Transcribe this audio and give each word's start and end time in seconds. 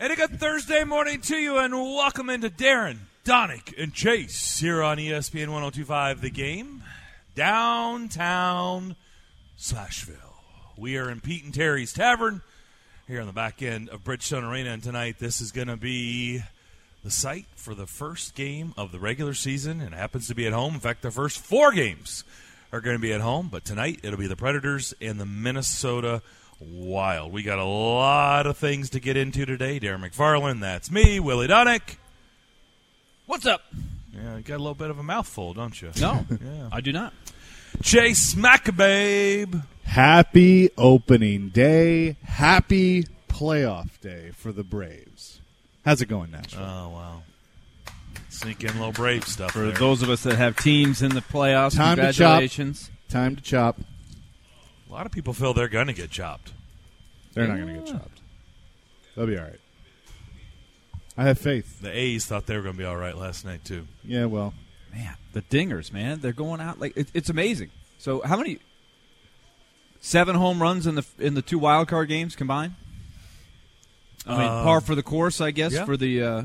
And 0.00 0.12
a 0.12 0.16
good 0.16 0.38
Thursday 0.38 0.84
morning 0.84 1.20
to 1.22 1.36
you, 1.36 1.58
and 1.58 1.74
welcome 1.74 2.30
into 2.30 2.48
Darren, 2.48 2.98
Daunic, 3.24 3.74
and 3.76 3.92
Chase 3.92 4.60
here 4.60 4.80
on 4.80 4.96
ESPN 4.96 5.48
1025 5.48 6.20
The 6.20 6.30
Game, 6.30 6.84
downtown 7.34 8.94
Smashville. 9.58 10.14
We 10.76 10.96
are 10.98 11.10
in 11.10 11.20
Pete 11.20 11.42
and 11.42 11.52
Terry's 11.52 11.92
Tavern 11.92 12.42
here 13.08 13.20
on 13.20 13.26
the 13.26 13.32
back 13.32 13.60
end 13.60 13.88
of 13.88 14.04
Bridgestone 14.04 14.48
Arena, 14.48 14.70
and 14.70 14.84
tonight 14.84 15.16
this 15.18 15.40
is 15.40 15.50
going 15.50 15.66
to 15.66 15.76
be 15.76 16.44
the 17.02 17.10
site 17.10 17.46
for 17.56 17.74
the 17.74 17.88
first 17.88 18.36
game 18.36 18.74
of 18.76 18.92
the 18.92 19.00
regular 19.00 19.34
season, 19.34 19.80
and 19.80 19.94
it 19.94 19.98
happens 19.98 20.28
to 20.28 20.34
be 20.36 20.46
at 20.46 20.52
home. 20.52 20.74
In 20.74 20.80
fact, 20.80 21.02
the 21.02 21.10
first 21.10 21.40
four 21.40 21.72
games 21.72 22.22
are 22.72 22.80
going 22.80 22.94
to 22.94 23.02
be 23.02 23.12
at 23.12 23.20
home, 23.20 23.48
but 23.50 23.64
tonight 23.64 23.98
it'll 24.04 24.16
be 24.16 24.28
the 24.28 24.36
Predators 24.36 24.94
and 25.00 25.18
the 25.18 25.26
Minnesota 25.26 26.22
Wild. 26.60 27.32
We 27.32 27.42
got 27.42 27.58
a 27.58 27.64
lot 27.64 28.46
of 28.46 28.56
things 28.56 28.90
to 28.90 29.00
get 29.00 29.16
into 29.16 29.46
today. 29.46 29.78
Darren 29.78 30.04
McFarland, 30.08 30.60
that's 30.60 30.90
me, 30.90 31.20
Willie 31.20 31.46
Daunic. 31.48 31.96
What's 33.26 33.46
up? 33.46 33.62
Yeah, 34.12 34.36
you 34.38 34.42
got 34.42 34.56
a 34.56 34.58
little 34.58 34.74
bit 34.74 34.90
of 34.90 34.98
a 34.98 35.02
mouthful, 35.02 35.54
don't 35.54 35.80
you? 35.80 35.90
No, 36.00 36.24
Yeah. 36.30 36.68
I 36.72 36.80
do 36.80 36.92
not. 36.92 37.12
Chase 37.82 38.34
Maccababe. 38.34 39.62
Happy 39.84 40.70
opening 40.76 41.50
day. 41.50 42.16
Happy 42.24 43.04
playoff 43.28 44.00
day 44.00 44.32
for 44.34 44.50
the 44.50 44.64
Braves. 44.64 45.40
How's 45.84 46.02
it 46.02 46.06
going, 46.06 46.30
Nashville? 46.32 46.62
Oh, 46.64 46.88
wow. 46.88 47.22
Sneak 48.30 48.62
in 48.64 48.70
a 48.70 48.72
little 48.72 48.92
brave 48.92 49.24
stuff 49.26 49.52
For 49.52 49.60
there. 49.60 49.72
those 49.72 50.02
of 50.02 50.10
us 50.10 50.22
that 50.24 50.36
have 50.36 50.56
teams 50.56 51.02
in 51.02 51.14
the 51.14 51.20
playoffs, 51.20 51.76
Time 51.76 51.96
to 51.96 52.02
chop. 52.12 52.40
congratulations. 52.40 52.90
Time 53.08 53.36
to 53.36 53.42
chop. 53.42 53.78
A 54.88 54.92
lot 54.92 55.06
of 55.06 55.12
people 55.12 55.32
feel 55.34 55.52
they're 55.54 55.68
going 55.68 55.86
to 55.88 55.92
get 55.92 56.10
chopped. 56.10 56.52
They're 57.34 57.46
not 57.46 57.56
going 57.58 57.68
to 57.68 57.80
get 57.80 57.86
chopped. 57.86 58.20
They'll 59.14 59.26
be 59.26 59.36
all 59.38 59.44
right. 59.44 59.60
I 61.16 61.24
have 61.24 61.38
faith. 61.38 61.80
The 61.80 61.90
A's 61.90 62.26
thought 62.26 62.46
they 62.46 62.56
were 62.56 62.62
going 62.62 62.74
to 62.74 62.78
be 62.78 62.84
all 62.84 62.96
right 62.96 63.16
last 63.16 63.44
night, 63.44 63.64
too. 63.64 63.86
Yeah, 64.04 64.26
well, 64.26 64.54
Man, 64.92 65.14
the 65.32 65.42
dingers, 65.42 65.92
man, 65.92 66.20
they're 66.20 66.32
going 66.32 66.60
out 66.60 66.80
like 66.80 66.96
it, 66.96 67.08
it's 67.12 67.28
amazing. 67.28 67.70
So, 67.98 68.22
how 68.24 68.36
many? 68.38 68.58
Seven 70.00 70.34
home 70.34 70.62
runs 70.62 70.86
in 70.86 70.94
the 70.94 71.04
in 71.18 71.34
the 71.34 71.42
two 71.42 71.58
wild 71.58 71.88
card 71.88 72.08
games 72.08 72.34
combined. 72.34 72.74
I 74.26 74.30
mean, 74.30 74.40
Uh, 74.48 74.62
par 74.62 74.80
for 74.80 74.94
the 74.94 75.02
course, 75.02 75.40
I 75.40 75.50
guess, 75.50 75.72
yeah. 75.72 75.84
for 75.84 75.96
the 75.96 76.22
uh, 76.22 76.42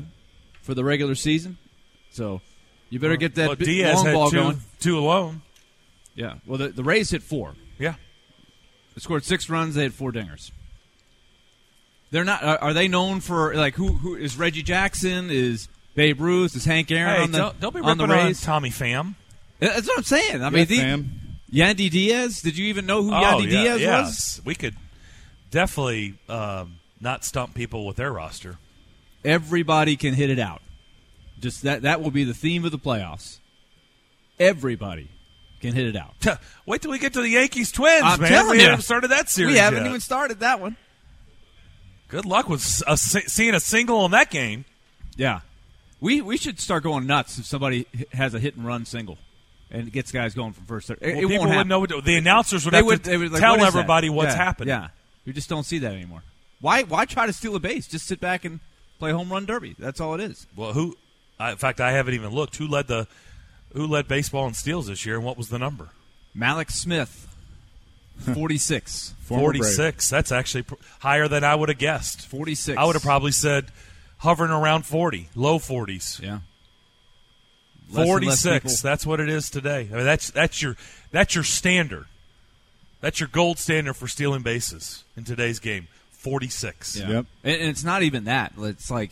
for 0.60 0.74
the 0.74 0.84
regular 0.84 1.14
season. 1.14 1.56
So, 2.10 2.42
you 2.90 2.98
better 3.00 3.16
get 3.16 3.36
that 3.36 3.46
well, 3.48 3.56
Diaz 3.56 3.96
long 3.96 4.06
had 4.06 4.12
ball 4.12 4.30
two, 4.30 4.36
going. 4.36 4.60
two 4.80 4.98
alone. 4.98 5.42
Yeah. 6.14 6.34
Well, 6.46 6.58
the, 6.58 6.68
the 6.68 6.84
Rays 6.84 7.10
hit 7.10 7.22
four. 7.22 7.54
Yeah. 7.78 7.94
They 8.94 9.00
scored 9.00 9.24
six 9.24 9.48
runs. 9.50 9.74
They 9.74 9.82
had 9.82 9.94
four 9.94 10.12
dingers. 10.12 10.50
They're 12.10 12.24
not. 12.24 12.42
Are, 12.44 12.58
are 12.58 12.72
they 12.72 12.86
known 12.88 13.20
for 13.20 13.54
like 13.54 13.74
who? 13.74 13.88
Who 13.88 14.14
is 14.14 14.36
Reggie 14.36 14.62
Jackson? 14.62 15.30
Is 15.30 15.68
Babe 15.94 16.20
Ruth? 16.20 16.54
Is 16.54 16.64
Hank 16.64 16.90
Aaron 16.92 17.14
Hey, 17.16 17.22
on 17.22 17.30
the 17.32 17.38
don't, 17.38 17.60
don't 17.60 17.74
be 17.74 17.80
on 17.80 17.86
ripping 17.86 18.08
the 18.08 18.14
on 18.14 18.26
Rays? 18.26 18.40
Tommy 18.40 18.70
Pham. 18.70 19.14
That's 19.58 19.86
what 19.88 19.98
I'm 19.98 20.04
saying. 20.04 20.42
I 20.42 20.44
yeah, 20.44 20.50
mean, 20.50 20.66
the, 20.66 20.78
Pham. 20.78 21.06
Yandy 21.52 21.90
Diaz. 21.90 22.40
Did 22.40 22.56
you 22.56 22.66
even 22.66 22.86
know 22.86 23.02
who 23.02 23.10
Oh, 23.10 23.14
Yandy 23.14 23.50
yeah, 23.50 23.62
Diaz 23.62 23.80
yes. 23.80 24.06
was? 24.06 24.42
We 24.44 24.54
could 24.54 24.76
definitely 25.50 26.14
um, 26.28 26.76
not 27.00 27.24
stump 27.24 27.54
people 27.54 27.86
with 27.86 27.96
their 27.96 28.12
roster. 28.12 28.58
Everybody 29.24 29.96
can 29.96 30.14
hit 30.14 30.30
it 30.30 30.38
out. 30.38 30.62
Just 31.40 31.62
that. 31.62 31.82
That 31.82 32.00
will 32.00 32.10
be 32.12 32.24
the 32.24 32.34
theme 32.34 32.64
of 32.64 32.70
the 32.70 32.78
playoffs. 32.78 33.38
Everybody 34.38 35.08
can 35.64 35.74
hit 35.74 35.86
it 35.86 35.96
out. 35.96 36.38
Wait 36.66 36.82
till 36.82 36.90
we 36.90 36.98
get 36.98 37.12
to 37.14 37.22
the 37.22 37.28
Yankees 37.28 37.72
Twins, 37.72 38.02
I'm 38.04 38.20
man. 38.20 38.30
telling 38.30 38.50
we 38.52 38.58
ya. 38.62 38.70
haven't 38.70 38.82
started 38.82 39.08
that 39.10 39.28
series. 39.28 39.52
we 39.54 39.58
haven't 39.58 39.80
yet. 39.84 39.88
even 39.88 40.00
started 40.00 40.40
that 40.40 40.60
one. 40.60 40.76
Good 42.08 42.24
luck 42.26 42.48
with 42.48 42.82
a, 42.86 42.90
uh, 42.92 42.96
si- 42.96 43.26
seeing 43.26 43.54
a 43.54 43.60
single 43.60 44.04
in 44.04 44.10
that 44.12 44.30
game. 44.30 44.64
Yeah, 45.16 45.40
we 46.00 46.20
we 46.20 46.36
should 46.36 46.60
start 46.60 46.82
going 46.82 47.06
nuts 47.06 47.38
if 47.38 47.46
somebody 47.46 47.86
has 48.12 48.34
a 48.34 48.38
hit 48.40 48.56
and 48.56 48.66
run 48.66 48.84
single 48.84 49.18
and 49.70 49.88
it 49.88 49.92
gets 49.92 50.12
guys 50.12 50.34
going 50.34 50.52
from 50.52 50.64
first. 50.66 50.88
Third. 50.88 50.98
It, 51.00 51.06
Well, 51.06 51.10
it 51.10 51.20
people 51.22 51.28
won't 51.30 51.40
wouldn't 51.40 51.56
happen. 51.56 51.68
know 51.68 51.80
what 51.80 51.90
to, 51.90 52.00
the 52.00 52.16
announcers 52.16 52.64
would 52.64 52.72
they 52.72 52.78
have 52.78 52.86
would, 52.86 53.04
to 53.04 53.16
would 53.16 53.32
like, 53.32 53.40
tell 53.40 53.52
what 53.52 53.60
is 53.60 53.72
that? 53.72 53.78
everybody 53.78 54.10
what's 54.10 54.34
Yeah, 54.34 54.44
happening. 54.44 54.68
Yeah, 54.68 54.88
we 55.26 55.32
just 55.32 55.48
don't 55.48 55.64
see 55.64 55.78
that 55.78 55.92
anymore. 55.92 56.22
Why 56.60 56.82
why 56.82 57.04
try 57.06 57.26
to 57.26 57.32
steal 57.32 57.56
a 57.56 57.60
base? 57.60 57.86
Just 57.86 58.06
sit 58.06 58.20
back 58.20 58.44
and 58.44 58.60
play 58.98 59.10
home 59.12 59.30
run 59.30 59.46
derby. 59.46 59.74
That's 59.78 60.00
all 60.00 60.14
it 60.14 60.20
is. 60.20 60.46
Well, 60.56 60.72
who? 60.72 60.96
I, 61.38 61.50
in 61.52 61.56
fact, 61.56 61.80
I 61.80 61.90
haven't 61.92 62.14
even 62.14 62.30
looked. 62.30 62.56
Who 62.56 62.68
led 62.68 62.86
the? 62.86 63.08
Who 63.74 63.86
led 63.86 64.08
baseball 64.08 64.46
in 64.46 64.54
steals 64.54 64.86
this 64.86 65.04
year, 65.04 65.16
and 65.16 65.24
what 65.24 65.36
was 65.36 65.48
the 65.48 65.58
number? 65.58 65.88
Mallex 66.36 66.70
Smith, 66.72 67.28
forty 68.18 68.58
six. 68.58 69.14
Former 69.20 69.52
Brave. 69.52 69.62
Forty-six. 69.62 70.10
That's 70.10 70.30
actually 70.32 70.62
pr- 70.64 70.74
higher 71.00 71.28
than 71.28 71.44
I 71.44 71.54
would 71.54 71.70
have 71.70 71.78
guessed. 71.78 72.26
46. 72.26 72.76
I 72.78 72.84
would 72.84 72.94
have 72.94 73.02
probably 73.02 73.32
said 73.32 73.66
hovering 74.18 74.50
around 74.50 74.84
forty, 74.86 75.28
low 75.34 75.58
forties. 75.58 76.20
yeah. 76.22 76.40
Less 77.90 78.06
Forty-six. 78.06 78.80
That's 78.80 79.04
what 79.06 79.20
it 79.20 79.28
is 79.28 79.50
today. 79.50 79.88
I 79.92 79.96
mean, 79.96 80.04
that's 80.04 80.30
that's 80.30 80.60
your 80.62 80.76
that's 81.10 81.34
your 81.34 81.44
standard. 81.44 82.06
That's 83.00 83.20
your 83.20 83.28
gold 83.28 83.58
standard 83.58 83.94
for 83.94 84.08
stealing 84.08 84.42
bases 84.42 85.04
in 85.16 85.24
today's 85.24 85.58
game. 85.58 85.88
Forty-six. 86.12 86.96
Yeah. 86.96 87.08
Yep. 87.08 87.26
And, 87.44 87.60
and 87.60 87.70
it's 87.70 87.84
not 87.84 88.02
even 88.02 88.24
that. 88.24 88.52
It's 88.58 88.90
like 88.90 89.10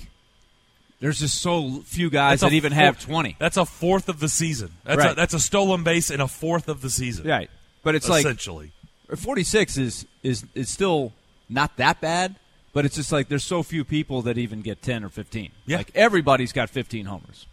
there's 1.03 1.19
just 1.19 1.43
so 1.43 1.83
few 1.85 2.09
guys 2.09 2.41
That's 2.41 2.45
a 2.45 2.47
that 2.53 2.57
even 2.57 2.73
four- 2.73 2.81
have 2.83 2.99
twenty. 3.01 3.37
That's 3.39 3.59
a 3.59 3.67
fourth 3.67 4.09
of 4.09 4.21
the 4.21 4.29
season. 4.31 4.71
That's 4.85 5.03
a, 5.03 5.07
Right. 5.09 5.17
that's 5.17 5.35
a 5.35 5.41
stolen 5.41 5.83
base 5.83 6.11
in 6.11 6.21
a 6.23 6.29
fourth 6.29 6.69
of 6.69 6.81
the 6.81 6.89
season. 6.89 7.27
Right. 7.29 7.51
But 7.83 7.95
it's 7.97 8.09
like 8.09 8.25
essentially. 8.25 8.73
46 9.15 9.77
is 9.77 10.07
is 10.23 10.45
is 10.55 10.71
still 10.71 11.13
not 11.49 11.77
that 11.77 12.01
bad, 12.01 12.37
but 12.73 12.87
it's 12.87 12.95
just 12.97 13.13
like 13.13 13.29
there's 13.29 13.45
so 13.45 13.63
few 13.63 13.85
people 13.85 14.23
that 14.23 14.39
even 14.39 14.63
get 14.63 14.81
10 14.81 15.05
or 15.05 15.09
15. 15.11 15.51
Yeah. 15.67 15.77
Like 15.79 15.91
everybody's 15.95 16.53
got 16.53 16.71
15 16.71 17.05
homers. 17.07 17.47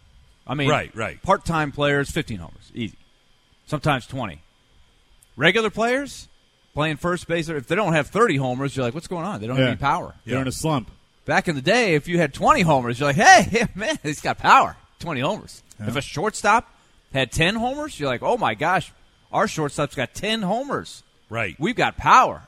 I 0.46 0.54
mean, 0.54 0.70
Right, 0.70 0.94
right. 0.96 1.20
Part-time 1.22 1.70
players 1.72 2.10
15 2.10 2.38
homers, 2.38 2.72
easy. 2.74 2.96
Sometimes 3.66 4.06
20. 4.06 4.40
Regular 5.36 5.70
players 5.70 6.28
playing 6.74 6.96
first 6.96 7.26
base 7.28 7.48
if 7.48 7.66
they 7.66 7.74
don't 7.74 7.92
have 7.92 8.08
30 8.08 8.36
homers, 8.36 8.76
you're 8.76 8.84
like, 8.84 8.94
what's 8.94 9.06
going 9.08 9.24
on? 9.26 9.40
They 9.40 9.46
don't 9.46 9.56
Yeah. 9.56 9.62
have 9.64 9.70
any 9.72 9.76
power. 9.80 10.14
They're 10.24 10.36
Yeah. 10.36 10.42
in 10.42 10.48
a 10.48 10.52
slump. 10.52 10.90
Back 11.24 11.48
in 11.48 11.54
the 11.54 11.62
day, 11.62 11.94
if 11.94 12.08
you 12.08 12.18
had 12.18 12.34
20 12.34 12.62
homers, 12.62 12.98
you're 12.98 13.08
like, 13.08 13.16
hey, 13.16 13.66
man, 13.74 13.98
he's 14.02 14.20
got 14.20 14.38
power. 14.38 14.76
20 15.00 15.20
homers. 15.20 15.62
If 15.78 15.96
a 15.96 16.02
shortstop 16.02 16.70
had 17.12 17.32
10 17.32 17.54
homers, 17.54 17.98
you're 17.98 18.08
like, 18.08 18.22
oh 18.22 18.36
my 18.36 18.54
gosh, 18.54 18.92
our 19.32 19.48
shortstop's 19.48 19.94
got 19.94 20.12
10 20.12 20.42
homers. 20.42 21.02
Right. 21.30 21.56
We've 21.58 21.76
got 21.76 21.96
power. 21.96 22.42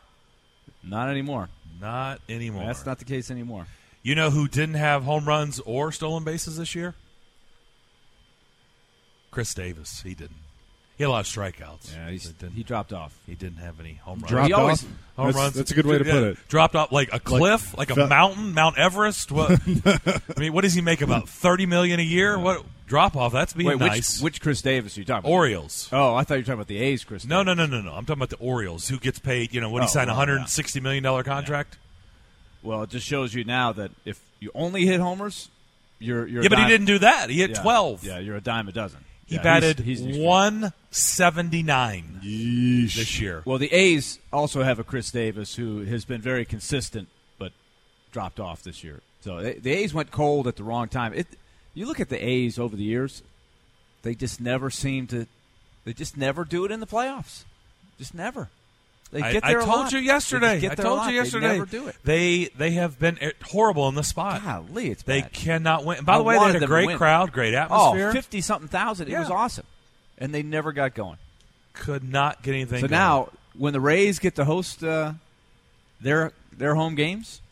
Not 0.82 1.08
anymore. 1.08 1.48
Not 1.80 2.20
anymore. 2.28 2.64
That's 2.66 2.84
not 2.84 2.98
the 2.98 3.04
case 3.04 3.30
anymore. 3.30 3.66
You 4.02 4.14
know 4.14 4.30
who 4.30 4.48
didn't 4.48 4.74
have 4.74 5.04
home 5.04 5.26
runs 5.26 5.60
or 5.60 5.92
stolen 5.92 6.24
bases 6.24 6.56
this 6.56 6.74
year? 6.74 6.94
Chris 9.30 9.54
Davis. 9.54 10.02
He 10.02 10.14
didn't. 10.14 10.41
He 11.02 11.04
had 11.04 11.08
a 11.08 11.12
lot 11.12 11.26
of 11.26 11.26
strikeouts. 11.26 11.94
Yeah, 11.96 12.10
he's, 12.10 12.32
he 12.54 12.62
dropped 12.62 12.92
off. 12.92 13.12
he 13.26 13.34
didn't 13.34 13.56
have 13.58 13.80
any 13.80 13.94
home 13.94 14.20
runs. 14.20 14.30
Dropped 14.30 14.46
He 14.46 14.52
always- 14.52 14.84
off. 14.84 14.90
Home 15.16 15.26
that's, 15.26 15.36
runs. 15.36 15.54
that's 15.54 15.70
a 15.72 15.74
good 15.74 15.84
way 15.84 15.98
to 15.98 16.04
Yeah, 16.06 16.12
put 16.12 16.22
it. 16.22 16.38
Dropped 16.48 16.74
off 16.76 16.90
like 16.92 17.12
a 17.12 17.18
cliff, 17.20 17.76
like, 17.76 17.90
a 17.90 17.94
fe- 17.96 18.06
mountain, 18.06 18.54
Mount 18.54 18.78
Everest. 18.78 19.30
What? 19.32 19.50
I 19.84 20.20
mean, 20.40 20.52
what 20.54 20.62
does 20.62 20.72
he 20.74 20.80
make 20.80 21.02
about 21.02 21.28
thirty 21.28 21.66
million 21.66 21.98
a 22.00 22.02
year? 22.04 22.38
What 22.38 22.64
drop 22.86 23.14
off? 23.16 23.30
That's 23.32 23.52
being 23.52 23.68
Wait, 23.68 23.78
nice. 23.78 24.22
which 24.22 24.34
which 24.34 24.40
Chris 24.40 24.62
Davis 24.62 24.96
are 24.96 25.00
you 25.00 25.04
talking 25.04 25.26
about? 25.28 25.30
Orioles. 25.36 25.88
Oh, 25.92 26.14
I 26.14 26.24
thought 26.24 26.34
you 26.36 26.40
were 26.40 26.44
talking 26.44 26.54
about 26.54 26.68
the 26.68 26.78
A's, 26.78 27.04
Khris. 27.04 27.26
No, 27.26 27.44
Davis. 27.44 27.56
no, 27.58 27.66
no, 27.66 27.82
no, 27.82 27.90
no. 27.90 27.94
I'm 27.96 28.06
talking 28.06 28.20
about 28.22 28.30
the 28.30 28.36
Orioles, 28.38 28.88
who 28.88 28.98
gets 28.98 29.18
paid. 29.18 29.52
You 29.52 29.60
know, 29.60 29.68
when 29.70 29.82
he 29.82 29.86
Oh, 29.86 29.90
signed 29.90 30.08
a 30.08 30.12
well, 30.12 30.18
hundred 30.20 30.34
yeah. 30.36 30.40
and 30.42 30.48
sixty 30.48 30.78
million 30.80 31.02
dollar 31.02 31.24
contract. 31.24 31.76
Well, 32.62 32.82
it 32.84 32.88
just 32.90 33.06
shows 33.06 33.34
you 33.34 33.44
now 33.44 33.72
that 33.72 33.90
if 34.06 34.18
you 34.40 34.50
only 34.54 34.86
hit 34.86 34.98
homers, 35.00 35.50
you're 35.98 36.26
you're. 36.26 36.42
Yeah, 36.42 36.46
a 36.46 36.50
but 36.50 36.58
he 36.60 36.66
didn't 36.68 36.86
do 36.86 37.00
that. 37.00 37.28
He 37.28 37.40
hit 37.40 37.50
yeah, 37.50 37.60
twelve. 37.62 38.02
Yeah, 38.02 38.18
you're 38.18 38.36
a 38.36 38.40
dime 38.40 38.66
a 38.68 38.72
dozen. 38.72 39.00
He 39.26 39.36
Yeah, 39.36 39.42
batted 39.42 39.80
he's, 39.80 40.00
he's 40.00 40.18
one 40.18 40.72
seventy 40.90 41.62
nine 41.62 42.20
Yeesh. 42.22 42.94
this 42.94 43.20
year. 43.20 43.42
Well, 43.44 43.58
the 43.58 43.72
A's 43.72 44.18
also 44.32 44.62
have 44.62 44.78
a 44.78 44.84
Khris 44.84 45.10
Davis 45.10 45.54
who 45.54 45.84
has 45.84 46.04
been 46.04 46.20
very 46.20 46.44
consistent, 46.44 47.08
but 47.38 47.52
dropped 48.12 48.38
off 48.40 48.62
this 48.62 48.82
year. 48.84 49.00
So 49.20 49.40
they, 49.40 49.54
the 49.54 49.72
A's 49.72 49.94
went 49.94 50.10
cold 50.10 50.46
at 50.48 50.56
the 50.56 50.64
wrong 50.64 50.88
time. 50.88 51.14
It, 51.14 51.26
you 51.74 51.86
look 51.86 52.00
at 52.00 52.08
the 52.08 52.22
A's 52.22 52.58
over 52.58 52.76
the 52.76 52.82
years; 52.82 53.22
they 54.02 54.14
just 54.14 54.40
never 54.40 54.68
seem 54.70 55.06
to. 55.08 55.26
They 55.84 55.92
just 55.92 56.16
never 56.16 56.44
do 56.44 56.64
it 56.64 56.70
in 56.70 56.80
the 56.80 56.86
playoffs. 56.86 57.44
Just 57.98 58.14
never. 58.14 58.50
They 59.12 59.20
I, 59.20 59.32
get 59.32 59.44
I 59.44 59.48
there 59.50 59.60
a 59.60 59.64
told 59.64 59.76
lot. 59.76 59.92
you 59.92 59.98
yesterday. 59.98 60.68
I 60.70 60.74
told 60.74 61.06
you 61.06 61.12
yesterday. 61.12 61.48
They 61.48 61.52
never 61.58 61.66
do 61.66 61.86
it. 61.86 61.96
They 62.02 62.44
they 62.56 62.70
have 62.72 62.98
been 62.98 63.18
horrible 63.44 63.86
in 63.88 63.94
the 63.94 64.02
spot. 64.02 64.42
Golly, 64.42 64.90
it's 64.90 65.02
They 65.02 65.20
bad. 65.20 65.32
cannot 65.34 65.84
win. 65.84 66.02
By 66.04 66.14
I 66.14 66.18
the 66.18 66.24
way, 66.24 66.38
they 66.38 66.52
had 66.52 66.62
a 66.62 66.66
great 66.66 66.96
crowd, 66.96 67.30
great 67.30 67.54
Oh, 67.54 67.58
atmosphere. 67.58 68.10
50 68.12 68.40
something 68.40 68.68
thousand. 68.68 69.08
It 69.08 69.18
was 69.18 69.30
awesome. 69.30 69.66
And 70.16 70.34
they 70.34 70.42
never 70.42 70.72
got 70.72 70.94
going. 70.94 71.18
Could 71.74 72.04
not 72.10 72.42
get 72.42 72.54
anything. 72.54 72.80
So 72.80 72.88
going. 72.88 72.90
now, 72.98 73.28
when 73.56 73.74
the 73.74 73.80
Rays 73.80 74.18
get 74.18 74.34
to 74.36 74.44
host 74.46 74.82
uh, 74.82 75.12
their 76.00 76.32
their 76.56 76.74
home 76.74 76.94
games, 76.94 77.42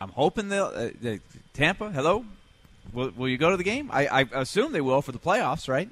I'm 0.00 0.10
hoping 0.10 0.48
they'll 0.50 0.72
uh, 0.74 0.90
they, 1.00 1.20
Tampa. 1.52 1.90
Hello, 1.90 2.24
will, 2.92 3.10
will 3.16 3.28
you 3.28 3.38
go 3.38 3.50
to 3.50 3.56
the 3.56 3.64
game? 3.64 3.90
I, 3.92 4.06
I 4.06 4.20
assume 4.34 4.70
they 4.72 4.80
will 4.80 5.02
for 5.02 5.10
the 5.12 5.18
playoffs, 5.18 5.68
right? 5.68 5.88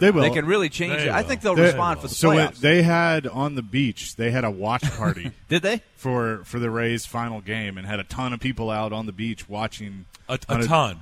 They 0.00 0.10
will. 0.10 0.22
They 0.22 0.30
can 0.30 0.46
really 0.46 0.68
change 0.68 0.96
They 0.98 1.08
it. 1.08 1.12
I 1.12 1.22
think 1.22 1.40
they'll 1.42 1.54
They- 1.54 1.62
respond 1.64 2.00
for 2.00 2.08
the 2.08 2.14
so 2.14 2.30
playoffs. 2.30 2.50
it, 2.56 2.60
they 2.62 2.82
had 2.82 3.26
on 3.26 3.54
the 3.54 3.62
beach. 3.62 4.16
They 4.16 4.30
had 4.30 4.44
a 4.44 4.50
watch 4.50 4.82
party 4.96 5.30
Did 5.48 5.62
they? 5.62 5.82
for 5.96 6.40
for 6.44 6.58
the 6.58 6.70
Rays' 6.70 7.06
final 7.06 7.40
game, 7.40 7.78
and 7.78 7.86
had 7.86 8.00
a 8.00 8.04
ton 8.04 8.32
of 8.32 8.40
people 8.40 8.70
out 8.70 8.92
on 8.92 9.06
the 9.06 9.12
beach 9.12 9.48
watching. 9.48 10.06
A, 10.28 10.38
on 10.48 10.60
a 10.62 10.66
ton, 10.66 11.00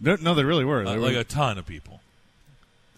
No, 0.00 0.16
no, 0.20 0.34
they 0.34 0.44
really 0.44 0.64
were. 0.64 0.84
They 0.84 0.90
Uh, 0.90 0.94
were- 0.96 1.00
like 1.00 1.16
a 1.16 1.24
ton 1.24 1.58
of 1.58 1.66
people. 1.66 2.00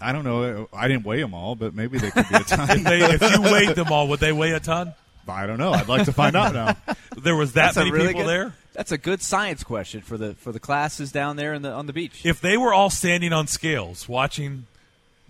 I 0.01 0.13
don't 0.13 0.25
know. 0.25 0.69
I 0.73 0.89
didn't 0.89 1.05
weigh 1.05 1.21
them 1.21 1.35
all, 1.35 1.55
but 1.57 1.75
maybe 1.75 1.99
they 1.99 2.11
could 2.11 2.29
be 2.29 2.35
a 2.37 2.39
ton. 2.45 2.71
If, 2.71 2.85
they, 2.85 3.01
if 3.03 3.21
you 3.33 3.43
weighed 3.43 3.77
them 3.77 3.93
all, 3.93 4.09
would 4.09 4.21
they 4.21 4.33
weigh 4.33 4.53
a 4.53 4.61
ton? 4.61 4.95
I 5.29 5.47
don't 5.47 5.59
know. 5.59 5.73
I'd 5.73 5.89
like 5.89 6.07
to 6.07 6.13
find 6.13 6.35
out 6.37 6.55
now. 6.55 6.77
There 7.21 7.37
was 7.37 7.53
that 7.53 7.75
That's 7.75 7.77
many 7.77 7.91
really 7.91 8.07
people 8.09 8.23
good- 8.23 8.29
there. 8.29 8.55
That's 8.73 8.93
a 8.93 8.97
good 8.99 9.21
science 9.21 9.63
question 9.63 10.01
for 10.01 10.17
the 10.17 10.35
for 10.37 10.53
the 10.53 10.61
classes 10.61 11.13
down 11.13 11.37
there 11.37 11.53
in 11.53 11.61
the 11.63 11.71
on 11.73 11.87
the 11.87 11.93
beach. 11.93 12.25
If 12.25 12.41
they 12.41 12.57
were 12.57 12.73
all 12.73 12.89
standing 12.89 13.33
on 13.33 13.47
scales 13.49 14.09
watching 14.09 14.67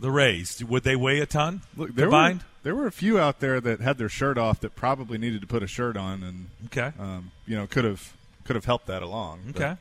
the 0.00 0.11
Rays, 0.11 0.62
would 0.64 0.82
they 0.82 0.97
weigh 0.97 1.20
a 1.20 1.26
ton 1.26 1.62
Look, 1.76 1.94
there 1.94 2.06
were 2.06 2.11
combined? 2.11 2.41
there 2.62 2.75
were 2.75 2.87
a 2.87 2.93
few 2.93 3.19
out 3.19 3.41
there 3.41 3.61
that 3.61 3.81
had 3.81 3.99
their 3.99 4.08
shirt 4.08 4.38
off 4.38 4.61
that 4.61 4.75
probably 4.75 5.19
needed 5.19 5.41
to 5.43 5.47
put 5.47 5.62
a 5.62 5.67
shirt 5.67 5.97
on, 5.97 6.23
and 6.23 6.47
Okay. 6.67 6.93
um, 6.99 7.31
you 7.47 7.56
know 7.56 7.67
could 7.67 7.85
have 7.85 8.12
could 8.44 8.56
have 8.56 8.64
helped 8.64 8.87
that 8.87 9.02
along. 9.02 9.41
Okay. 9.50 9.76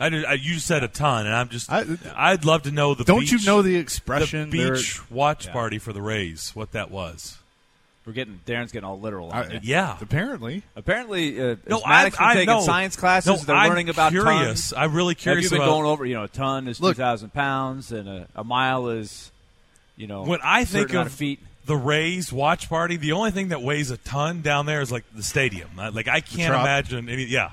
I, 0.00 0.08
did, 0.08 0.24
I 0.24 0.32
you 0.32 0.58
said 0.58 0.82
a 0.82 0.88
ton, 0.88 1.26
and 1.26 1.34
I'm 1.34 1.48
just. 1.48 1.70
I- 1.70 1.84
would 2.32 2.44
love 2.44 2.62
to 2.64 2.72
know 2.72 2.94
the. 2.94 3.04
Don't 3.04 3.20
beach, 3.20 3.30
you 3.32 3.38
know 3.46 3.62
the 3.62 3.74
the 3.74 3.78
expression? 3.78 4.50
They're- 4.50 4.74
beach 4.74 5.08
watch 5.10 5.46
Yeah. 5.46 5.52
party 5.52 5.78
for 5.78 5.92
the 5.92 6.02
Rays? 6.02 6.50
What 6.54 6.72
that 6.72 6.90
was? 6.90 7.38
We're 8.06 8.12
getting 8.12 8.38
Darren's 8.46 8.70
getting 8.70 8.84
all 8.86 9.00
literal. 9.00 9.30
On 9.30 9.50
I- 9.52 9.60
Yeah. 9.62 9.96
Apparently, 10.00 10.62
Apparently, 10.76 11.40
uh, 11.40 11.56
No, 11.66 11.78
no, 11.78 11.82
Maddox 11.86 12.18
I- 12.18 12.24
I 12.24 12.28
been 12.34 12.36
taking 12.42 12.54
know. 12.54 12.60
science 12.66 12.96
classes. 12.96 13.26
No, 13.30 13.36
They're 13.38 13.56
I'm 13.56 13.68
learning 13.70 13.88
about 13.88 14.12
curious. 14.12 14.70
tons. 14.70 14.74
I'm 14.76 14.92
really 14.92 15.16
Have 15.24 15.38
you 15.40 15.48
been 15.48 15.58
about 15.58 15.66
going 15.70 15.86
over? 15.86 16.04
You 16.04 16.14
know, 16.14 16.24
a 16.24 16.28
ton 16.28 16.68
is 16.68 16.80
Look- 16.80 16.96
two 16.96 17.02
thousand 17.02 17.32
pounds, 17.32 17.92
and 17.92 18.06
a, 18.08 18.28
a 18.36 18.44
mile 18.44 18.88
is, 18.88 19.30
you 19.96 20.06
know, 20.06 20.22
when 20.22 20.40
I 20.42 20.60
a 20.60 20.66
certain 20.66 20.80
think 20.80 20.90
amount 20.92 21.06
of 21.06 21.12
feet. 21.14 21.40
the 21.64 21.76
Rays 21.76 22.30
watch 22.30 22.68
party. 22.68 22.96
The 22.96 23.12
only 23.12 23.30
thing 23.30 23.48
that 23.48 23.62
weighs 23.62 23.90
a 23.90 23.96
ton 23.96 24.42
down 24.42 24.66
there 24.66 24.82
is 24.82 24.92
like 24.92 25.04
the 25.14 25.22
stadium. 25.22 25.70
Like 25.76 26.06
I 26.08 26.20
can't 26.20 26.52
imagine 26.54 27.08
any. 27.08 27.24
Yeah, 27.24 27.52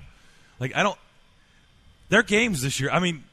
like 0.60 0.76
I 0.76 0.84
don't. 0.84 0.98
Their 2.10 2.24
games 2.24 2.62
this 2.62 2.78
year. 2.82 2.90
I 2.92 3.00
mean, 3.00 3.24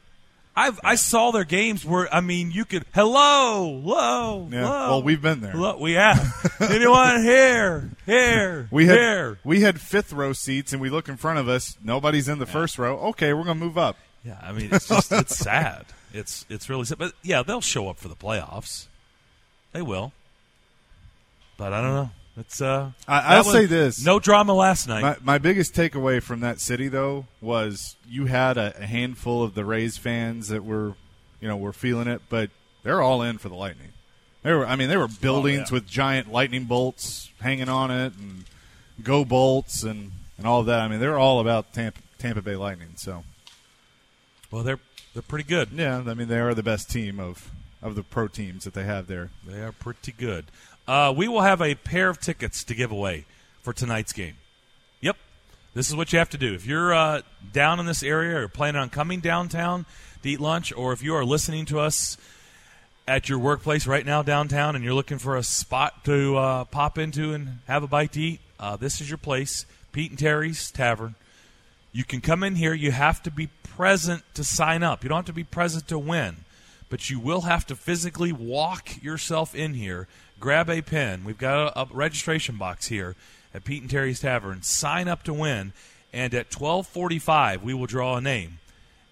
I've 0.59 0.79
I 0.83 0.95
saw 0.95 1.31
their 1.31 1.45
games 1.45 1.85
where 1.85 2.13
I 2.13 2.19
mean 2.19 2.51
you 2.51 2.65
could 2.65 2.83
hello, 2.93 3.79
hello, 3.81 4.49
Yeah. 4.51 4.59
hello. 4.59 4.89
Well, 4.89 5.03
we've 5.03 5.21
been 5.21 5.39
there. 5.39 5.51
Hello, 5.51 5.77
we 5.79 5.93
have. 5.93 6.19
Anyone 6.59 7.23
here? 7.23 7.89
Here? 8.05 8.67
we 8.69 8.85
had 8.85 8.97
here? 8.97 9.39
we 9.45 9.61
had 9.61 9.79
fifth 9.79 10.11
row 10.11 10.33
seats, 10.33 10.73
and 10.73 10.81
we 10.81 10.89
look 10.89 11.07
in 11.07 11.15
front 11.15 11.39
of 11.39 11.47
us. 11.47 11.77
Nobody's 11.81 12.27
in 12.27 12.39
the 12.39 12.45
first 12.45 12.77
row. 12.77 12.97
Okay, 13.09 13.33
we're 13.33 13.43
gonna 13.45 13.55
move 13.55 13.77
up. 13.77 13.95
Yeah, 14.25 14.37
I 14.41 14.51
mean 14.51 14.67
it's 14.71 14.87
just 14.89 15.11
it's 15.13 15.37
sad. 15.37 15.85
It's 16.13 16.45
it's 16.49 16.69
really 16.69 16.83
sad. 16.83 16.97
But 16.97 17.13
yeah, 17.23 17.41
they'll 17.41 17.61
show 17.61 17.87
up 17.87 17.97
for 17.97 18.09
the 18.09 18.15
playoffs. 18.17 18.87
They 19.71 19.81
will. 19.81 20.11
But 21.57 21.71
I 21.71 21.81
don't 21.81 21.93
know. 21.93 22.09
It's 22.39 22.61
uh. 22.61 22.91
I, 23.07 23.35
I'll 23.35 23.43
was- 23.43 23.51
say 23.51 23.65
this. 23.65 24.03
No 24.03 24.19
drama 24.19 24.53
last 24.53 24.87
night. 24.87 25.01
My, 25.01 25.17
my 25.21 25.37
biggest 25.37 25.73
takeaway 25.73 26.21
from 26.21 26.39
that 26.39 26.59
city, 26.59 26.87
though, 26.87 27.25
was 27.41 27.95
you 28.07 28.27
had 28.27 28.57
a, 28.57 28.73
a 28.79 28.85
handful 28.85 29.43
of 29.43 29.53
the 29.55 29.65
Rays 29.65 29.97
fans 29.97 30.47
that 30.47 30.63
were, 30.63 30.93
you 31.41 31.47
know, 31.47 31.57
were 31.57 31.73
feeling 31.73 32.07
it, 32.07 32.21
but 32.29 32.49
they're 32.83 33.01
all 33.01 33.21
in 33.21 33.37
for 33.37 33.49
the 33.49 33.55
Lightning. 33.55 33.89
They 34.43 34.53
were, 34.53 34.65
I 34.65 34.77
mean, 34.77 34.87
they 34.87 34.97
were 34.97 35.09
buildings 35.09 35.69
yeah. 35.69 35.75
with 35.75 35.87
giant 35.87 36.31
lightning 36.31 36.63
bolts 36.63 37.29
hanging 37.41 37.67
on 37.67 37.91
it, 37.91 38.13
and 38.17 38.45
go 39.03 39.25
bolts, 39.25 39.83
and 39.83 40.11
and 40.37 40.47
all 40.47 40.61
of 40.61 40.67
that. 40.67 40.79
I 40.79 40.87
mean, 40.87 41.01
they're 41.01 41.19
all 41.19 41.41
about 41.41 41.73
Tampa, 41.73 41.99
Tampa 42.17 42.41
Bay 42.41 42.55
Lightning. 42.55 42.93
So 42.95 43.23
well, 44.49 44.63
they're 44.63 44.79
they're 45.13 45.21
pretty 45.21 45.43
good. 45.43 45.69
yeah, 45.73 45.97
I 46.07 46.13
mean, 46.13 46.29
they 46.29 46.39
are 46.39 46.53
the 46.53 46.63
best 46.63 46.89
team 46.89 47.19
of 47.19 47.51
of 47.81 47.95
the 47.95 48.03
pro 48.03 48.27
teams 48.27 48.63
that 48.63 48.73
they 48.73 48.83
have 48.83 49.07
there. 49.07 49.29
They 49.45 49.61
are 49.61 49.71
pretty 49.71 50.13
good. 50.13 50.45
Uh, 50.89 51.13
we 51.15 51.27
will 51.27 51.41
have 51.41 51.61
a 51.61 51.75
pair 51.75 52.09
of 52.09 52.19
tickets 52.19 52.63
to 52.63 52.73
give 52.73 52.91
away 52.91 53.23
for 53.61 53.73
tonight's 53.73 54.11
game. 54.11 54.33
Yep. 55.01 55.17
This 55.75 55.87
is 55.87 55.95
what 55.95 56.11
you 56.11 56.17
have 56.17 56.31
to 56.31 56.37
do. 56.39 56.55
If 56.55 56.65
you're 56.65 56.91
uh, 56.95 57.21
down 57.53 57.79
in 57.79 57.85
this 57.85 58.01
area 58.01 58.39
or 58.39 58.47
planning 58.47 58.81
on 58.81 58.89
coming 58.89 59.19
downtown 59.19 59.85
to 60.23 60.29
eat 60.29 60.39
lunch, 60.39 60.73
or 60.73 60.91
if 60.91 61.03
you 61.03 61.13
are 61.13 61.23
listening 61.23 61.65
to 61.65 61.79
us 61.79 62.17
at 63.07 63.29
your 63.29 63.37
workplace 63.37 63.85
right 63.85 64.03
now 64.03 64.23
downtown 64.23 64.75
and 64.75 64.83
you're 64.83 64.95
looking 64.95 65.19
for 65.19 65.37
a 65.37 65.43
spot 65.43 66.03
to 66.05 66.35
uh, 66.37 66.63
pop 66.65 66.97
into 66.97 67.33
and 67.33 67.59
have 67.67 67.83
a 67.83 67.87
bite 67.87 68.13
to 68.13 68.21
eat, 68.21 68.39
uh, 68.59 68.75
this 68.75 68.99
is 68.99 69.11
your 69.11 69.19
place. 69.19 69.67
Pete 69.91 70.09
and 70.09 70.17
Terry's 70.17 70.71
Tavern. 70.71 71.13
You 71.91 72.03
can 72.03 72.19
come 72.19 72.41
in 72.41 72.55
here. 72.55 72.73
You 72.73 72.89
have 72.93 73.21
to 73.21 73.29
be 73.29 73.49
present 73.61 74.23
to 74.33 74.43
sign 74.43 74.81
up. 74.81 75.03
You 75.03 75.09
don't 75.09 75.17
have 75.17 75.25
to 75.25 75.33
be 75.33 75.43
present 75.43 75.87
to 75.89 75.99
win, 75.99 76.37
but 76.89 77.11
you 77.11 77.19
will 77.19 77.41
have 77.41 77.67
to 77.67 77.75
physically 77.75 78.31
walk 78.31 79.03
yourself 79.03 79.53
in 79.53 79.75
here, 79.75 80.07
grab 80.39 80.69
a 80.69 80.81
pen. 80.81 81.23
We've 81.23 81.37
got 81.37 81.73
a, 81.75 81.81
a 81.81 81.87
registration 81.91 82.57
box 82.57 82.87
here 82.87 83.15
at 83.53 83.63
Pete 83.63 83.81
and 83.81 83.89
Terry's 83.91 84.19
Tavern. 84.19 84.61
Sign 84.61 85.07
up 85.07 85.23
to 85.23 85.33
win, 85.33 85.73
and 86.13 86.33
at 86.33 86.49
12:45 86.49 87.61
we 87.61 87.73
will 87.73 87.85
draw 87.87 88.17
a 88.17 88.21
name, 88.21 88.59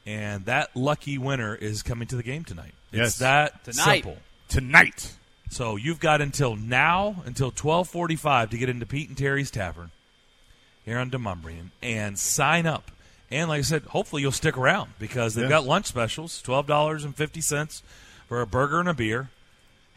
and 0.05 0.45
that 0.45 0.75
lucky 0.75 1.17
winner 1.17 1.55
is 1.55 1.83
coming 1.83 2.07
to 2.07 2.15
the 2.15 2.23
game 2.23 2.43
tonight. 2.43 2.73
Yes. 2.91 3.09
It's 3.09 3.17
that 3.19 3.63
Tonight. 3.63 3.83
simple. 4.03 4.17
Tonight, 4.49 5.13
So 5.49 5.75
you've 5.75 5.99
got 5.99 6.21
until 6.21 6.55
now, 6.55 7.21
until 7.25 7.51
12:45 7.51 8.49
to 8.51 8.57
get 8.57 8.69
into 8.69 8.85
Pete 8.85 9.09
and 9.09 9.17
Terry's 9.17 9.51
Tavern 9.51 9.91
here 10.85 10.97
on 10.99 11.09
Demonbreun 11.11 11.71
and 11.81 12.17
sign 12.17 12.65
up. 12.65 12.91
And 13.29 13.49
like 13.49 13.59
I 13.59 13.61
said, 13.63 13.83
hopefully 13.83 14.21
you'll 14.21 14.31
stick 14.31 14.57
around 14.57 14.91
because 14.99 15.35
they've 15.35 15.43
Yeah. 15.43 15.49
got 15.49 15.65
lunch 15.65 15.85
specials, 15.87 16.41
twelve 16.41 16.65
dollars 16.67 17.03
and 17.03 17.13
fifty 17.15 17.41
cents 17.41 17.83
for 18.29 18.39
a 18.41 18.47
burger 18.47 18.79
and 18.79 18.87
a 18.87 18.93
beer. 18.93 19.29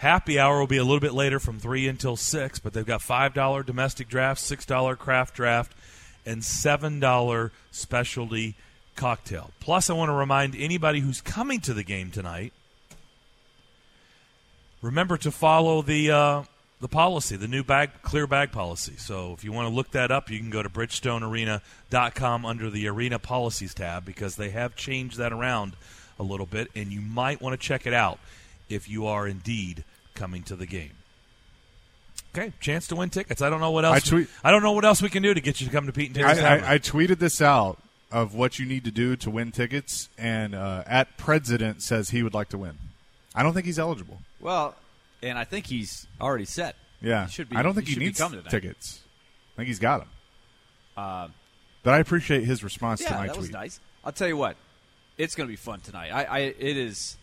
Happy 0.01 0.39
hour 0.39 0.59
will 0.59 0.67
be 0.67 0.79
a 0.79 0.83
little 0.83 0.99
bit 0.99 1.13
later 1.13 1.39
from 1.39 1.59
three 1.59 1.87
until 1.87 2.17
six, 2.17 2.59
but 2.59 2.73
they've 2.73 2.87
got 2.87 3.03
five 3.03 3.35
dollar 3.35 3.63
domestic 3.63 4.09
draft, 4.09 4.41
six 4.41 4.65
dollar 4.65 4.97
craft 4.97 5.35
draft, 5.35 5.75
and 6.25 6.43
seven 6.43 7.01
dollar 7.01 7.53
specialty 7.71 8.55
cocktail. 8.97 9.51
Plus, 9.61 9.91
I 9.91 9.93
want 9.93 10.09
to 10.09 10.15
remind 10.15 10.57
anybody 10.57 11.01
who's 11.01 11.21
coming 11.21 11.61
to 11.61 11.75
the 11.75 11.83
game 11.83 12.11
tonight 12.11 12.55
remember 14.81 15.19
to 15.19 15.31
follow 15.31 15.83
the 15.83 16.11
uh, 16.11 16.43
the 16.81 16.89
policy, 16.89 17.37
the 17.37 17.47
new 17.47 17.63
bag 17.63 17.91
clear 18.01 18.27
bag 18.27 18.53
policy. 18.53 18.95
So 18.97 19.35
if 19.35 19.45
you 19.45 19.53
want 19.53 19.69
to 19.69 19.75
look 19.75 19.91
that 19.91 20.11
up, 20.11 20.31
you 20.31 20.39
can 20.39 20.49
go 20.49 20.63
to 20.63 20.71
bridgestonearena.com 20.71 22.47
under 22.47 22.71
the 22.71 22.89
arena 22.89 23.19
policies 23.19 23.75
tab 23.75 24.07
because 24.07 24.37
they 24.37 24.49
have 24.49 24.77
changed 24.77 25.19
that 25.19 25.31
around 25.31 25.77
a 26.19 26.23
little 26.23 26.47
bit, 26.47 26.69
and 26.75 26.91
you 26.91 27.03
might 27.03 27.43
want 27.43 27.61
to 27.61 27.67
check 27.67 27.87
it 27.87 27.93
out 27.93 28.19
if 28.71 28.89
you 28.89 29.07
are 29.07 29.27
indeed 29.27 29.85
coming 30.21 30.43
to 30.45 30.55
the 30.55 30.67
game. 30.67 30.91
Okay, 32.37 32.53
chance 32.61 32.87
to 32.89 32.97
win 32.97 33.09
tickets. 33.11 33.41
I 33.43 33.49
don't 33.51 33.61
know 33.61 33.71
what 33.71 33.85
else. 33.87 33.97
I 33.97 34.01
tweet- 34.01 34.29
I 34.45 34.51
don't 34.51 34.63
know 34.63 34.73
what 34.73 34.85
else 34.85 35.01
we 35.03 35.09
can 35.09 35.23
do 35.23 35.33
to 35.33 35.41
get 35.41 35.61
you 35.61 35.67
to 35.67 35.73
come 35.73 35.87
to 35.87 35.93
Pete 35.93 36.09
and 36.09 36.15
Terry's 36.15 36.39
I, 36.39 36.59
I, 36.59 36.75
I 36.75 36.79
tweeted 36.79 37.19
this 37.19 37.41
out 37.41 37.79
of 38.13 38.35
what 38.35 38.59
you 38.59 38.67
need 38.67 38.85
to 38.85 38.91
do 38.91 39.17
to 39.17 39.31
win 39.31 39.51
tickets, 39.51 40.09
and 40.19 40.55
uh, 40.55 40.85
at 40.87 41.17
President 41.17 41.83
says 41.83 42.11
he 42.11 42.23
would 42.23 42.35
like 42.35 42.51
to 42.51 42.59
win. 42.59 42.77
I 43.35 43.43
don't 43.43 43.55
think 43.55 43.65
he's 43.67 43.79
eligible. 43.79 44.19
Well, 44.41 44.75
and 45.23 45.39
I 45.39 45.45
think 45.45 45.67
he's 45.67 46.07
already 46.21 46.45
set. 46.45 46.77
Yeah, 47.01 47.25
He 47.27 47.33
should 47.33 47.49
be- 47.49 47.57
I 47.57 47.63
don't 47.63 47.75
think 47.75 47.89
he 47.89 47.95
he, 47.95 48.01
needs 48.01 48.19
coming 48.19 48.43
tickets. 48.51 49.01
I 49.55 49.57
think 49.57 49.69
he's 49.69 49.79
got 49.79 50.01
them. 50.01 50.09
Uh, 50.97 51.29
But 51.83 51.95
I 51.95 51.99
appreciate 51.99 52.45
his 52.45 52.63
response 52.63 53.01
yeah, 53.01 53.09
to 53.09 53.15
my 53.15 53.27
that 53.27 53.35
tweet. 53.35 53.41
was 53.41 53.51
nice. 53.51 53.81
I'll 54.05 54.13
tell 54.13 54.29
you 54.29 54.37
what, 54.37 54.57
it's 55.17 55.35
going 55.35 55.49
to 55.49 55.51
be 55.53 55.57
fun 55.57 55.81
tonight. 55.81 56.11
I, 56.11 56.25
I, 56.25 56.39
it 56.41 56.77
is. 56.77 57.17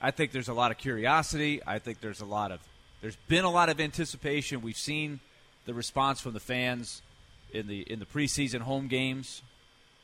I 0.00 0.10
think 0.10 0.32
there's 0.32 0.48
a 0.48 0.54
lot 0.54 0.70
of 0.70 0.78
curiosity. 0.78 1.60
I 1.66 1.78
think 1.78 2.00
there's 2.00 2.20
a 2.20 2.26
lot 2.26 2.52
of, 2.52 2.60
there's 3.02 3.16
been 3.28 3.44
a 3.44 3.50
lot 3.50 3.68
of 3.68 3.80
anticipation. 3.80 4.62
We've 4.62 4.76
seen 4.76 5.20
the 5.66 5.74
response 5.74 6.20
from 6.20 6.32
the 6.32 6.40
fans 6.40 7.02
in 7.52 7.66
the 7.66 7.80
in 7.80 7.98
the 7.98 8.06
preseason 8.06 8.60
home 8.60 8.88
games, 8.88 9.42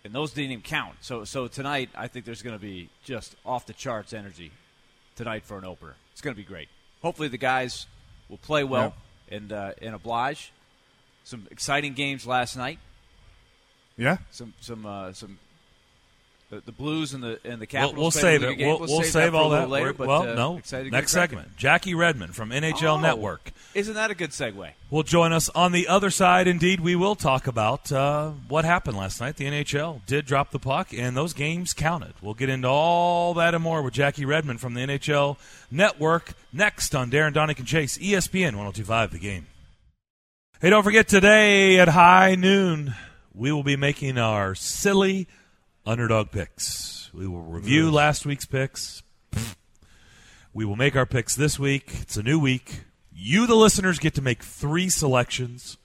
and 0.05 0.13
those 0.13 0.33
didn't 0.33 0.51
even 0.51 0.63
count. 0.63 0.97
So, 1.01 1.25
so 1.25 1.47
tonight, 1.47 1.91
I 1.95 2.09
think 2.09 2.25
there's 2.25 2.43
going 2.43 2.57
to 2.57 2.63
be 2.63 2.89
just 3.05 3.37
off 3.45 3.67
the 3.67 3.73
charts 3.73 4.13
energy 4.13 4.51
tonight 5.15 5.45
for 5.45 5.57
an 5.59 5.65
opener. 5.65 5.95
It's 6.13 6.21
going 6.21 6.35
to 6.35 6.41
be 6.41 6.47
great. 6.47 6.69
Hopefully, 7.03 7.29
the 7.29 7.39
guys 7.39 7.87
will 8.29 8.39
play 8.39 8.65
well 8.65 8.95
and 9.29 9.53
uh, 9.53 9.73
and 9.81 9.95
oblige. 9.95 10.53
Some 11.25 11.47
exciting 11.51 11.95
games 11.95 12.27
last 12.27 12.57
night 12.57 12.79
Yeah, 13.97 14.19
some 14.31 14.55
some 14.61 14.87
uh, 14.87 15.13
some 15.13 15.39
the, 16.49 16.61
the 16.65 16.73
Blues 16.73 17.13
and 17.13 17.23
the 17.23 17.39
and 17.45 17.55
the 17.61 17.67
We'll, 17.67 17.67
Capitals. 17.67 17.97
we'll 17.97 18.11
save 18.11 18.43
it. 18.43 18.59
We'll, 18.59 18.79
we'll 18.79 18.99
that 19.01 19.07
save 19.07 19.31
for 19.33 19.37
all 19.37 19.51
that. 19.51 19.69
later. 19.69 19.93
But, 19.93 20.07
well, 20.07 20.23
uh, 20.23 20.35
no. 20.35 20.55
Next 20.57 20.71
cracking. 20.73 21.07
segment. 21.09 21.57
Jackie 21.57 21.95
Redmond 21.95 22.35
from 22.37 22.51
NHL 22.51 22.99
Oh. 22.99 23.01
Network. 23.01 23.53
Isn't 23.75 23.95
that 23.95 24.11
a 24.11 24.15
good 24.15 24.31
segue? 24.31 24.71
will 24.89 25.03
join 25.03 25.33
us 25.33 25.49
on 25.51 25.73
the 25.73 25.89
other 25.89 26.11
side. 26.11 26.47
Indeed, 26.47 26.81
we 26.81 26.95
will 26.95 27.17
talk 27.17 27.47
about 27.49 27.91
uh, 27.91 28.31
what 28.49 28.65
happened 28.65 28.97
last 28.97 29.21
night. 29.21 29.37
The 29.37 29.47
NHL 29.47 30.07
did 30.07 30.25
drop 30.25 30.51
the 30.53 30.59
puck, 30.61 30.95
and 30.97 31.17
those 31.17 31.33
games 31.33 31.75
counted. 31.75 32.15
We'll 32.23 32.35
get 32.35 32.49
into 32.49 32.69
all 32.69 33.35
that 33.35 33.53
and 33.55 33.63
more 33.65 33.83
with 33.83 33.95
Jackie 33.95 34.25
Redmond 34.25 34.61
from 34.61 34.75
the 34.75 34.81
NHL 34.83 35.37
Network 35.71 36.35
next 36.53 36.95
on 36.95 37.11
Darren 37.11 37.33
Daunic 37.35 37.59
and 37.59 37.67
Chase, 37.67 37.99
ESPN 37.99 38.55
1025 38.55 39.11
The 39.11 39.19
Game. 39.19 39.47
Hey, 40.61 40.71
don't 40.71 40.85
forget 40.85 41.07
today 41.09 41.79
at 41.79 41.89
high 41.89 42.35
noon, 42.35 42.95
we 43.35 43.53
will 43.53 43.63
be 43.65 43.77
making 43.77 44.17
our 44.17 44.55
silly 44.55 45.27
underdog 45.87 46.31
picks. 46.33 47.11
We 47.15 47.27
will 47.27 47.43
review 47.43 47.91
last 47.91 48.27
week's 48.27 48.45
picks. 48.45 49.03
We 50.53 50.65
will 50.65 50.77
make 50.77 50.97
our 50.97 51.07
picks 51.07 51.37
this 51.37 51.59
week. 51.59 51.91
It's 52.01 52.17
a 52.17 52.23
new 52.23 52.39
week. 52.39 52.85
You, 53.13 53.47
the 53.47 53.55
listeners, 53.55 53.99
get 53.99 54.15
to 54.15 54.23
make 54.23 54.43
three 54.43 54.89
selections. 54.89 55.79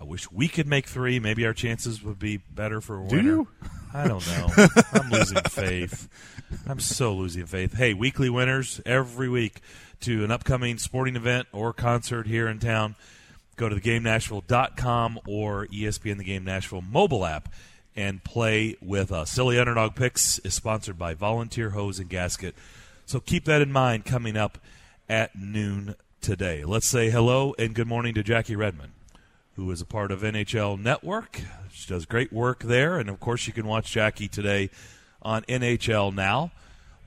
I 0.00 0.04
wish 0.04 0.30
we 0.30 0.48
could 0.48 0.66
make 0.66 0.86
three. 0.86 1.18
Maybe 1.18 1.46
our 1.46 1.52
chances 1.52 2.02
would 2.02 2.18
be 2.18 2.36
better 2.36 2.80
for 2.80 2.96
a 2.96 3.02
winner. 3.02 3.22
Do 3.22 3.26
you? 3.26 3.48
I 3.92 4.08
don't 4.08 4.26
know. 4.26 4.48
I'm 4.92 5.10
losing 5.10 5.42
faith. 5.42 6.08
I'm 6.66 6.80
so 6.80 7.14
losing 7.14 7.46
faith. 7.46 7.74
Hey, 7.74 7.94
weekly 7.94 8.28
winners 8.28 8.80
every 8.84 9.28
week 9.28 9.60
to 10.00 10.24
an 10.24 10.30
upcoming 10.30 10.78
sporting 10.78 11.16
event 11.16 11.48
or 11.52 11.72
concert 11.72 12.26
here 12.26 12.48
in 12.48 12.58
town. 12.58 12.96
Go 13.56 13.68
to 13.68 13.76
thegamenashville.com 13.76 15.20
or 15.26 15.66
ESPN 15.68 16.18
The 16.18 16.24
Game 16.24 16.44
Nashville 16.44 16.82
mobile 16.82 17.24
app 17.24 17.48
and 17.96 18.24
play 18.24 18.76
with 18.80 19.12
us. 19.12 19.30
Silly 19.30 19.58
Underdog 19.58 19.94
Picks 19.94 20.38
is 20.40 20.54
sponsored 20.54 20.98
by 20.98 21.14
Volunteer 21.14 21.70
Hose 21.70 21.98
and 21.98 22.08
Gasket. 22.08 22.54
So 23.06 23.20
keep 23.20 23.44
that 23.44 23.62
in 23.62 23.70
mind 23.72 24.04
coming 24.04 24.36
up 24.36 24.58
at 25.08 25.36
noon 25.36 25.94
today. 26.20 26.64
Let's 26.64 26.86
say 26.86 27.10
hello 27.10 27.54
and 27.58 27.74
good 27.74 27.86
morning 27.86 28.14
to 28.14 28.22
Jackie 28.22 28.56
Redmond 28.56 28.92
who 29.56 29.70
is 29.70 29.80
a 29.80 29.86
part 29.86 30.10
of 30.10 30.22
NHL 30.22 30.80
Network. 30.80 31.40
She 31.72 31.88
does 31.88 32.06
great 32.06 32.32
work 32.32 32.64
there, 32.64 32.98
and 32.98 33.08
of 33.08 33.20
course, 33.20 33.46
you 33.46 33.52
can 33.52 33.66
watch 33.66 33.90
Jackie 33.90 34.28
today 34.28 34.70
on 35.22 35.42
NHL 35.42 36.14
Now. 36.14 36.50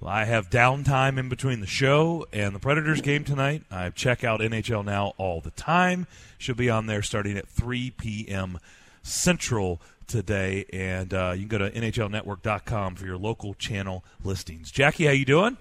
I 0.06 0.26
have 0.26 0.50
downtime 0.50 1.18
in 1.18 1.28
between 1.28 1.60
the 1.60 1.68
show 1.68 2.28
and 2.32 2.54
the 2.54 2.60
Predators 2.60 3.02
game 3.02 3.24
tonight. 3.24 3.64
I 3.72 3.90
check 3.90 4.24
out 4.24 4.42
NHL 4.42 4.86
Now 4.86 5.14
all 5.18 5.42
the 5.42 5.52
time. 5.52 6.06
She'll 6.38 6.56
be 6.56 6.70
on 6.70 6.86
there 6.86 7.02
starting 7.02 7.36
at 7.38 7.48
3 7.48 7.92
p.m. 7.92 8.60
Central 9.02 9.82
today, 10.08 10.66
and 10.74 11.14
uh, 11.14 11.34
you 11.36 11.48
can 11.48 11.50
go 11.50 11.58
to 11.60 11.72
NHLNetwork.com 11.72 12.96
for 12.96 13.06
your 13.06 13.18
local 13.18 13.54
channel 13.54 14.04
listings. 14.24 14.72
Jackie, 14.72 15.06
how 15.06 15.12
you 15.12 15.26
doing? 15.26 15.58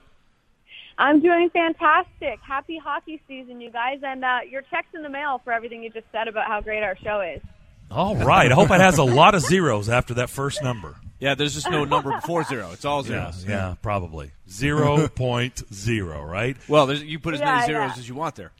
I'm 0.98 1.20
doing 1.20 1.50
fantastic. 1.50 2.38
Happy 2.40 2.78
hockey 2.82 3.20
season, 3.28 3.60
you 3.60 3.70
guys, 3.70 4.00
and 4.02 4.24
uh, 4.24 4.38
your 4.48 4.62
checks 4.62 4.88
in 4.94 5.02
the 5.02 5.10
mail 5.10 5.40
for 5.44 5.52
everything 5.52 5.82
you 5.82 5.90
just 5.90 6.06
said 6.10 6.26
about 6.28 6.46
how 6.46 6.60
great 6.62 6.82
our 6.82 6.96
show 6.96 7.20
is. 7.20 7.42
All 7.90 8.16
right. 8.16 8.50
I 8.50 8.54
hope 8.54 8.70
it 8.70 8.80
has 8.80 8.98
a 8.98 9.04
lot 9.04 9.34
of 9.34 9.42
zeros 9.42 9.88
after 9.88 10.14
that 10.14 10.30
first 10.30 10.62
number. 10.62 10.96
Yeah, 11.20 11.34
there's 11.34 11.54
just 11.54 11.70
no 11.70 11.84
number 11.84 12.12
before 12.12 12.44
zero. 12.44 12.70
It's 12.72 12.84
all 12.84 13.02
Yeah, 13.06 13.30
zeros. 13.32 13.44
yeah, 13.46 13.74
probably 13.82 14.32
zero 14.50 15.06
point 15.14 15.62
zero, 15.72 16.22
right? 16.24 16.56
Well, 16.68 16.86
there's, 16.86 17.02
you 17.02 17.18
put 17.18 17.34
as 17.34 17.40
Yeah, 17.40 17.54
many 17.54 17.66
zeros 17.66 17.92
yeah. 17.94 17.98
as 18.00 18.08
you 18.08 18.14
want 18.14 18.34
there. 18.34 18.52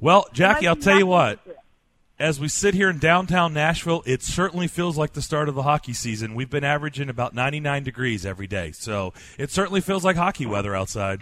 Well, 0.00 0.26
Jackie, 0.32 0.66
I'll 0.68 0.76
tell 0.76 0.98
you 0.98 1.06
what. 1.06 1.38
As 2.24 2.40
we 2.40 2.48
sit 2.48 2.72
here 2.72 2.88
in 2.88 2.98
downtown 2.98 3.52
Nashville, 3.52 4.02
it 4.06 4.22
certainly 4.22 4.66
feels 4.66 4.96
like 4.96 5.12
the 5.12 5.20
start 5.20 5.50
of 5.50 5.54
the 5.54 5.62
hockey 5.62 5.92
season. 5.92 6.34
We've 6.34 6.48
been 6.48 6.64
averaging 6.64 7.10
about 7.10 7.34
99 7.34 7.84
degrees 7.84 8.24
every 8.24 8.46
day, 8.46 8.72
so 8.72 9.12
it 9.36 9.50
certainly 9.50 9.82
feels 9.82 10.06
like 10.06 10.16
hockey 10.16 10.46
weather 10.46 10.74
outside. 10.74 11.20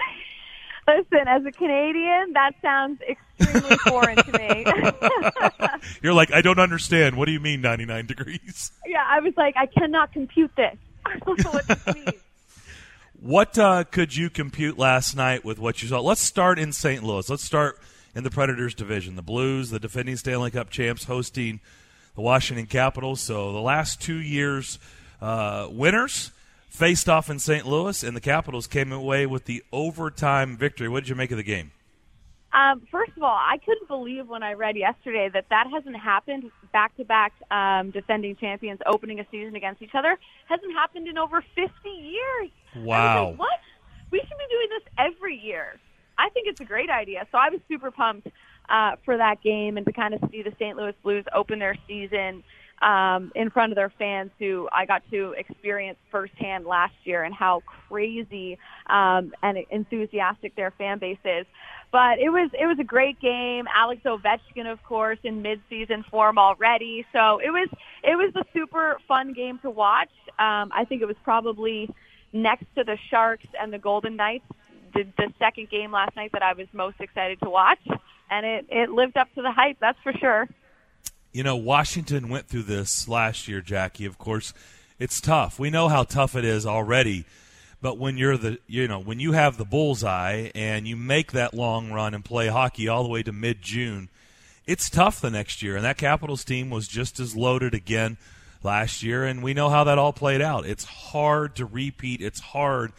Listen, 0.86 1.26
as 1.26 1.44
a 1.44 1.50
Canadian, 1.50 2.34
that 2.34 2.52
sounds 2.62 3.00
extremely 3.00 3.76
foreign 3.84 4.14
to 4.14 4.38
me. 4.38 5.80
You're 6.02 6.14
like, 6.14 6.32
I 6.32 6.40
don't 6.40 6.60
understand. 6.60 7.16
What 7.16 7.26
do 7.26 7.32
you 7.32 7.40
mean 7.40 7.60
99 7.62 8.06
degrees? 8.06 8.70
yeah, 8.86 9.04
I 9.04 9.18
was 9.18 9.34
like, 9.36 9.56
I 9.56 9.66
cannot 9.66 10.12
compute 10.12 10.52
this. 10.56 10.76
I 11.04 11.18
don't 11.18 11.44
know 11.44 11.50
what 11.50 11.66
this 11.66 11.94
means. 11.96 12.22
What 13.18 13.58
uh, 13.58 13.82
could 13.82 14.14
you 14.14 14.30
compute 14.30 14.78
last 14.78 15.16
night 15.16 15.44
with 15.44 15.58
what 15.58 15.82
you 15.82 15.88
saw? 15.88 15.98
Let's 15.98 16.20
start 16.20 16.60
in 16.60 16.72
St. 16.72 17.02
Louis. 17.02 17.28
Let's 17.28 17.42
start 17.42 17.80
in 18.14 18.24
the 18.24 18.30
Predators 18.30 18.74
division. 18.74 19.16
The 19.16 19.22
Blues, 19.22 19.70
the 19.70 19.78
defending 19.78 20.16
Stanley 20.16 20.50
Cup 20.50 20.70
champs, 20.70 21.04
hosting 21.04 21.60
the 22.14 22.20
Washington 22.20 22.66
Capitals. 22.66 23.20
So 23.20 23.52
the 23.52 23.60
last 23.60 24.00
two 24.00 24.20
years, 24.20 24.78
uh, 25.20 25.68
winners 25.70 26.32
faced 26.68 27.08
off 27.08 27.30
in 27.30 27.38
St. 27.38 27.66
Louis, 27.66 28.02
and 28.02 28.16
the 28.16 28.20
Capitals 28.20 28.66
came 28.66 28.92
away 28.92 29.26
with 29.26 29.44
the 29.44 29.62
overtime 29.72 30.56
victory. 30.56 30.88
What 30.88 31.00
did 31.00 31.08
you 31.08 31.14
make 31.14 31.30
of 31.30 31.36
the 31.36 31.42
game? 31.42 31.72
Um, 32.52 32.82
first 32.90 33.12
of 33.16 33.22
all, 33.22 33.34
I 33.34 33.56
couldn't 33.64 33.88
believe 33.88 34.28
when 34.28 34.42
I 34.42 34.52
read 34.52 34.76
yesterday 34.76 35.30
that 35.32 35.46
that 35.48 35.68
hasn't 35.72 35.96
happened 35.96 36.50
back 36.70 36.94
to 36.98 37.04
back 37.04 37.32
um, 37.50 37.90
defending 37.90 38.36
champions 38.36 38.80
opening 38.84 39.20
a 39.20 39.26
season 39.30 39.56
against 39.56 39.80
each 39.80 39.94
other. 39.94 40.18
Hasn't 40.48 40.72
happened 40.74 41.08
in 41.08 41.16
over 41.16 41.42
50 41.54 41.70
years. 41.88 42.50
Wow. 42.76 43.30
like, 43.30 43.38
what? 43.38 43.60
We 44.10 44.18
should 44.18 44.28
be 44.28 44.44
doing 44.50 44.68
this 44.70 44.92
every 44.98 45.36
year. 45.38 45.78
I 46.22 46.28
think 46.30 46.46
it's 46.46 46.60
a 46.60 46.64
great 46.64 46.90
idea. 46.90 47.26
So 47.32 47.38
I 47.38 47.50
was 47.50 47.60
super 47.68 47.90
pumped 47.90 48.28
uh, 48.68 48.92
for 49.04 49.16
that 49.16 49.42
game 49.42 49.76
and 49.76 49.84
to 49.86 49.92
kind 49.92 50.14
of 50.14 50.20
see 50.30 50.42
the 50.42 50.52
St. 50.52 50.76
Louis 50.76 50.94
Blues 51.02 51.24
open 51.34 51.58
their 51.58 51.76
season 51.88 52.44
um, 52.80 53.32
in 53.34 53.50
front 53.50 53.72
of 53.72 53.76
their 53.76 53.92
fans 53.98 54.30
who 54.38 54.68
I 54.72 54.86
got 54.86 55.02
to 55.10 55.34
experience 55.36 55.98
firsthand 56.10 56.64
last 56.64 56.94
year 57.04 57.24
and 57.24 57.34
how 57.34 57.62
crazy 57.88 58.58
um, 58.88 59.32
and 59.42 59.58
enthusiastic 59.70 60.54
their 60.54 60.72
fan 60.72 60.98
base 60.98 61.18
is. 61.24 61.46
But 61.90 62.18
it 62.20 62.30
was 62.30 62.50
it 62.58 62.66
was 62.66 62.78
a 62.80 62.84
great 62.84 63.20
game. 63.20 63.66
Alex 63.74 64.02
Ovechkin, 64.04 64.70
of 64.70 64.82
course, 64.82 65.18
in 65.24 65.42
midseason 65.42 66.04
form 66.10 66.38
already. 66.38 67.04
So 67.12 67.38
it 67.38 67.50
was 67.50 67.68
it 68.02 68.16
was 68.16 68.32
a 68.34 68.44
super 68.54 68.96
fun 69.06 69.34
game 69.34 69.58
to 69.58 69.70
watch. 69.70 70.08
Um, 70.38 70.70
I 70.72 70.86
think 70.88 71.02
it 71.02 71.06
was 71.06 71.18
probably 71.22 71.90
next 72.32 72.64
to 72.76 72.84
the 72.84 72.96
Sharks 73.10 73.46
and 73.60 73.72
the 73.72 73.78
Golden 73.78 74.16
Knights, 74.16 74.46
the, 74.92 75.06
the 75.16 75.32
second 75.38 75.70
game 75.70 75.92
last 75.92 76.16
night 76.16 76.32
that 76.32 76.42
I 76.42 76.54
was 76.54 76.66
most 76.72 77.00
excited 77.00 77.40
to 77.40 77.50
watch, 77.50 77.80
and 78.30 78.46
it 78.46 78.66
it 78.70 78.90
lived 78.90 79.16
up 79.16 79.32
to 79.34 79.42
the 79.42 79.52
hype. 79.52 79.78
That's 79.80 79.98
for 80.02 80.12
sure. 80.12 80.48
You 81.32 81.42
know, 81.42 81.56
Washington 81.56 82.28
went 82.28 82.46
through 82.46 82.64
this 82.64 83.08
last 83.08 83.48
year, 83.48 83.60
Jackie. 83.60 84.04
Of 84.04 84.18
course, 84.18 84.52
it's 84.98 85.20
tough. 85.20 85.58
We 85.58 85.70
know 85.70 85.88
how 85.88 86.04
tough 86.04 86.36
it 86.36 86.44
is 86.44 86.66
already. 86.66 87.24
But 87.80 87.98
when 87.98 88.16
you're 88.16 88.36
the, 88.36 88.60
you 88.68 88.86
know, 88.86 89.00
when 89.00 89.18
you 89.18 89.32
have 89.32 89.56
the 89.56 89.64
bullseye 89.64 90.50
and 90.54 90.86
you 90.86 90.96
make 90.96 91.32
that 91.32 91.52
long 91.52 91.90
run 91.90 92.14
and 92.14 92.24
play 92.24 92.46
hockey 92.46 92.86
all 92.86 93.02
the 93.02 93.08
way 93.08 93.24
to 93.24 93.32
mid 93.32 93.60
June, 93.60 94.08
it's 94.66 94.88
tough 94.88 95.20
the 95.20 95.30
next 95.30 95.62
year. 95.62 95.74
And 95.74 95.84
that 95.84 95.98
Capitals 95.98 96.44
team 96.44 96.70
was 96.70 96.86
just 96.86 97.18
as 97.18 97.34
loaded 97.34 97.74
again 97.74 98.18
last 98.62 99.02
year. 99.02 99.24
And 99.24 99.42
we 99.42 99.52
know 99.52 99.68
how 99.68 99.82
that 99.84 99.98
all 99.98 100.12
played 100.12 100.40
out. 100.40 100.64
It's 100.64 100.84
hard 100.84 101.56
to 101.56 101.66
repeat. 101.66 102.20
It's 102.20 102.38
hard 102.38 102.92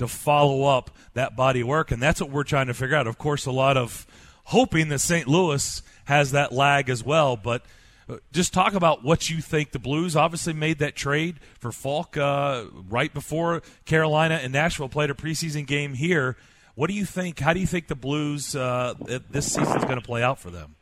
to 0.00 0.08
follow 0.08 0.64
up 0.64 0.90
that 1.12 1.36
body 1.36 1.62
work. 1.62 1.90
And 1.90 2.02
that's 2.02 2.20
what 2.22 2.30
we're 2.30 2.42
trying 2.42 2.68
to 2.68 2.74
figure 2.74 2.96
out. 2.96 3.06
Of 3.06 3.18
course, 3.18 3.44
a 3.44 3.52
lot 3.52 3.76
of 3.76 4.06
hoping 4.44 4.88
that 4.88 5.00
St. 5.00 5.28
Louis 5.28 5.82
has 6.06 6.32
that 6.32 6.52
lag 6.52 6.88
as 6.88 7.04
well. 7.04 7.36
But 7.36 7.66
uh, 8.08 8.16
just 8.32 8.54
talk 8.54 8.72
about 8.72 9.04
what 9.04 9.28
you 9.28 9.42
think. 9.42 9.72
The 9.72 9.78
Blues 9.78 10.16
obviously 10.16 10.54
made 10.54 10.78
that 10.78 10.96
trade 10.96 11.38
for 11.58 11.70
Faulk 11.70 12.16
uh, 12.16 12.64
right 12.88 13.12
before 13.12 13.62
Carolina 13.84 14.40
and 14.42 14.54
Nashville 14.54 14.88
played 14.88 15.10
a 15.10 15.14
preseason 15.14 15.66
game 15.66 15.92
here. 15.92 16.36
What 16.74 16.88
do 16.88 16.94
you 16.94 17.04
think? 17.04 17.38
How 17.38 17.52
do 17.52 17.60
you 17.60 17.66
think 17.66 17.88
the 17.88 17.94
Blues 17.94 18.56
uh, 18.56 18.94
this 19.30 19.52
season 19.52 19.76
is 19.76 19.84
going 19.84 20.00
to 20.00 20.06
play 20.06 20.22
out 20.22 20.38
for 20.38 20.48
them? 20.48 20.76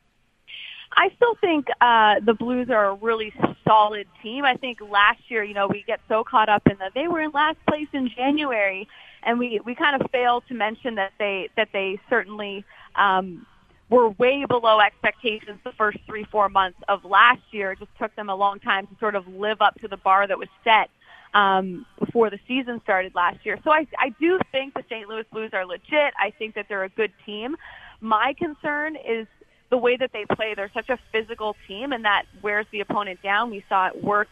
I 0.97 1.11
still 1.17 1.35
think 1.41 1.67
uh, 1.81 2.17
the 2.25 2.35
Blues 2.35 2.71
are 2.71 2.91
a 2.91 2.95
really 2.95 3.33
solid 3.65 4.07
team. 4.23 4.45
I 4.45 4.55
think 4.57 4.81
last 4.81 5.21
year, 5.29 5.45
you 5.45 5.55
know, 5.55 5.69
we 5.69 5.85
get 5.87 6.01
so 6.09 6.25
caught 6.25 6.49
up 6.49 6.63
in 6.69 6.77
that 6.79 6.93
they 6.95 7.07
were 7.07 7.21
in 7.21 7.31
last 7.31 7.59
place 7.69 7.89
in 7.93 8.09
January, 8.09 8.89
and 9.23 9.39
we 9.39 9.61
we 9.65 9.75
kind 9.75 10.01
of 10.01 10.11
failed 10.11 10.45
to 10.49 10.55
mention 10.55 10.95
that 10.97 11.13
they 11.19 11.49
that 11.57 11.69
they 11.73 11.99
certainly 12.09 12.65
um, 12.95 13.47
were 13.91 14.11
way 14.11 14.45
below 14.45 14.81
expectations 14.81 15.59
the 15.65 15.73
first 15.73 15.99
three 16.07 16.25
four 16.25 16.49
months 16.49 16.79
of 16.89 17.05
last 17.05 17.43
year. 17.51 17.73
It 17.73 17.79
just 17.79 17.91
took 17.99 18.15
them 18.17 18.29
a 18.29 18.35
long 18.35 18.61
time 18.61 18.87
to 18.87 18.97
sort 18.99 19.15
of 19.15 19.27
live 19.29 19.61
up 19.61 19.75
to 19.81 19.89
the 19.89 19.97
bar 19.97 20.27
that 20.27 20.39
was 20.39 20.49
set 20.65 20.91
um, 21.35 21.87
before 21.99 22.31
the 22.31 22.39
season 22.47 22.81
started 22.83 23.15
last 23.15 23.45
year. 23.45 23.59
So 23.65 23.71
I 23.71 23.87
I 23.99 24.11
do 24.21 24.39
think 24.53 24.75
the 24.75 24.85
St. 24.89 25.09
Louis 25.09 25.25
Blues 25.33 25.51
are 25.53 25.67
legit. 25.67 26.15
I 26.19 26.33
think 26.39 26.55
that 26.55 26.67
they're 26.69 26.85
a 26.85 26.91
good 26.91 27.13
team. 27.25 27.57
My 28.01 28.35
concern 28.39 28.97
is 28.97 29.27
the 29.71 29.79
way 29.79 29.97
that 29.97 30.13
they 30.13 30.25
play. 30.35 30.55
They're 30.55 30.71
such 30.73 30.89
a 30.89 30.99
physical 31.13 31.57
team, 31.67 31.93
and 31.93 32.05
that 32.05 32.25
wears 32.43 32.67
the 32.73 32.81
opponent 32.81 33.23
down. 33.23 33.51
We 33.51 33.65
saw 33.69 33.89
it 33.89 34.03
work 34.03 34.29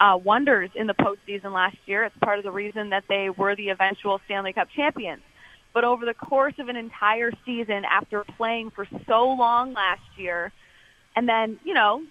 uh, 0.00 0.18
wonders 0.22 0.70
in 0.74 0.86
the 0.86 0.94
postseason 0.94 1.52
last 1.52 1.76
year. 1.86 2.04
It's 2.04 2.16
part 2.18 2.38
of 2.38 2.44
the 2.44 2.50
reason 2.50 2.90
that 2.90 3.04
they 3.08 3.28
were 3.30 3.54
the 3.54 3.68
eventual 3.68 4.20
Stanley 4.24 4.52
Cup 4.52 4.68
champions. 4.74 5.22
But 5.72 5.84
over 5.84 6.04
the 6.04 6.14
course 6.14 6.54
of 6.58 6.68
an 6.68 6.76
entire 6.76 7.30
season, 7.44 7.84
after 7.84 8.24
playing 8.36 8.70
for 8.70 8.88
so 9.06 9.28
long 9.28 9.72
last 9.72 10.02
year, 10.16 10.52
and 11.14 11.28
then, 11.28 11.60
you 11.64 11.74
know, 11.74 12.02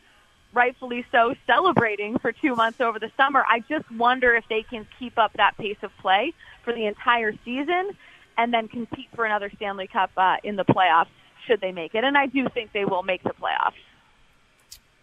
rightfully 0.53 1.05
so, 1.11 1.35
celebrating 1.45 2.17
for 2.19 2.31
two 2.31 2.55
months 2.55 2.79
over 2.79 2.99
the 2.99 3.11
summer, 3.17 3.43
I 3.49 3.59
just 3.67 3.89
wonder 3.91 4.35
if 4.35 4.45
they 4.49 4.63
can 4.63 4.87
keep 4.97 5.17
up 5.17 5.33
that 5.33 5.57
pace 5.57 5.77
of 5.81 5.91
play 5.99 6.33
for 6.63 6.73
the 6.73 6.85
entire 6.85 7.33
season 7.43 7.91
and 8.37 8.53
then 8.53 8.67
compete 8.67 9.09
for 9.15 9.25
another 9.25 9.51
Stanley 9.57 9.87
Cup 9.87 10.11
uh, 10.15 10.37
in 10.43 10.55
the 10.55 10.63
playoffs 10.63 11.07
should 11.45 11.59
they 11.59 11.71
make 11.71 11.95
it. 11.95 12.03
And 12.03 12.17
I 12.17 12.27
do 12.27 12.47
think 12.53 12.71
they 12.71 12.85
will 12.85 13.03
make 13.03 13.23
the 13.23 13.31
playoffs. 13.31 13.73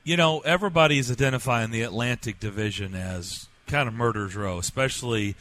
You 0.06 0.16
know, 0.16 0.38
everybody's 0.38 1.10
identifying 1.10 1.72
the 1.72 1.82
Atlantic 1.82 2.38
Division 2.38 2.94
as 2.94 3.48
kind 3.66 3.88
of 3.88 3.94
murder's 3.94 4.36
row, 4.36 4.56
especially 4.58 5.34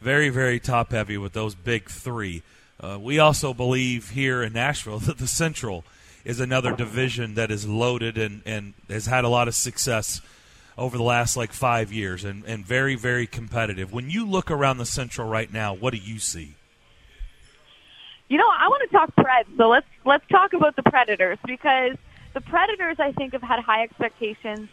very, 0.00 0.28
very 0.28 0.60
top 0.60 0.92
heavy 0.92 1.18
with 1.18 1.32
those 1.32 1.56
big 1.56 1.90
three. 1.90 2.44
Uh, 2.78 3.00
we 3.00 3.18
also 3.18 3.52
believe 3.52 4.10
here 4.10 4.44
in 4.44 4.52
Nashville 4.52 4.98
that 5.00 5.18
the 5.18 5.26
Central 5.26 5.82
is 6.24 6.38
another 6.38 6.72
division 6.76 7.34
that 7.34 7.50
is 7.50 7.66
loaded 7.66 8.16
and, 8.16 8.42
and 8.46 8.74
has 8.88 9.06
had 9.06 9.24
a 9.24 9.28
lot 9.28 9.48
of 9.48 9.56
success 9.56 10.20
over 10.78 10.96
the 10.96 11.02
last 11.02 11.36
like 11.36 11.52
five 11.52 11.92
years 11.92 12.22
and, 12.24 12.44
and 12.44 12.64
very, 12.64 12.94
very 12.94 13.26
competitive. 13.26 13.92
When 13.92 14.08
you 14.08 14.24
look 14.24 14.52
around 14.52 14.78
the 14.78 14.86
Central 14.86 15.28
right 15.28 15.52
now, 15.52 15.74
what 15.74 15.92
do 15.92 15.98
you 15.98 16.20
see? 16.20 16.54
You 18.28 18.38
know, 18.38 18.48
I 18.48 18.68
want 18.68 18.88
to 18.88 18.96
talk 18.96 19.16
Preds, 19.16 19.56
so 19.56 19.68
let's 19.68 19.86
let's 20.04 20.24
talk 20.28 20.52
about 20.52 20.76
the 20.76 20.84
Predators 20.84 21.38
because 21.44 21.96
the 22.34 22.40
Predators, 22.40 22.96
I 22.98 23.12
think, 23.12 23.32
have 23.32 23.42
had 23.42 23.60
high 23.60 23.82
expectations 23.82 24.68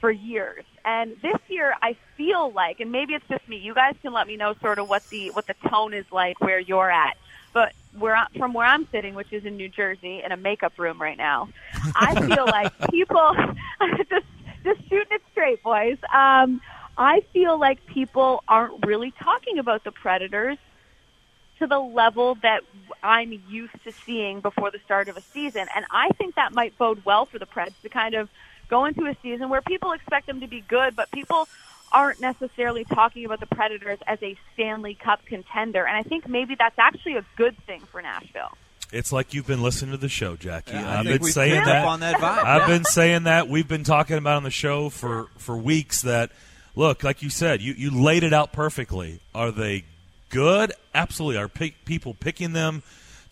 for 0.00 0.10
years, 0.10 0.64
and 0.84 1.16
this 1.22 1.38
year 1.48 1.74
I 1.82 1.96
feel 2.16 2.52
like, 2.52 2.80
and 2.80 2.92
maybe 2.92 3.14
it's 3.14 3.26
just 3.28 3.48
me. 3.48 3.56
You 3.56 3.74
guys 3.74 3.94
can 4.02 4.12
let 4.12 4.26
me 4.26 4.36
know 4.36 4.54
sort 4.60 4.78
of 4.78 4.88
what 4.88 5.08
the 5.08 5.30
what 5.30 5.46
the 5.46 5.54
tone 5.68 5.94
is 5.94 6.04
like 6.10 6.40
where 6.40 6.58
you're 6.58 6.90
at. 6.90 7.16
But 7.52 7.72
where 7.98 8.14
I, 8.14 8.26
from 8.36 8.52
where 8.52 8.66
I'm 8.66 8.86
sitting, 8.92 9.14
which 9.14 9.32
is 9.32 9.46
in 9.46 9.56
New 9.56 9.70
Jersey, 9.70 10.22
in 10.22 10.32
a 10.32 10.36
makeup 10.36 10.74
room 10.78 11.00
right 11.00 11.16
now, 11.16 11.48
I 11.94 12.26
feel 12.26 12.44
like 12.44 12.72
people 12.90 13.34
just 14.10 14.26
just 14.64 14.80
shooting 14.88 15.12
it 15.12 15.22
straight, 15.32 15.62
boys. 15.62 15.96
Um, 16.12 16.60
I 16.98 17.22
feel 17.32 17.58
like 17.58 17.84
people 17.86 18.42
aren't 18.48 18.84
really 18.84 19.12
talking 19.22 19.58
about 19.58 19.84
the 19.84 19.92
Predators 19.92 20.58
to 21.58 21.66
the 21.66 21.78
level 21.78 22.36
that 22.42 22.62
I'm 23.02 23.42
used 23.48 23.74
to 23.84 23.92
seeing 23.92 24.40
before 24.40 24.70
the 24.70 24.78
start 24.84 25.08
of 25.08 25.16
a 25.16 25.22
season. 25.22 25.66
And 25.74 25.84
I 25.90 26.10
think 26.18 26.34
that 26.34 26.52
might 26.52 26.76
bode 26.76 27.04
well 27.04 27.26
for 27.26 27.38
the 27.38 27.46
Preds 27.46 27.80
to 27.82 27.88
kind 27.88 28.14
of 28.14 28.28
go 28.68 28.84
into 28.84 29.06
a 29.06 29.16
season 29.22 29.48
where 29.48 29.62
people 29.62 29.92
expect 29.92 30.26
them 30.26 30.40
to 30.40 30.46
be 30.46 30.60
good, 30.60 30.96
but 30.96 31.10
people 31.10 31.48
aren't 31.92 32.20
necessarily 32.20 32.84
talking 32.84 33.24
about 33.24 33.40
the 33.40 33.46
Predators 33.46 33.98
as 34.06 34.22
a 34.22 34.36
Stanley 34.54 34.94
Cup 34.94 35.24
contender. 35.24 35.86
And 35.86 35.96
I 35.96 36.02
think 36.02 36.28
maybe 36.28 36.54
that's 36.56 36.78
actually 36.78 37.16
a 37.16 37.24
good 37.36 37.56
thing 37.66 37.80
for 37.80 38.02
Nashville. 38.02 38.56
It's 38.92 39.12
like 39.12 39.34
you've 39.34 39.46
been 39.46 39.62
listening 39.62 39.92
to 39.92 39.96
the 39.96 40.08
show, 40.08 40.36
Jackie. 40.36 40.72
Yeah, 40.72 40.88
I 40.88 40.98
I've 41.00 41.04
been 41.04 41.22
saying 41.24 41.64
that. 41.64 41.84
on 41.84 42.00
that 42.00 42.16
vibe. 42.16 42.44
I've 42.44 42.68
been 42.68 42.84
saying 42.84 43.24
that. 43.24 43.48
We've 43.48 43.66
been 43.66 43.84
talking 43.84 44.16
about 44.16 44.36
on 44.36 44.42
the 44.44 44.50
show 44.50 44.90
for 44.90 45.28
for 45.38 45.56
weeks. 45.56 46.02
That 46.02 46.30
look, 46.76 47.02
like 47.02 47.20
you 47.20 47.30
said, 47.30 47.60
you 47.62 47.72
you 47.72 47.90
laid 47.90 48.22
it 48.22 48.32
out 48.32 48.52
perfectly. 48.52 49.20
Are 49.34 49.50
they 49.50 49.84
good? 50.28 50.72
Absolutely. 50.94 51.38
Are 51.38 51.48
people 51.48 52.14
picking 52.14 52.52
them 52.52 52.82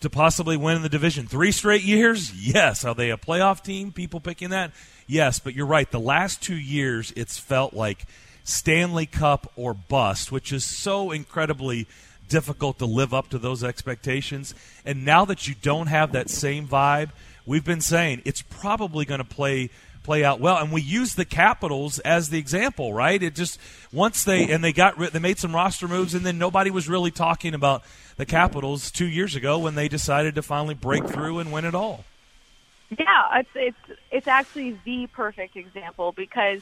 to 0.01 0.09
possibly 0.09 0.57
win 0.57 0.77
in 0.77 0.81
the 0.81 0.89
division 0.89 1.27
three 1.27 1.51
straight 1.51 1.83
years? 1.83 2.33
Yes. 2.33 2.85
Are 2.85 2.95
they 2.95 3.11
a 3.11 3.17
playoff 3.17 3.63
team? 3.63 3.91
People 3.91 4.19
picking 4.19 4.49
that? 4.49 4.71
Yes. 5.07 5.39
But 5.39 5.55
you're 5.55 5.65
right. 5.65 5.89
The 5.89 5.99
last 5.99 6.41
two 6.41 6.55
years, 6.55 7.13
it's 7.15 7.37
felt 7.37 7.73
like 7.73 8.05
Stanley 8.43 9.05
Cup 9.05 9.51
or 9.55 9.73
bust, 9.73 10.31
which 10.31 10.53
is 10.53 10.63
so 10.63 11.11
incredibly 11.11 11.87
difficult 12.27 12.79
to 12.79 12.85
live 12.85 13.13
up 13.13 13.29
to 13.29 13.37
those 13.37 13.63
expectations. 13.63 14.55
And 14.85 15.05
now 15.05 15.25
that 15.25 15.47
you 15.47 15.55
don't 15.61 15.87
have 15.87 16.11
that 16.11 16.29
same 16.29 16.67
vibe, 16.67 17.09
we've 17.45 17.65
been 17.65 17.81
saying 17.81 18.21
it's 18.25 18.41
probably 18.41 19.05
going 19.05 19.19
to 19.19 19.23
play 19.23 19.69
play 20.05 20.23
out 20.23 20.39
well. 20.39 20.57
And 20.57 20.71
we 20.71 20.81
use 20.81 21.15
the 21.15 21.25
Capitals 21.25 21.99
as 21.99 22.29
the 22.29 22.37
example, 22.37 22.93
right? 22.93 23.21
It 23.21 23.35
just 23.35 23.59
once 23.91 24.23
they 24.23 24.49
and 24.51 24.63
they 24.63 24.71
got 24.71 24.97
they 25.11 25.19
made 25.19 25.39
some 25.39 25.53
roster 25.53 25.87
moves, 25.87 26.13
and 26.13 26.25
then 26.25 26.37
nobody 26.37 26.71
was 26.71 26.87
really 26.87 27.11
talking 27.11 27.53
about 27.53 27.83
the 28.17 28.25
Capitals 28.25 28.91
two 28.91 29.07
years 29.07 29.35
ago 29.35 29.59
when 29.59 29.75
they 29.75 29.87
decided 29.87 30.35
to 30.35 30.41
finally 30.41 30.75
break 30.75 31.05
through 31.05 31.39
and 31.39 31.51
win 31.51 31.65
it 31.65 31.75
all. 31.75 32.05
Yeah, 32.97 33.39
it's 33.39 33.49
it's 33.55 33.99
it's 34.11 34.27
actually 34.27 34.79
the 34.85 35.07
perfect 35.07 35.57
example 35.57 36.11
because 36.11 36.61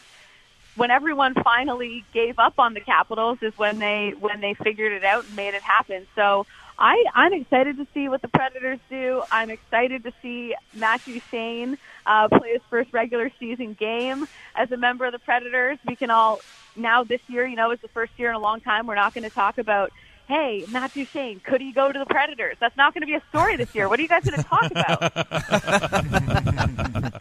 when 0.75 0.89
everyone 0.89 1.35
finally 1.35 2.03
gave 2.13 2.39
up 2.39 2.57
on 2.57 2.73
the 2.73 2.79
Capitals 2.79 3.39
is 3.41 3.55
when 3.57 3.79
they 3.79 4.13
when 4.19 4.41
they 4.41 4.53
figured 4.53 4.93
it 4.93 5.03
out 5.03 5.25
and 5.25 5.35
made 5.35 5.53
it 5.53 5.61
happen. 5.61 6.07
So 6.15 6.45
I 6.77 7.03
I'm 7.13 7.33
excited 7.33 7.77
to 7.77 7.87
see 7.93 8.09
what 8.09 8.21
the 8.21 8.27
Predators 8.27 8.79
do. 8.89 9.23
I'm 9.31 9.49
excited 9.49 10.03
to 10.03 10.11
see 10.21 10.55
Matt 10.73 11.01
Duchene 11.05 11.77
uh, 12.05 12.27
play 12.29 12.53
his 12.53 12.61
first 12.69 12.91
regular 12.93 13.31
season 13.39 13.73
game 13.73 14.27
as 14.55 14.71
a 14.71 14.77
member 14.77 15.05
of 15.05 15.13
the 15.13 15.19
Predators. 15.19 15.77
We 15.87 15.95
can 15.95 16.09
all 16.09 16.41
now 16.75 17.03
this 17.03 17.21
year, 17.27 17.45
you 17.45 17.55
know, 17.55 17.71
is 17.71 17.79
the 17.81 17.87
first 17.89 18.13
year 18.17 18.29
in 18.29 18.35
a 18.35 18.39
long 18.39 18.61
time. 18.61 18.87
We're 18.87 18.95
not 18.95 19.13
going 19.13 19.23
to 19.23 19.29
talk 19.33 19.57
about. 19.57 19.91
Hey, 20.25 20.63
Matt 20.71 20.93
Duchene, 20.93 21.41
could 21.41 21.59
he 21.59 21.73
go 21.73 21.91
to 21.91 21.99
the 21.99 22.05
Predators? 22.05 22.55
That's 22.57 22.77
not 22.77 22.93
going 22.93 23.01
to 23.01 23.07
be 23.07 23.13
a 23.13 23.21
story 23.27 23.57
this 23.57 23.75
year. 23.75 23.89
What 23.89 23.99
are 23.99 24.01
you 24.01 24.07
guys 24.07 24.23
going 24.23 24.41
to 24.41 24.47
talk 24.47 24.71
about? 24.71 25.11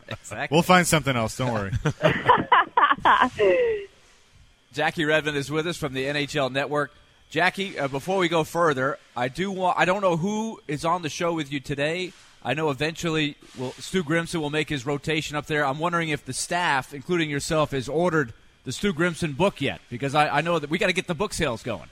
Exactly. 0.22 0.54
We'll 0.54 0.62
find 0.62 0.86
something 0.86 1.16
else. 1.16 1.36
Don't 1.36 1.52
worry. 1.52 1.72
Jackie 4.72 5.04
Redmond 5.04 5.36
is 5.36 5.50
with 5.50 5.66
us 5.66 5.76
from 5.76 5.94
the 5.94 6.04
NHL 6.04 6.52
Network. 6.52 6.92
Jackie, 7.32 7.78
uh, 7.78 7.88
before 7.88 8.18
we 8.18 8.28
go 8.28 8.44
further, 8.44 8.98
I 9.16 9.28
do 9.28 9.50
want 9.50 9.78
I 9.78 9.86
don't 9.86 10.02
know 10.02 10.18
who 10.18 10.60
is 10.68 10.84
on 10.84 11.00
the 11.00 11.08
show 11.08 11.32
with 11.32 11.50
you 11.50 11.60
today. 11.60 12.12
I 12.44 12.52
know 12.52 12.68
eventually 12.68 13.38
will 13.56 13.72
Stu 13.72 14.04
Grimson 14.04 14.42
will 14.42 14.50
make 14.50 14.68
his 14.68 14.84
rotation 14.84 15.34
up 15.34 15.46
there. 15.46 15.64
I'm 15.64 15.78
wondering 15.78 16.10
if 16.10 16.26
the 16.26 16.34
staff, 16.34 16.92
including 16.92 17.30
yourself, 17.30 17.70
has 17.70 17.88
ordered 17.88 18.34
the 18.64 18.72
Stu 18.72 18.92
Grimson 18.92 19.32
book 19.32 19.62
yet 19.62 19.80
because 19.88 20.14
I, 20.14 20.28
I 20.28 20.40
know 20.42 20.58
that 20.58 20.68
we 20.68 20.76
got 20.76 20.88
to 20.88 20.92
get 20.92 21.06
the 21.06 21.14
book 21.14 21.32
sales 21.32 21.62
going. 21.62 21.88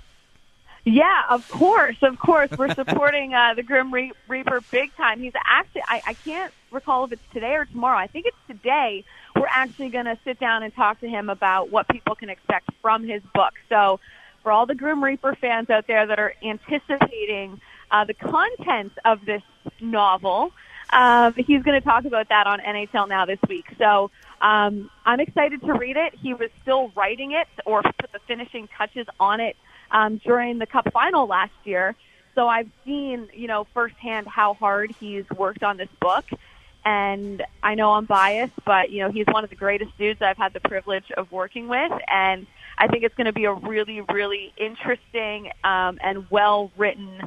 Yeah, 0.84 1.22
of 1.30 1.48
course, 1.48 1.96
of 2.02 2.18
course. 2.18 2.50
We're 2.50 2.74
supporting 2.74 3.32
uh, 3.32 3.54
the 3.54 3.62
Grim 3.62 3.94
Re- 3.94 4.12
Reaper 4.28 4.60
big 4.70 4.94
time. 4.94 5.20
He's 5.20 5.32
actually, 5.46 5.84
I, 5.88 6.02
I 6.06 6.12
can't 6.12 6.52
recall 6.70 7.04
if 7.04 7.12
it's 7.12 7.22
today 7.32 7.54
or 7.54 7.64
tomorrow. 7.64 7.96
I 7.96 8.08
think 8.08 8.26
it's 8.26 8.36
today. 8.46 9.04
We're 9.34 9.46
actually 9.48 9.88
going 9.88 10.04
to 10.04 10.18
sit 10.22 10.38
down 10.38 10.64
and 10.64 10.74
talk 10.74 11.00
to 11.00 11.08
him 11.08 11.30
about 11.30 11.70
what 11.70 11.88
people 11.88 12.14
can 12.14 12.28
expect 12.28 12.68
from 12.82 13.04
his 13.04 13.22
book. 13.34 13.54
So, 13.70 14.00
for 14.42 14.52
all 14.52 14.66
the 14.66 14.74
Grim 14.74 15.02
Reaper 15.02 15.34
fans 15.34 15.70
out 15.70 15.86
there 15.86 16.06
that 16.06 16.18
are 16.18 16.34
anticipating 16.42 17.60
uh, 17.90 18.04
the 18.04 18.14
content 18.14 18.92
of 19.04 19.24
this 19.24 19.42
novel, 19.80 20.52
um, 20.92 21.34
he's 21.34 21.62
going 21.62 21.80
to 21.80 21.84
talk 21.84 22.04
about 22.04 22.28
that 22.28 22.46
on 22.46 22.60
NHL 22.60 23.08
Now 23.08 23.24
this 23.26 23.38
week. 23.48 23.66
So 23.78 24.10
um, 24.40 24.90
I'm 25.04 25.20
excited 25.20 25.60
to 25.62 25.74
read 25.74 25.96
it. 25.96 26.14
He 26.14 26.34
was 26.34 26.50
still 26.62 26.90
writing 26.96 27.32
it 27.32 27.48
or 27.64 27.82
put 27.82 28.12
the 28.12 28.18
finishing 28.26 28.68
touches 28.76 29.06
on 29.18 29.40
it 29.40 29.56
um, 29.90 30.18
during 30.18 30.58
the 30.58 30.66
Cup 30.66 30.92
final 30.92 31.26
last 31.26 31.52
year. 31.64 31.94
So 32.34 32.48
I've 32.48 32.70
seen, 32.84 33.28
you 33.34 33.48
know, 33.48 33.66
firsthand 33.74 34.26
how 34.26 34.54
hard 34.54 34.94
he's 34.98 35.28
worked 35.30 35.62
on 35.62 35.76
this 35.76 35.88
book. 36.00 36.24
And 36.84 37.42
I 37.62 37.74
know 37.74 37.92
I'm 37.92 38.06
biased, 38.06 38.54
but, 38.64 38.90
you 38.90 39.00
know, 39.00 39.10
he's 39.10 39.26
one 39.26 39.44
of 39.44 39.50
the 39.50 39.56
greatest 39.56 39.96
dudes 39.98 40.22
I've 40.22 40.38
had 40.38 40.54
the 40.54 40.60
privilege 40.60 41.10
of 41.16 41.30
working 41.30 41.68
with. 41.68 41.92
And 42.08 42.46
I 42.78 42.86
think 42.86 43.04
it's 43.04 43.14
going 43.14 43.26
to 43.26 43.32
be 43.32 43.44
a 43.44 43.52
really, 43.52 44.00
really 44.12 44.52
interesting 44.56 45.50
um, 45.64 45.98
and 46.02 46.30
well 46.30 46.70
written 46.76 47.22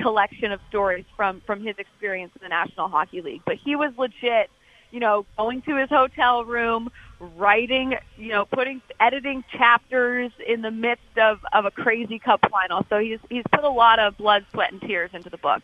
collection 0.00 0.52
of 0.52 0.60
stories 0.68 1.04
from, 1.16 1.40
from 1.46 1.64
his 1.64 1.76
experience 1.78 2.32
in 2.34 2.42
the 2.42 2.48
National 2.48 2.88
Hockey 2.88 3.22
League. 3.22 3.42
But 3.44 3.56
he 3.56 3.76
was 3.76 3.92
legit, 3.96 4.50
you 4.90 5.00
know, 5.00 5.26
going 5.36 5.62
to 5.62 5.76
his 5.76 5.88
hotel 5.88 6.44
room, 6.44 6.90
writing, 7.20 7.94
you 8.16 8.28
know, 8.28 8.44
putting, 8.44 8.82
editing 9.00 9.44
chapters 9.56 10.32
in 10.46 10.62
the 10.62 10.70
midst 10.70 11.18
of, 11.18 11.38
of 11.52 11.64
a 11.64 11.70
crazy 11.70 12.18
cup 12.18 12.40
final. 12.50 12.84
So 12.88 12.98
he's, 12.98 13.20
he's 13.30 13.44
put 13.52 13.64
a 13.64 13.70
lot 13.70 13.98
of 13.98 14.16
blood, 14.16 14.44
sweat, 14.52 14.72
and 14.72 14.80
tears 14.80 15.10
into 15.14 15.30
the 15.30 15.38
book. 15.38 15.62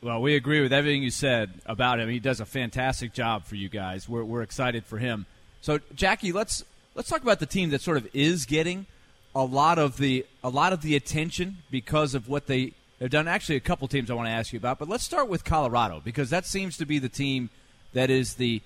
Well, 0.00 0.20
we 0.20 0.36
agree 0.36 0.60
with 0.60 0.72
everything 0.72 1.02
you 1.02 1.10
said 1.10 1.62
about 1.64 1.98
him. 1.98 2.10
He 2.10 2.20
does 2.20 2.40
a 2.40 2.44
fantastic 2.44 3.14
job 3.14 3.44
for 3.46 3.54
you 3.54 3.68
guys. 3.68 4.08
We're, 4.08 4.24
we're 4.24 4.42
excited 4.42 4.84
for 4.84 4.98
him. 4.98 5.26
So, 5.62 5.80
Jackie, 5.94 6.30
let's 6.30 6.62
let's 6.94 7.08
talk 7.08 7.22
about 7.22 7.40
the 7.40 7.46
team 7.46 7.70
that 7.70 7.80
sort 7.80 7.96
of 7.96 8.08
is 8.14 8.46
getting 8.46 8.86
a 9.34 9.44
lot 9.44 9.78
of 9.78 9.96
the 9.96 10.24
a 10.42 10.48
lot 10.48 10.72
of 10.72 10.82
the 10.82 10.94
attention 10.96 11.58
because 11.70 12.14
of 12.14 12.28
what 12.28 12.46
they 12.46 12.72
have 13.00 13.10
done. 13.10 13.26
Actually, 13.28 13.56
a 13.56 13.60
couple 13.60 13.88
teams 13.88 14.10
I 14.10 14.14
want 14.14 14.28
to 14.28 14.32
ask 14.32 14.52
you 14.52 14.58
about, 14.58 14.78
but 14.78 14.88
let's 14.88 15.04
start 15.04 15.28
with 15.28 15.44
Colorado 15.44 16.00
because 16.04 16.30
that 16.30 16.46
seems 16.46 16.76
to 16.78 16.86
be 16.86 16.98
the 16.98 17.08
team 17.08 17.50
that 17.92 18.10
is 18.10 18.34
the 18.34 18.62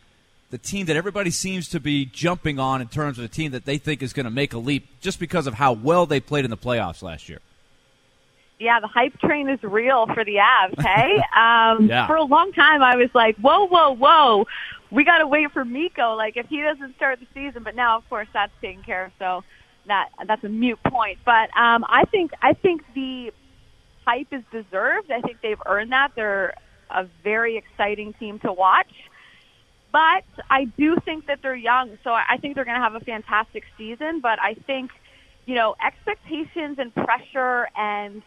the 0.51 0.59
team 0.59 0.87
that 0.87 0.97
everybody 0.97 1.31
seems 1.31 1.69
to 1.69 1.81
be 1.81 2.07
jumping 2.07 2.59
on 2.59 2.81
in 2.81 2.89
terms 2.89 3.19
of 3.19 3.25
a 3.25 3.29
team 3.29 3.53
that 3.53 3.67
they 3.67 3.77
think 3.77 4.03
is 4.03 4.13
going 4.15 4.25
to 4.25 4.31
make 4.31 4.55
a 4.55 4.59
leap 4.59 4.87
just 5.01 5.21
because 5.21 5.47
of 5.47 5.55
how 5.55 5.73
well 5.73 6.07
they 6.07 6.21
played 6.21 6.45
in 6.45 6.51
the 6.51 6.57
playoffs 6.57 7.03
last 7.03 7.29
year. 7.29 7.39
Yeah, 8.59 8.81
the 8.81 8.87
hype 8.89 9.19
train 9.21 9.49
is 9.49 9.63
real 9.63 10.07
for 10.07 10.25
the 10.25 10.37
Avs, 10.37 10.83
hey? 10.83 11.23
Um, 11.37 11.87
Yeah. 11.87 12.07
For 12.07 12.17
a 12.17 12.25
long 12.25 12.53
time, 12.53 12.83
I 12.83 12.97
was 12.97 13.11
like, 13.15 13.37
whoa, 13.37 13.67
whoa, 13.67 13.95
whoa. 13.95 14.47
We 14.91 15.05
got 15.05 15.19
to 15.19 15.27
wait 15.27 15.51
for 15.53 15.65
Mikko, 15.65 16.15
like, 16.15 16.37
if 16.37 16.47
he 16.47 16.63
doesn't 16.63 16.97
start 16.97 17.21
the 17.21 17.27
season. 17.35 17.63
But 17.63 17.75
now, 17.75 17.97
of 17.99 18.09
course, 18.09 18.29
that's 18.33 18.53
taken 18.61 18.83
care 18.83 19.07
of, 19.07 19.13
so 19.19 19.45
that 19.87 20.09
that's 20.27 20.45
a 20.45 20.49
mute 20.49 20.79
point. 20.85 21.19
But 21.25 21.51
um, 21.57 21.85
I 21.89 22.05
think 22.11 22.33
I 22.43 22.55
think 22.55 22.83
the 22.95 23.33
hype 24.07 24.29
is 24.33 24.43
deserved. 24.51 25.11
I 25.11 25.21
think 25.21 25.41
they've 25.43 25.61
earned 25.67 25.93
that. 25.93 26.13
They're 26.15 26.55
a 26.91 27.07
very 27.23 27.57
exciting 27.57 28.15
team 28.15 28.39
to 28.41 28.53
watch. 28.53 28.93
But 29.93 30.25
I 30.51 30.65
do 30.65 30.97
think 31.05 31.27
that 31.27 31.41
they're 31.43 31.55
young, 31.55 31.99
so 32.05 32.13
I 32.13 32.37
think 32.41 32.55
they're 32.55 32.65
going 32.65 32.77
to 32.77 32.83
have 32.83 32.95
a 32.95 33.01
fantastic 33.01 33.65
season. 33.77 34.21
But 34.21 34.39
I 34.41 34.55
think, 34.55 34.91
you 35.47 35.55
know, 35.55 35.77
expectations 35.85 36.79
and 36.79 36.95
pressure 36.95 37.69
and, 37.77 38.23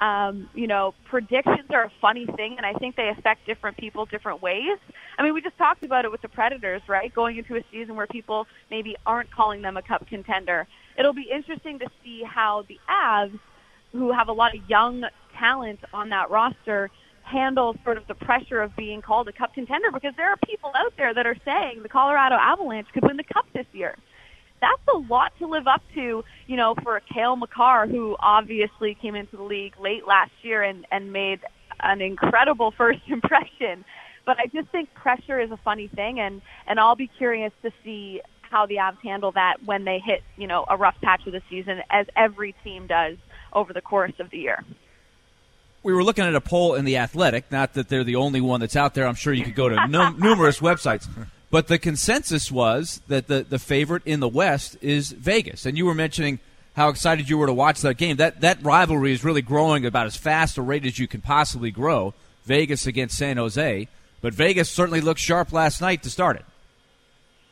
um, 0.00 0.48
you 0.54 0.66
know, 0.66 0.94
predictions 1.08 1.70
are 1.70 1.84
a 1.84 1.92
funny 2.00 2.26
thing, 2.26 2.56
and 2.56 2.66
I 2.66 2.72
think 2.74 2.96
they 2.96 3.08
affect 3.08 3.46
different 3.46 3.76
people 3.76 4.06
different 4.06 4.42
ways. 4.42 4.78
I 5.18 5.22
mean, 5.22 5.34
we 5.34 5.40
just 5.40 5.56
talked 5.56 5.84
about 5.84 6.04
it 6.04 6.10
with 6.10 6.20
the 6.22 6.28
Predators, 6.28 6.82
right? 6.88 7.14
Going 7.14 7.38
into 7.38 7.56
a 7.56 7.64
season 7.70 7.94
where 7.94 8.06
people 8.06 8.46
maybe 8.70 8.96
aren't 9.06 9.30
calling 9.30 9.62
them 9.62 9.76
a 9.76 9.82
cup 9.82 10.06
contender. 10.08 10.66
It'll 10.98 11.12
be 11.12 11.28
interesting 11.32 11.78
to 11.78 11.86
see 12.02 12.22
how 12.22 12.64
the 12.68 12.78
Avs, 12.88 13.38
who 13.92 14.12
have 14.12 14.28
a 14.28 14.32
lot 14.32 14.54
of 14.54 14.68
young 14.68 15.04
talent 15.38 15.80
on 15.92 16.08
that 16.10 16.30
roster, 16.30 16.90
handle 17.22 17.74
sort 17.84 17.96
of 17.96 18.06
the 18.06 18.14
pressure 18.14 18.60
of 18.60 18.76
being 18.76 19.00
called 19.00 19.28
a 19.28 19.32
cup 19.32 19.54
contender 19.54 19.90
because 19.90 20.12
there 20.16 20.28
are 20.28 20.36
people 20.44 20.70
out 20.74 20.92
there 20.96 21.14
that 21.14 21.26
are 21.26 21.36
saying 21.44 21.82
the 21.82 21.88
Colorado 21.88 22.36
Avalanche 22.36 22.86
could 22.92 23.02
win 23.02 23.16
the 23.16 23.24
cup 23.24 23.46
this 23.54 23.66
year. 23.72 23.96
That's 24.60 24.80
a 24.94 24.98
lot 24.98 25.32
to 25.38 25.46
live 25.46 25.66
up 25.66 25.82
to, 25.94 26.24
you 26.46 26.56
know, 26.56 26.74
for 26.82 27.00
Cale 27.12 27.36
Makar, 27.36 27.86
who 27.86 28.16
obviously 28.18 28.94
came 28.94 29.14
into 29.14 29.36
the 29.36 29.42
league 29.42 29.74
late 29.78 30.06
last 30.06 30.32
year 30.42 30.62
and, 30.62 30.86
and 30.90 31.12
made 31.12 31.40
an 31.80 32.00
incredible 32.00 32.70
first 32.70 33.00
impression. 33.08 33.84
But 34.26 34.38
I 34.38 34.46
just 34.46 34.68
think 34.70 34.94
pressure 34.94 35.38
is 35.38 35.50
a 35.50 35.58
funny 35.58 35.88
thing, 35.88 36.18
and 36.18 36.40
and 36.66 36.80
I'll 36.80 36.96
be 36.96 37.08
curious 37.08 37.52
to 37.62 37.70
see 37.84 38.22
how 38.40 38.64
the 38.66 38.76
Avs 38.76 38.98
handle 39.02 39.32
that 39.32 39.56
when 39.64 39.84
they 39.84 39.98
hit 39.98 40.22
you 40.38 40.46
know 40.46 40.64
a 40.68 40.76
rough 40.78 40.96
patch 41.02 41.26
of 41.26 41.32
the 41.32 41.42
season, 41.50 41.82
as 41.90 42.06
every 42.16 42.54
team 42.64 42.86
does 42.86 43.18
over 43.52 43.74
the 43.74 43.82
course 43.82 44.14
of 44.18 44.30
the 44.30 44.38
year. 44.38 44.64
We 45.82 45.92
were 45.92 46.02
looking 46.02 46.24
at 46.24 46.34
a 46.34 46.40
poll 46.40 46.74
in 46.74 46.86
the 46.86 46.96
Athletic. 46.96 47.52
Not 47.52 47.74
that 47.74 47.90
they're 47.90 48.04
the 48.04 48.16
only 48.16 48.40
one 48.40 48.60
that's 48.60 48.76
out 48.76 48.94
there. 48.94 49.06
I'm 49.06 49.14
sure 49.14 49.34
you 49.34 49.44
could 49.44 49.54
go 49.54 49.68
to 49.68 49.86
num- 49.86 50.16
numerous 50.20 50.58
websites. 50.58 51.06
But 51.54 51.68
the 51.68 51.78
consensus 51.78 52.50
was 52.50 53.00
that 53.06 53.28
the, 53.28 53.46
the 53.48 53.60
favorite 53.60 54.02
in 54.04 54.18
the 54.18 54.26
West 54.26 54.76
is 54.80 55.12
Vegas. 55.12 55.66
And 55.66 55.78
you 55.78 55.86
were 55.86 55.94
mentioning 55.94 56.40
how 56.74 56.88
excited 56.88 57.30
you 57.30 57.38
were 57.38 57.46
to 57.46 57.54
watch 57.54 57.80
that 57.82 57.96
game. 57.96 58.16
That 58.16 58.40
that 58.40 58.60
rivalry 58.60 59.12
is 59.12 59.22
really 59.22 59.40
growing 59.40 59.86
about 59.86 60.06
as 60.06 60.16
fast 60.16 60.58
a 60.58 60.62
rate 60.62 60.84
as 60.84 60.98
you 60.98 61.06
can 61.06 61.20
possibly 61.20 61.70
grow. 61.70 62.12
Vegas 62.44 62.88
against 62.88 63.16
San 63.16 63.36
Jose, 63.36 63.86
but 64.20 64.34
Vegas 64.34 64.68
certainly 64.68 65.00
looked 65.00 65.20
sharp 65.20 65.52
last 65.52 65.80
night 65.80 66.02
to 66.02 66.10
start 66.10 66.34
it. 66.34 66.44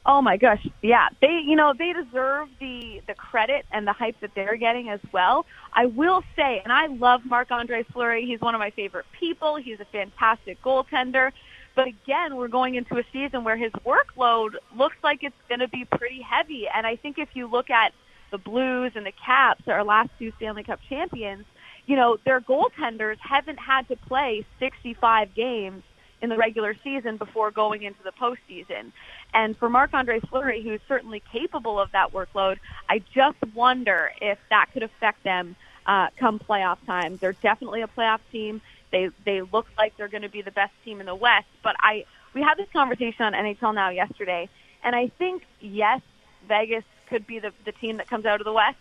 Oh 0.05 0.21
my 0.21 0.37
gosh, 0.37 0.67
yeah. 0.83 1.07
They, 1.21 1.41
you 1.45 1.55
know, 1.55 1.73
they 1.73 1.93
deserve 1.93 2.49
the 2.59 3.03
the 3.07 3.15
credit 3.15 3.67
and 3.71 3.87
the 3.87 3.93
hype 3.93 4.19
that 4.19 4.35
they're 4.35 4.57
getting 4.57 4.89
as 4.89 4.99
well. 5.13 5.47
I 5.73 5.87
will 5.87 6.25
say, 6.35 6.61
and 6.65 6.73
I 6.73 6.89
love 6.89 7.25
Marc-Andre 7.25 7.85
Fleury. 7.85 8.27
He's 8.27 8.41
one 8.41 8.57
of 8.57 8.59
my 8.59 8.71
favorite 8.71 9.07
people. 9.21 9.55
He's 9.55 9.79
a 9.79 9.85
fantastic 9.85 10.61
goaltender. 10.61 11.31
But 11.75 11.89
again, 11.89 12.37
we're 12.37 12.49
going 12.49 12.75
into 12.75 12.99
a 12.99 13.05
season 13.13 13.45
where 13.45 13.57
his 13.57 13.73
workload 13.87 14.57
looks 14.77 14.97
like 15.03 15.23
it's 15.23 15.35
going 15.49 15.61
to 15.61 15.69
be 15.69 15.85
pretty 15.85 16.21
heavy. 16.21 16.69
And 16.69 16.87
I 16.87 16.97
think 16.97 17.19
if 17.19 17.31
you 17.35 17.47
look 17.47 17.71
at 17.71 17.93
the 18.31 18.39
Blues 18.39 18.93
and 18.95 19.07
the 19.07 19.13
Caps, 19.13 19.63
our 19.69 19.85
last 19.85 20.11
two 20.19 20.33
Stanley 20.37 20.65
Cup 20.65 20.81
champions, 20.89 21.45
you 21.87 21.97
know, 21.97 22.19
their 22.25 22.41
goaltenders 22.41 23.19
haven't 23.19 23.59
had 23.59 23.89
to 23.89 23.97
play 23.97 24.45
65 24.59 25.35
games 25.35 25.83
in 26.21 26.29
the 26.29 26.37
regular 26.37 26.77
season 26.85 27.17
before 27.17 27.51
going 27.51 27.83
into 27.83 28.03
the 28.05 28.13
postseason. 28.13 28.93
And 29.35 29.57
for 29.57 29.69
Marc-Andre 29.69 30.21
Fleury, 30.21 30.63
who's 30.63 30.81
certainly 30.87 31.23
capable 31.33 31.81
of 31.81 31.91
that 31.93 32.13
workload, 32.13 32.59
I 32.89 33.03
just 33.13 33.39
wonder 33.55 34.13
if 34.21 34.39
that 34.51 34.67
could 34.73 34.85
affect 34.85 35.25
them 35.25 35.57
uh, 35.85 36.09
come 36.17 36.39
playoff 36.39 36.79
time. 36.87 37.17
They're 37.17 37.33
definitely 37.33 37.83
a 37.83 37.89
playoff 37.89 38.21
team. 38.31 38.61
They 38.93 39.09
they 39.25 39.41
look 39.41 39.67
like 39.77 39.97
they're 39.97 40.09
going 40.09 40.23
to 40.23 40.29
be 40.29 40.43
the 40.43 40.53
best 40.53 40.73
team 40.85 41.01
in 41.01 41.07
the 41.07 41.15
West. 41.15 41.47
But 41.65 41.75
I 41.81 42.05
we 42.35 42.43
had 42.43 42.57
this 42.57 42.69
conversation 42.73 43.25
on 43.25 43.33
NHL 43.33 43.75
Now 43.75 43.91
yesterday, 43.91 44.49
and 44.85 44.95
I 44.95 45.09
think 45.19 45.43
yes, 45.61 46.01
Vegas 46.47 46.85
could 47.09 47.27
be 47.27 47.41
the 47.41 47.53
the 47.65 47.73
team 47.73 47.97
that 47.97 48.09
comes 48.09 48.27
out 48.27 48.41
of 48.41 48.45
the 48.45 48.53
West. 48.53 48.77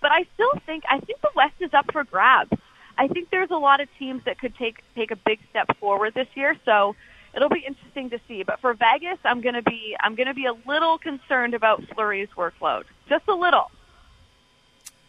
But 0.00 0.12
I 0.12 0.26
still 0.34 0.52
think 0.64 0.84
I 0.88 1.00
think 1.00 1.20
the 1.20 1.30
West 1.34 1.54
is 1.60 1.74
up 1.74 1.92
for 1.92 2.04
grabs. 2.04 2.52
I 2.96 3.08
think 3.08 3.30
there's 3.30 3.50
a 3.50 3.56
lot 3.56 3.80
of 3.80 3.88
teams 3.98 4.22
that 4.24 4.38
could 4.38 4.54
take 4.56 4.82
take 4.94 5.10
a 5.10 5.16
big 5.16 5.40
step 5.50 5.76
forward 5.78 6.14
this 6.14 6.28
year. 6.34 6.56
So 6.64 6.96
it'll 7.34 7.48
be 7.48 7.64
interesting 7.66 8.10
to 8.10 8.20
see. 8.26 8.42
But 8.42 8.60
for 8.60 8.74
Vegas, 8.74 9.18
I'm 9.24 9.40
to 9.54 9.62
be 9.62 9.96
I'm 10.00 10.16
to 10.16 10.34
be 10.34 10.46
a 10.46 10.54
little 10.66 10.98
concerned 10.98 11.54
about 11.54 11.82
Fleury's 11.94 12.28
workload, 12.36 12.84
just 13.08 13.26
a 13.28 13.34
little. 13.34 13.70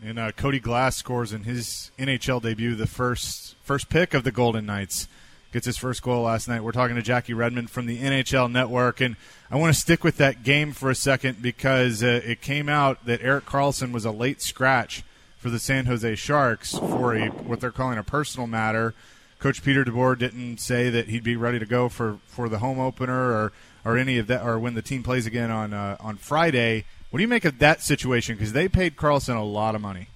And 0.04 0.18
uh, 0.18 0.32
Cody 0.32 0.60
Glass 0.60 0.96
scores 0.96 1.34
in 1.34 1.44
his 1.44 1.92
NHL 2.00 2.42
debut, 2.42 2.76
the 2.76 2.88
first 2.88 3.56
first 3.64 3.90
pick 3.90 4.14
of 4.14 4.24
the 4.24 4.32
Golden 4.32 4.66
Knights. 4.66 5.08
Gets 5.52 5.66
his 5.66 5.78
first 5.78 6.04
goal 6.04 6.24
last 6.24 6.48
night. 6.48 6.64
We're 6.64 6.72
talking 6.72 6.96
to 6.96 7.02
Jackie 7.02 7.34
Redmond 7.34 7.72
from 7.72 7.88
the 7.88 7.98
NHL 7.98 8.52
Network, 8.52 9.02
and 9.02 9.16
I 9.50 9.56
want 9.56 9.74
to 9.74 9.80
stick 9.80 10.04
with 10.04 10.18
that 10.18 10.44
game 10.44 10.74
for 10.74 10.92
a 10.92 10.96
second 10.96 11.42
because 11.42 12.04
uh, 12.04 12.22
it 12.24 12.40
came 12.40 12.70
out 12.70 13.04
that 13.06 13.22
Erik 13.24 13.48
Karlsson 13.48 13.92
was 13.92 14.06
a 14.06 14.12
late 14.12 14.44
scratch 14.44 15.04
for 15.38 15.50
the 15.50 15.58
San 15.58 15.88
Jose 15.88 16.16
Sharks 16.16 16.78
for 16.78 17.16
a 17.16 17.30
what 17.30 17.62
they're 17.62 17.72
calling 17.72 17.98
a 17.98 18.04
personal 18.04 18.46
matter. 18.46 18.94
Coach 19.40 19.64
Peter 19.64 19.84
DeBoer 19.86 20.20
didn't 20.20 20.60
say 20.60 20.90
that 20.90 21.08
he'd 21.08 21.24
be 21.24 21.36
ready 21.36 21.58
to 21.60 21.66
go 21.66 21.90
for, 21.90 22.20
for 22.28 22.50
the 22.50 22.60
home 22.60 22.78
opener 22.78 23.32
or, 23.32 23.54
or 23.86 23.98
any 23.98 24.18
of 24.18 24.28
that, 24.28 24.46
or 24.46 24.60
when 24.60 24.76
the 24.76 24.82
team 24.82 25.02
plays 25.02 25.26
again 25.26 25.50
on 25.50 25.74
uh, 25.74 25.98
on 26.00 26.18
Friday. 26.18 26.86
What 27.10 27.18
do 27.18 27.22
you 27.24 27.28
make 27.28 27.46
of 27.46 27.60
that 27.60 27.82
situation? 27.82 28.36
Because 28.36 28.54
they 28.54 28.68
paid 28.68 28.96
Karlsson 28.96 29.36
a 29.36 29.44
lot 29.44 29.76
of 29.76 29.82
money. 29.82 30.10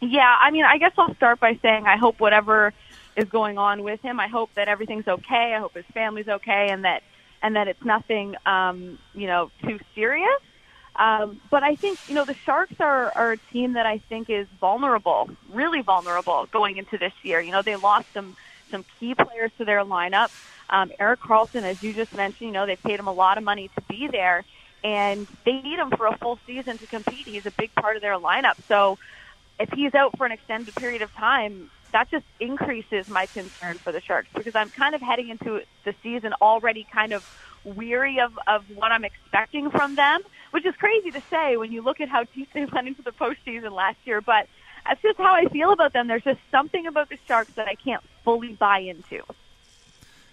Yeah, 0.00 0.36
I 0.40 0.50
mean, 0.50 0.64
I 0.64 0.78
guess 0.78 0.92
I'll 0.96 1.14
start 1.14 1.40
by 1.40 1.58
saying 1.62 1.86
I 1.86 1.96
hope 1.96 2.20
whatever 2.20 2.72
is 3.16 3.28
going 3.28 3.58
on 3.58 3.82
with 3.82 4.00
him, 4.00 4.18
I 4.18 4.28
hope 4.28 4.50
that 4.54 4.66
everything's 4.66 5.06
okay. 5.06 5.54
I 5.54 5.60
hope 5.60 5.74
his 5.74 5.84
family's 5.92 6.28
okay, 6.28 6.68
and 6.70 6.84
that 6.84 7.02
and 7.42 7.56
that 7.56 7.68
it's 7.68 7.84
nothing, 7.84 8.34
um, 8.44 8.98
you 9.14 9.26
know, 9.26 9.50
too 9.62 9.78
serious. 9.94 10.40
Um, 10.96 11.40
but 11.50 11.62
I 11.62 11.76
think 11.76 11.98
you 12.08 12.14
know 12.14 12.24
the 12.24 12.34
Sharks 12.34 12.74
are, 12.80 13.12
are 13.14 13.32
a 13.32 13.36
team 13.52 13.74
that 13.74 13.86
I 13.86 13.98
think 13.98 14.28
is 14.30 14.48
vulnerable, 14.58 15.30
really 15.52 15.82
vulnerable 15.82 16.46
going 16.50 16.76
into 16.76 16.98
this 16.98 17.12
year. 17.22 17.40
You 17.40 17.52
know, 17.52 17.62
they 17.62 17.76
lost 17.76 18.12
some 18.12 18.36
some 18.70 18.84
key 18.98 19.14
players 19.14 19.50
to 19.58 19.64
their 19.64 19.84
lineup. 19.84 20.30
Um, 20.70 20.92
Erik 20.98 21.20
Karlsson, 21.20 21.62
as 21.62 21.82
you 21.82 21.92
just 21.92 22.14
mentioned, 22.14 22.48
you 22.48 22.52
know, 22.52 22.64
they 22.64 22.76
paid 22.76 22.98
him 22.98 23.06
a 23.06 23.12
lot 23.12 23.38
of 23.38 23.44
money 23.44 23.68
to 23.74 23.82
be 23.88 24.08
there 24.08 24.44
and 24.82 25.26
they 25.44 25.60
need 25.60 25.78
him 25.78 25.90
for 25.90 26.06
a 26.06 26.16
full 26.16 26.38
season 26.46 26.78
to 26.78 26.86
compete. 26.86 27.26
He's 27.26 27.46
a 27.46 27.50
big 27.50 27.74
part 27.74 27.96
of 27.96 28.02
their 28.02 28.14
lineup. 28.14 28.56
So 28.66 28.98
if 29.58 29.70
he's 29.70 29.94
out 29.94 30.16
for 30.16 30.26
an 30.26 30.32
extended 30.32 30.74
period 30.74 31.02
of 31.02 31.12
time, 31.14 31.70
that 31.92 32.10
just 32.10 32.24
increases 32.38 33.08
my 33.08 33.26
concern 33.26 33.76
for 33.76 33.92
the 33.92 34.00
Sharks 34.00 34.28
because 34.34 34.54
I'm 34.54 34.70
kind 34.70 34.94
of 34.94 35.02
heading 35.02 35.28
into 35.28 35.62
the 35.84 35.94
season 36.02 36.32
already 36.40 36.86
kind 36.90 37.12
of 37.12 37.28
weary 37.64 38.20
of, 38.20 38.38
of 38.46 38.64
what 38.74 38.92
I'm 38.92 39.04
expecting 39.04 39.70
from 39.70 39.96
them, 39.96 40.22
which 40.52 40.64
is 40.64 40.74
crazy 40.76 41.10
to 41.10 41.20
say 41.30 41.56
when 41.56 41.72
you 41.72 41.82
look 41.82 42.00
at 42.00 42.08
how 42.08 42.24
deep 42.24 42.48
they 42.54 42.64
went 42.72 42.88
into 42.88 43.02
the 43.02 43.12
postseason 43.12 43.72
last 43.72 43.98
year. 44.04 44.20
But 44.20 44.48
that's 44.86 45.02
just 45.02 45.18
how 45.18 45.34
I 45.34 45.46
feel 45.46 45.72
about 45.72 45.92
them. 45.92 46.06
There's 46.06 46.24
just 46.24 46.40
something 46.50 46.86
about 46.86 47.10
the 47.10 47.18
Sharks 47.26 47.52
that 47.54 47.68
I 47.68 47.74
can't 47.74 48.02
fully 48.24 48.52
buy 48.54 48.78
into. 48.78 49.22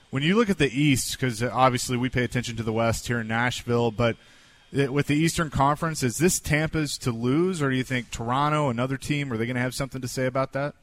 When 0.10 0.24
you 0.24 0.38
look 0.38 0.50
at 0.50 0.58
the 0.58 0.70
East, 0.72 1.20
because 1.20 1.44
obviously 1.44 1.98
we 1.98 2.08
pay 2.08 2.24
attention 2.24 2.56
to 2.58 2.64
the 2.64 2.72
West 2.72 3.08
here 3.08 3.20
in 3.20 3.28
Nashville, 3.28 3.92
but– 3.92 4.16
with 4.72 5.08
the 5.08 5.16
Eastern 5.16 5.50
Conference, 5.50 6.04
is 6.04 6.18
this 6.18 6.40
Tampa's 6.40 6.98
to 7.00 7.12
lose, 7.12 7.62
or 7.62 7.70
do 7.70 7.76
you 7.76 7.84
think 7.84 8.12
Toronto, 8.12 8.70
another 8.70 8.98
team, 8.98 9.32
are 9.32 9.38
they 9.38 9.46
going 9.46 9.56
to 9.56 9.62
have 9.62 9.74
something 9.74 10.02
to 10.02 10.08
say 10.08 10.26
about 10.26 10.54
that? 10.54 10.76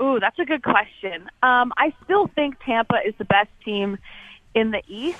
Ooh, 0.00 0.20
that's 0.20 0.38
a 0.38 0.44
good 0.44 0.62
question. 0.62 1.30
Um, 1.42 1.72
I 1.76 1.94
still 2.04 2.26
think 2.26 2.56
Tampa 2.64 2.96
is 3.06 3.14
the 3.16 3.24
best 3.24 3.48
team 3.64 3.98
in 4.54 4.70
the 4.70 4.82
East, 4.88 5.18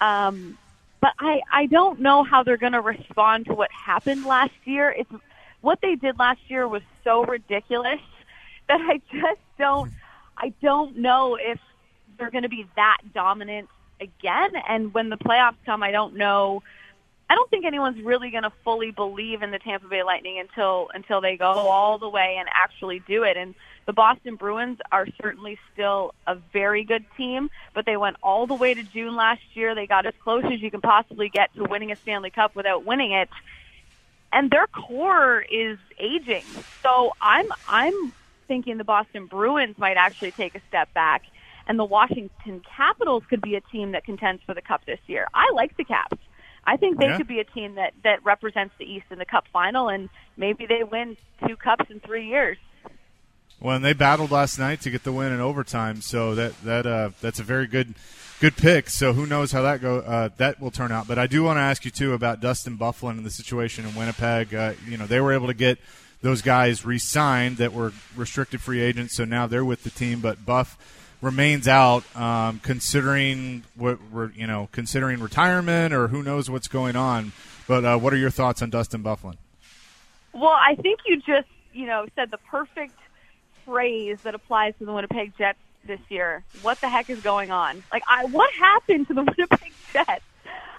um, 0.00 0.56
but 1.00 1.12
I 1.18 1.40
I 1.52 1.66
don't 1.66 2.00
know 2.00 2.24
how 2.24 2.42
they're 2.42 2.56
going 2.56 2.72
to 2.72 2.80
respond 2.80 3.46
to 3.46 3.54
what 3.54 3.70
happened 3.70 4.24
last 4.24 4.54
year. 4.64 4.90
It's 4.90 5.10
what 5.60 5.80
they 5.82 5.94
did 5.94 6.18
last 6.18 6.40
year 6.48 6.66
was 6.66 6.82
so 7.04 7.24
ridiculous 7.24 8.00
that 8.68 8.80
I 8.80 9.00
just 9.12 9.40
don't 9.58 9.92
I 10.36 10.54
don't 10.62 10.96
know 10.96 11.36
if 11.36 11.60
they're 12.18 12.30
going 12.30 12.42
to 12.42 12.48
be 12.48 12.66
that 12.76 12.98
dominant 13.14 13.68
again. 14.00 14.50
And 14.68 14.92
when 14.94 15.08
the 15.08 15.16
playoffs 15.16 15.56
come, 15.64 15.82
I 15.82 15.90
don't 15.90 16.16
know. 16.16 16.62
I 17.30 17.34
don't 17.34 17.50
think 17.50 17.66
anyone's 17.66 18.02
really 18.02 18.30
going 18.30 18.44
to 18.44 18.52
fully 18.64 18.90
believe 18.90 19.42
in 19.42 19.50
the 19.50 19.58
Tampa 19.58 19.86
Bay 19.86 20.02
Lightning 20.02 20.38
until 20.38 20.88
until 20.94 21.20
they 21.20 21.36
go 21.36 21.46
all 21.46 21.98
the 21.98 22.08
way 22.08 22.36
and 22.38 22.48
actually 22.50 23.00
do 23.00 23.22
it. 23.22 23.36
And 23.36 23.54
the 23.84 23.92
Boston 23.92 24.36
Bruins 24.36 24.78
are 24.90 25.06
certainly 25.20 25.58
still 25.72 26.14
a 26.26 26.36
very 26.52 26.84
good 26.84 27.04
team, 27.16 27.50
but 27.74 27.84
they 27.84 27.98
went 27.98 28.16
all 28.22 28.46
the 28.46 28.54
way 28.54 28.72
to 28.72 28.82
June 28.82 29.14
last 29.14 29.42
year. 29.52 29.74
They 29.74 29.86
got 29.86 30.06
as 30.06 30.14
close 30.22 30.44
as 30.44 30.62
you 30.62 30.70
can 30.70 30.80
possibly 30.80 31.28
get 31.28 31.54
to 31.56 31.64
winning 31.64 31.92
a 31.92 31.96
Stanley 31.96 32.30
Cup 32.30 32.56
without 32.56 32.86
winning 32.86 33.12
it. 33.12 33.28
And 34.32 34.50
their 34.50 34.66
core 34.66 35.40
is 35.40 35.78
aging. 35.98 36.44
So 36.82 37.14
I'm 37.20 37.48
I'm 37.68 38.12
thinking 38.46 38.78
the 38.78 38.84
Boston 38.84 39.26
Bruins 39.26 39.76
might 39.76 39.98
actually 39.98 40.30
take 40.30 40.54
a 40.54 40.60
step 40.68 40.92
back 40.94 41.24
and 41.68 41.78
the 41.78 41.84
Washington 41.84 42.62
Capitals 42.76 43.22
could 43.28 43.42
be 43.42 43.54
a 43.54 43.60
team 43.60 43.92
that 43.92 44.04
contends 44.04 44.42
for 44.44 44.54
the 44.54 44.62
Cup 44.62 44.84
this 44.86 45.00
year. 45.06 45.26
I 45.34 45.50
like 45.54 45.76
the 45.76 45.84
Caps. 45.84 46.18
I 46.64 46.76
think 46.76 46.98
they 46.98 47.06
yeah. 47.06 47.16
could 47.16 47.28
be 47.28 47.40
a 47.40 47.44
team 47.44 47.76
that 47.76 47.94
that 48.04 48.24
represents 48.24 48.74
the 48.78 48.84
East 48.84 49.06
in 49.10 49.18
the 49.18 49.24
Cup 49.24 49.44
final, 49.52 49.88
and 49.88 50.08
maybe 50.36 50.66
they 50.66 50.84
win 50.84 51.16
two 51.46 51.56
cups 51.56 51.86
in 51.90 52.00
three 52.00 52.26
years. 52.26 52.58
Well, 53.60 53.76
and 53.76 53.84
they 53.84 53.92
battled 53.92 54.30
last 54.30 54.58
night 54.58 54.82
to 54.82 54.90
get 54.90 55.02
the 55.02 55.12
win 55.12 55.32
in 55.32 55.40
overtime, 55.40 56.00
so 56.00 56.34
that 56.34 56.60
that 56.64 56.86
uh, 56.86 57.10
that's 57.20 57.40
a 57.40 57.42
very 57.42 57.66
good 57.66 57.94
good 58.40 58.56
pick. 58.56 58.90
So 58.90 59.14
who 59.14 59.26
knows 59.26 59.50
how 59.50 59.62
that 59.62 59.80
go 59.80 60.00
uh, 60.00 60.28
that 60.36 60.60
will 60.60 60.70
turn 60.70 60.92
out. 60.92 61.08
But 61.08 61.18
I 61.18 61.26
do 61.26 61.42
want 61.42 61.56
to 61.56 61.62
ask 61.62 61.84
you 61.84 61.90
too 61.90 62.12
about 62.12 62.40
Dustin 62.40 62.76
Byfuglien 62.76 63.12
and 63.12 63.26
the 63.26 63.30
situation 63.30 63.86
in 63.86 63.94
Winnipeg. 63.94 64.54
Uh, 64.54 64.74
you 64.86 64.96
know, 64.96 65.06
they 65.06 65.20
were 65.20 65.32
able 65.32 65.46
to 65.46 65.54
get 65.54 65.78
those 66.20 66.42
guys 66.42 66.84
re-signed 66.84 67.58
that 67.58 67.72
were 67.72 67.92
restricted 68.16 68.60
free 68.60 68.80
agents, 68.80 69.16
so 69.16 69.24
now 69.24 69.46
they're 69.46 69.64
with 69.64 69.84
the 69.84 69.90
team. 69.90 70.20
But 70.20 70.44
Buff 70.44 70.76
remains 71.20 71.66
out, 71.66 72.04
um, 72.16 72.60
considering 72.60 73.64
what 73.74 73.98
we're 74.12 74.30
you 74.32 74.46
know 74.46 74.68
considering 74.72 75.20
retirement 75.20 75.92
or 75.92 76.08
who 76.08 76.22
knows 76.22 76.50
what's 76.50 76.68
going 76.68 76.96
on. 76.96 77.32
But 77.66 77.84
uh, 77.84 77.98
what 77.98 78.12
are 78.12 78.16
your 78.16 78.30
thoughts 78.30 78.62
on 78.62 78.70
Dustin 78.70 79.02
Byfuglien? 79.02 79.36
Well, 80.32 80.56
I 80.56 80.74
think 80.76 81.00
you 81.06 81.16
just 81.20 81.48
you 81.72 81.86
know 81.86 82.06
said 82.14 82.30
the 82.30 82.38
perfect 82.38 82.98
phrase 83.64 84.20
that 84.22 84.34
applies 84.34 84.74
to 84.78 84.84
the 84.84 84.92
Winnipeg 84.92 85.32
Jets 85.36 85.58
this 85.84 86.00
year. 86.08 86.44
What 86.62 86.80
the 86.80 86.88
heck 86.88 87.10
is 87.10 87.20
going 87.20 87.50
on? 87.50 87.82
Like, 87.92 88.02
I 88.08 88.24
what 88.26 88.52
happened 88.52 89.08
to 89.08 89.14
the 89.14 89.22
Winnipeg 89.36 89.72
Jets? 89.92 90.24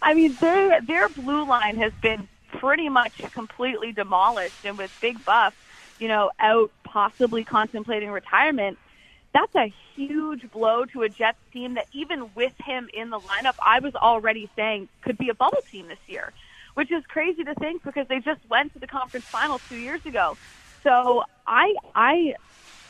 I 0.02 0.14
mean, 0.14 0.34
their 0.36 0.82
their 0.82 1.10
blue 1.10 1.46
line 1.46 1.78
has 1.78 1.94
been 2.02 2.28
pretty 2.58 2.90
much 2.90 3.18
completely 3.34 3.92
demolished, 3.92 4.66
and 4.66 4.78
with 4.78 4.96
Big 5.02 5.24
Buff, 5.26 5.54
you 6.00 6.08
know, 6.08 6.32
out 6.40 6.72
possibly 6.84 7.44
contemplating 7.44 8.10
retirement 8.10 8.80
that's 9.34 9.56
a 9.56 9.74
huge 9.96 10.50
blow 10.52 10.86
to 10.86 11.04
a 11.04 11.10
Jets 11.10 11.38
team 11.54 11.76
that 11.76 11.88
even 11.94 12.30
with 12.36 12.54
him 12.64 12.90
in 12.94 13.10
the 13.10 13.20
lineup, 13.20 13.56
I 13.64 13.80
was 13.80 13.96
already 13.96 14.50
saying 14.56 14.90
could 15.02 15.18
be 15.18 15.30
a 15.30 15.34
bubble 15.34 15.64
team 15.72 15.88
this 15.88 16.00
year, 16.08 16.34
which 16.74 16.92
is 16.92 17.04
crazy 17.08 17.44
to 17.44 17.54
think 17.56 17.84
because 17.84 18.08
they 18.08 18.20
just 18.20 18.42
went 18.50 18.74
to 18.74 18.80
the 18.80 18.88
conference 18.88 19.26
final 19.26 19.60
two 19.70 19.78
years 19.78 20.06
ago. 20.06 20.38
So 20.84 21.24
I 21.46 21.76
I 21.94 22.36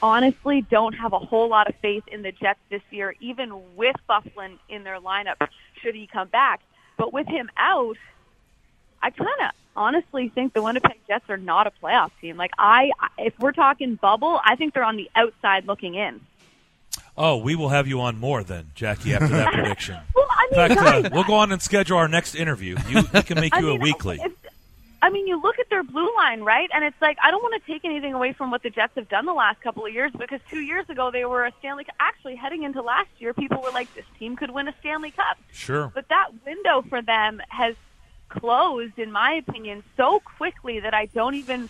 honestly 0.02 0.62
don't 0.62 0.94
have 0.94 1.14
a 1.14 1.20
whole 1.20 1.50
lot 1.50 1.68
of 1.68 1.76
faith 1.76 2.04
in 2.08 2.22
the 2.22 2.32
Jets 2.32 2.60
this 2.70 2.82
year, 2.90 3.16
even 3.20 3.76
with 3.76 3.96
Byfuglien 4.10 4.60
in 4.70 4.84
their 4.84 5.00
lineup, 5.00 5.48
should 5.82 5.96
he 5.96 6.08
come 6.08 6.30
back. 6.30 6.62
But 6.98 7.12
with 7.14 7.28
him 7.28 7.50
out, 7.58 7.98
I 9.02 9.10
kind 9.10 9.30
of 9.42 9.52
honestly 9.80 10.30
think 10.30 10.54
the 10.54 10.62
Winnipeg 10.62 10.98
Jets 11.08 11.30
are 11.30 11.38
not 11.38 11.66
a 11.66 11.72
playoff 11.82 12.12
team. 12.22 12.38
Like 12.38 12.52
I, 12.60 12.92
if 13.18 13.34
we're 13.40 13.54
talking 13.54 13.96
bubble, 13.96 14.40
I 14.44 14.56
think 14.56 14.74
they're 14.74 14.84
on 14.84 14.98
the 14.98 15.10
outside 15.16 15.66
looking 15.66 15.96
in. 15.96 16.20
Oh, 17.18 17.38
we 17.38 17.56
will 17.56 17.70
have 17.70 17.88
you 17.88 18.02
on 18.02 18.18
more 18.20 18.44
then, 18.44 18.72
Jackie, 18.76 19.14
after 19.14 19.28
that 19.30 19.54
prediction. 19.54 19.98
well, 20.16 20.28
I 20.30 20.48
mean, 20.52 20.72
In 20.72 20.78
fact, 20.78 21.06
uh, 21.06 21.10
we'll 21.14 21.24
go 21.24 21.36
on 21.36 21.52
and 21.52 21.62
schedule 21.62 21.98
our 21.98 22.08
next 22.08 22.36
interview. 22.36 22.78
You, 22.88 23.04
we 23.14 23.22
can 23.24 23.40
make 23.40 23.56
you 23.56 23.62
mean, 23.68 23.80
a 23.80 23.84
weekly. 23.84 24.20
if- 24.22 24.34
I 25.02 25.10
mean, 25.12 25.28
you 25.28 25.42
look 25.42 25.60
at 25.60 25.70
their 25.70 25.82
blue 25.82 26.14
line, 26.18 26.42
right? 26.44 26.70
And 26.74 26.84
it's 26.84 27.02
like 27.02 27.18
I 27.24 27.32
don't 27.32 27.42
want 27.42 27.64
to 27.64 27.72
take 27.72 27.86
anything 27.86 28.14
away 28.14 28.34
from 28.34 28.52
what 28.52 28.64
the 28.64 28.70
Jets 28.70 28.92
have 28.98 29.08
done 29.08 29.26
the 29.26 29.34
last 29.34 29.62
couple 29.62 29.86
of 29.86 29.94
years 29.94 30.12
because 30.12 30.42
two 30.50 30.60
years 30.60 30.90
ago 30.90 31.10
they 31.10 31.24
were 31.24 31.46
a 31.46 31.54
Stanley. 31.60 31.86
Actually, 32.02 32.36
heading 32.36 32.64
into 32.64 32.82
last 32.82 33.08
year, 33.18 33.34
people 33.34 33.62
were 33.62 33.72
like, 33.72 33.94
"This 33.96 34.04
team 34.20 34.36
could 34.36 34.52
win 34.52 34.68
a 34.68 34.74
Stanley 34.82 35.12
Cup." 35.12 35.38
Sure. 35.54 35.90
But 35.96 36.10
that 36.10 36.32
window 36.46 36.82
for 36.90 37.02
them 37.02 37.42
has 37.48 37.76
closed, 38.30 38.98
in 38.98 39.12
my 39.12 39.34
opinion, 39.34 39.84
so 39.98 40.22
quickly 40.38 40.80
that 40.82 40.94
I 40.94 41.06
don't 41.08 41.36
even. 41.36 41.70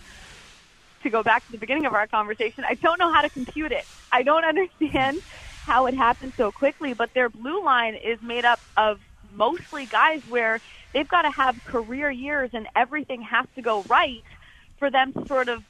To 1.02 1.08
go 1.08 1.22
back 1.22 1.46
to 1.46 1.52
the 1.52 1.56
beginning 1.56 1.86
of 1.86 1.94
our 1.94 2.06
conversation, 2.06 2.62
I 2.68 2.74
don't 2.74 2.98
know 2.98 3.10
how 3.10 3.22
to 3.22 3.30
compute 3.30 3.72
it. 3.72 3.86
I 4.12 4.22
don't 4.22 4.44
understand 4.44 5.22
how 5.64 5.86
it 5.86 5.94
happened 5.94 6.34
so 6.36 6.52
quickly. 6.52 6.92
But 6.92 7.14
their 7.14 7.30
blue 7.30 7.64
line 7.64 7.94
is 7.94 8.20
made 8.20 8.44
up 8.44 8.60
of 8.76 8.98
mostly 9.32 9.86
guys 9.86 10.20
where 10.28 10.60
they've 10.92 11.08
got 11.08 11.22
to 11.22 11.30
have 11.30 11.62
career 11.64 12.10
years 12.10 12.50
and 12.52 12.66
everything 12.76 13.22
has 13.22 13.46
to 13.54 13.62
go 13.62 13.82
right 13.88 14.22
for 14.78 14.90
them 14.90 15.12
to 15.12 15.26
sort 15.26 15.48
of 15.48 15.62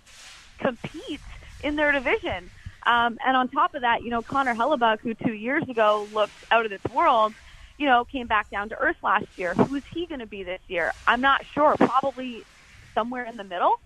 compete 0.58 1.20
in 1.62 1.76
their 1.76 1.92
division. 1.92 2.50
Um, 2.86 3.18
and 3.24 3.36
on 3.36 3.48
top 3.48 3.74
of 3.74 3.82
that, 3.82 4.02
you 4.02 4.10
know, 4.10 4.22
Connor 4.22 4.54
Hellebuyck, 4.54 5.00
who 5.00 5.14
two 5.14 5.34
years 5.34 5.62
ago 5.68 6.08
looked 6.12 6.32
out 6.50 6.64
of 6.64 6.70
this 6.70 6.92
world, 6.92 7.34
you 7.80 7.86
know, 7.86 8.04
came 8.12 8.28
back 8.28 8.50
down 8.50 8.68
to 8.70 8.76
earth 8.76 8.98
last 9.02 9.26
year. 9.36 9.54
Who's 9.56 9.84
he 9.94 10.06
going 10.06 10.20
to 10.20 10.28
be 10.28 10.44
this 10.44 10.60
year? 10.68 10.92
I'm 11.08 11.22
not 11.22 11.40
sure. 11.54 11.76
Probably 11.78 12.46
somewhere 12.94 13.26
in 13.26 13.38
the 13.38 13.44
middle. 13.44 13.76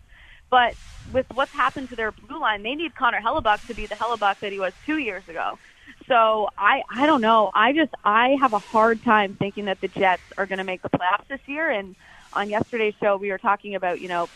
But 0.50 0.74
with 1.06 1.26
what's 1.34 1.52
happened 1.54 1.90
to 1.90 1.96
their 1.96 2.12
blue 2.12 2.40
line, 2.40 2.64
they 2.64 2.74
need 2.74 2.96
Connor 2.96 3.20
Hellebuyck 3.24 3.60
to 3.68 3.74
be 3.76 3.86
the 3.86 3.94
Hellebuyck 3.94 4.36
that 4.42 4.52
he 4.52 4.58
was 4.60 4.74
two 4.84 4.98
years 4.98 5.24
ago. 5.28 5.60
So 6.08 6.48
I 6.58 6.82
I 6.92 7.06
don't 7.06 7.22
know. 7.22 7.52
I 7.54 7.72
just 7.72 7.92
I 8.04 8.30
have 8.42 8.52
a 8.54 8.60
hard 8.60 9.04
time 9.04 9.36
thinking 9.38 9.66
that 9.66 9.78
the 9.80 9.88
Jets 9.88 10.24
are 10.38 10.46
going 10.46 10.58
to 10.58 10.64
make 10.64 10.82
the 10.82 10.90
playoffs 10.90 11.28
this 11.30 11.40
year. 11.46 11.70
And 11.70 11.96
on 12.32 12.50
yesterday's 12.50 12.94
show, 13.02 13.16
we 13.16 13.30
were 13.30 13.38
talking 13.38 13.76
about 13.76 14.00
you 14.00 14.08
know 14.08 14.30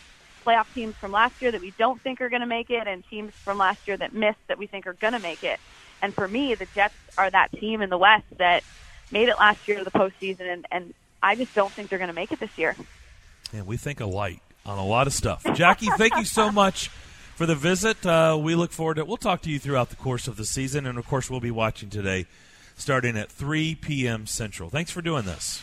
playoff 0.47 0.65
teams 0.73 0.95
from 1.01 1.11
last 1.11 1.35
year 1.41 1.51
that 1.51 1.61
we 1.61 1.75
don't 1.77 2.01
think 2.03 2.21
are 2.21 2.29
going 2.29 2.41
to 2.41 2.47
make 2.47 2.69
it, 2.69 2.87
and 2.87 3.03
teams 3.09 3.33
from 3.43 3.57
last 3.57 3.79
year 3.87 3.97
that 3.97 4.13
missed 4.13 4.39
that 4.47 4.57
we 4.59 4.67
think 4.67 4.87
are 4.87 4.97
going 5.01 5.13
to 5.13 5.19
make 5.19 5.43
it. 5.43 5.59
And 6.01 6.15
for 6.15 6.27
me, 6.29 6.55
the 6.57 6.67
Jets 6.73 6.95
are 7.17 7.31
that 7.31 7.49
team 7.59 7.81
in 7.81 7.89
the 7.89 7.97
West 7.97 8.25
that 8.39 8.61
made 9.11 9.29
it 9.29 9.37
last 9.37 9.67
year 9.67 9.77
to 9.79 9.83
the 9.83 9.91
postseason, 9.91 10.41
and, 10.51 10.65
and 10.71 10.93
I 11.21 11.35
just 11.35 11.53
don't 11.55 11.71
think 11.71 11.89
they're 11.89 11.99
going 11.99 12.09
to 12.09 12.15
make 12.15 12.31
it 12.31 12.39
this 12.39 12.57
year. 12.57 12.75
Yeah, 13.53 13.63
we 13.63 13.77
think 13.77 13.99
alike 13.99 14.41
on 14.65 14.77
a 14.77 14.85
lot 14.85 15.07
of 15.07 15.13
stuff. 15.13 15.45
Jackie, 15.53 15.87
thank 15.97 16.15
you 16.15 16.25
so 16.25 16.51
much 16.51 16.89
for 17.35 17.45
the 17.45 17.55
visit. 17.55 18.05
Uh, 18.05 18.37
we 18.41 18.55
look 18.55 18.71
forward 18.71 18.95
to 18.95 19.01
it. 19.01 19.07
We'll 19.07 19.17
talk 19.17 19.41
to 19.43 19.49
you 19.49 19.59
throughout 19.59 19.89
the 19.89 19.95
course 19.95 20.27
of 20.27 20.37
the 20.37 20.45
season, 20.45 20.85
and 20.85 20.97
of 20.97 21.07
course, 21.07 21.29
we'll 21.29 21.39
be 21.39 21.51
watching 21.51 21.89
today 21.89 22.27
starting 22.75 23.17
at 23.17 23.31
3 23.31 23.75
p.m. 23.75 24.25
Central. 24.25 24.69
Thanks 24.69 24.91
for 24.91 25.01
doing 25.01 25.25
this. 25.25 25.61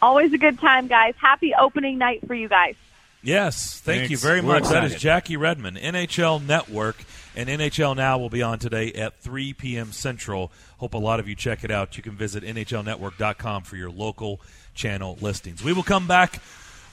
Always 0.00 0.32
a 0.32 0.38
good 0.38 0.58
time, 0.58 0.86
guys. 0.86 1.14
Happy 1.20 1.54
opening 1.54 1.98
night 1.98 2.26
for 2.26 2.34
you 2.34 2.48
guys. 2.48 2.74
Yes, 3.22 3.80
thank 3.80 4.00
Thanks. 4.00 4.10
you 4.10 4.16
very 4.18 4.40
We're 4.40 4.60
much. 4.60 4.68
That 4.68 4.84
is. 4.84 4.94
Jackie 4.94 5.36
Redmond, 5.36 5.78
NHL 5.78 6.44
Network, 6.44 6.96
and 7.34 7.48
NHL 7.48 7.96
Now 7.96 8.18
will 8.18 8.30
be 8.30 8.42
on 8.42 8.58
today 8.58 8.92
at 8.92 9.18
3 9.20 9.52
p.m. 9.54 9.92
Central. 9.92 10.52
Hope 10.78 10.94
a 10.94 10.98
lot 10.98 11.18
of 11.18 11.28
you 11.28 11.34
check 11.34 11.64
it 11.64 11.70
out. 11.70 11.96
You 11.96 12.02
can 12.02 12.12
visit 12.12 12.44
NHLNetwork.com 12.44 13.64
for 13.64 13.76
your 13.76 13.90
local 13.90 14.40
channel 14.74 15.18
listings. 15.20 15.64
We 15.64 15.72
will 15.72 15.82
come 15.82 16.06
back 16.06 16.40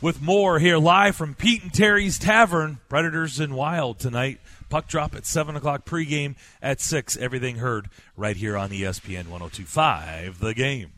with 0.02 0.22
more 0.22 0.60
here 0.60 0.78
live 0.78 1.16
from 1.16 1.36
Pete 1.36 1.64
and 1.64 1.74
Terry's 1.74 2.18
Tavern, 2.18 2.80
Predators 2.90 3.40
and 3.40 3.56
Wild 3.56 4.00
tonight. 4.00 4.40
Puck 4.70 4.88
drop 4.88 5.16
at 5.16 5.26
7 5.26 5.56
o'clock 5.56 5.86
pregame 5.86 6.36
at 6.62 6.82
6. 6.82 7.16
Everything 7.18 7.58
heard 7.58 7.90
right 8.18 8.36
here 8.36 8.58
on 8.58 8.70
ESPN 8.70 9.28
1025, 9.28 10.40
the 10.40 10.54
game. 10.54 10.92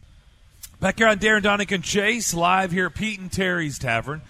Back 0.79 0.97
here 0.97 1.07
on 1.07 1.19
Darren 1.19 1.41
Daunic 1.41 1.71
and 1.73 1.83
Chase, 1.83 2.33
live 2.33 2.71
here 2.71 2.87
at 2.87 2.95
Pete 2.95 3.19
and 3.19 3.31
Terry's 3.31 3.77
Tavern. 3.77 4.21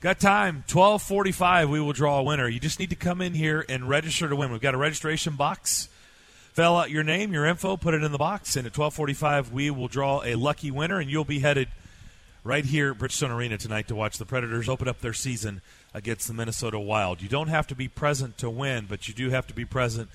Got 0.00 0.20
time. 0.20 0.64
Twelve 0.66 1.02
forty-five. 1.02 1.68
We 1.70 1.80
will 1.80 1.92
draw 1.92 2.18
a 2.18 2.22
winner. 2.22 2.48
You 2.48 2.60
just 2.60 2.78
need 2.78 2.90
to 2.90 2.96
come 2.96 3.20
in 3.20 3.34
here 3.34 3.64
and 3.68 3.88
register 3.88 4.28
to 4.28 4.36
win. 4.36 4.52
We've 4.52 4.60
got 4.60 4.74
a 4.74 4.78
registration 4.78 5.36
box. 5.36 5.88
Fill 6.52 6.76
out 6.76 6.90
your 6.90 7.02
name, 7.02 7.32
your 7.32 7.44
info, 7.44 7.76
put 7.76 7.92
it 7.92 8.02
in 8.02 8.12
the 8.12 8.18
box, 8.18 8.56
and 8.56 8.66
at 8.66 8.72
twelve 8.72 8.94
forty-five, 8.94 9.52
we 9.52 9.70
will 9.70 9.88
draw 9.88 10.22
a 10.24 10.34
lucky 10.36 10.70
winner, 10.70 10.98
and 11.00 11.10
you'll 11.10 11.24
be 11.24 11.40
headed 11.40 11.68
right 12.44 12.64
here 12.64 12.92
at 12.92 12.98
Bridgestone 12.98 13.34
Arena 13.34 13.58
tonight 13.58 13.88
to 13.88 13.94
watch 13.94 14.18
the 14.18 14.24
Predators 14.24 14.68
open 14.68 14.86
up 14.86 15.00
their 15.00 15.12
season 15.12 15.60
against 15.92 16.28
the 16.28 16.34
Minnesota 16.34 16.78
Wild. 16.78 17.20
You 17.20 17.28
don't 17.28 17.48
have 17.48 17.66
to 17.66 17.74
be 17.74 17.88
present 17.88 18.38
to 18.38 18.48
win, 18.48 18.86
but 18.88 19.08
you 19.08 19.14
do 19.14 19.30
have 19.30 19.46
to 19.48 19.54
be 19.54 19.64
present 19.64 20.08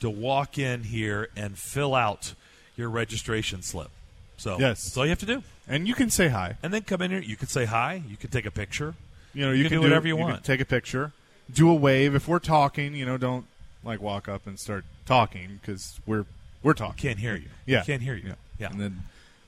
to 0.00 0.10
walk 0.10 0.58
in 0.58 0.82
here 0.84 1.28
and 1.36 1.56
fill 1.56 1.94
out 1.94 2.34
your 2.76 2.90
registration 2.90 3.62
slip. 3.62 3.90
So 4.36 4.58
Yes. 4.58 4.84
that's 4.84 4.96
all 4.96 5.04
you 5.06 5.10
have 5.10 5.20
to 5.20 5.26
do. 5.26 5.42
And 5.68 5.86
you 5.88 5.94
can 5.94 6.10
say 6.10 6.28
hi. 6.28 6.56
And 6.62 6.74
then 6.74 6.82
come 6.82 7.00
in 7.00 7.10
here. 7.10 7.20
You 7.20 7.36
can 7.36 7.48
say 7.48 7.64
hi. 7.66 8.02
You 8.08 8.16
can 8.16 8.30
take 8.30 8.44
a 8.44 8.50
picture. 8.50 8.94
You 9.36 9.44
know, 9.44 9.50
You 9.50 9.58
you, 9.58 9.62
can 9.64 9.68
can, 9.68 9.78
do 9.78 9.82
whatever 9.82 10.08
you 10.08 10.16
can 10.16 10.24
want. 10.24 10.44
take 10.44 10.60
a 10.60 10.64
picture, 10.64 11.12
do 11.52 11.68
a 11.68 11.74
wave. 11.74 12.14
If 12.14 12.26
we're 12.26 12.38
talking, 12.38 12.94
you 12.94 13.04
know, 13.04 13.18
don't 13.18 13.44
like 13.84 14.00
walk 14.00 14.28
up 14.28 14.46
and 14.46 14.58
start 14.58 14.84
talking 15.04 15.58
because 15.60 16.00
we're 16.06 16.24
we're 16.62 16.72
talking. 16.72 16.96
Can't 16.96 17.18
hear 17.18 17.36
you. 17.36 17.48
Yeah, 17.66 17.84
Can't 17.84 18.00
hear 18.02 18.14
you. 18.14 18.32
Yeah. 18.58 18.70
And 18.70 18.80
then, 18.80 19.02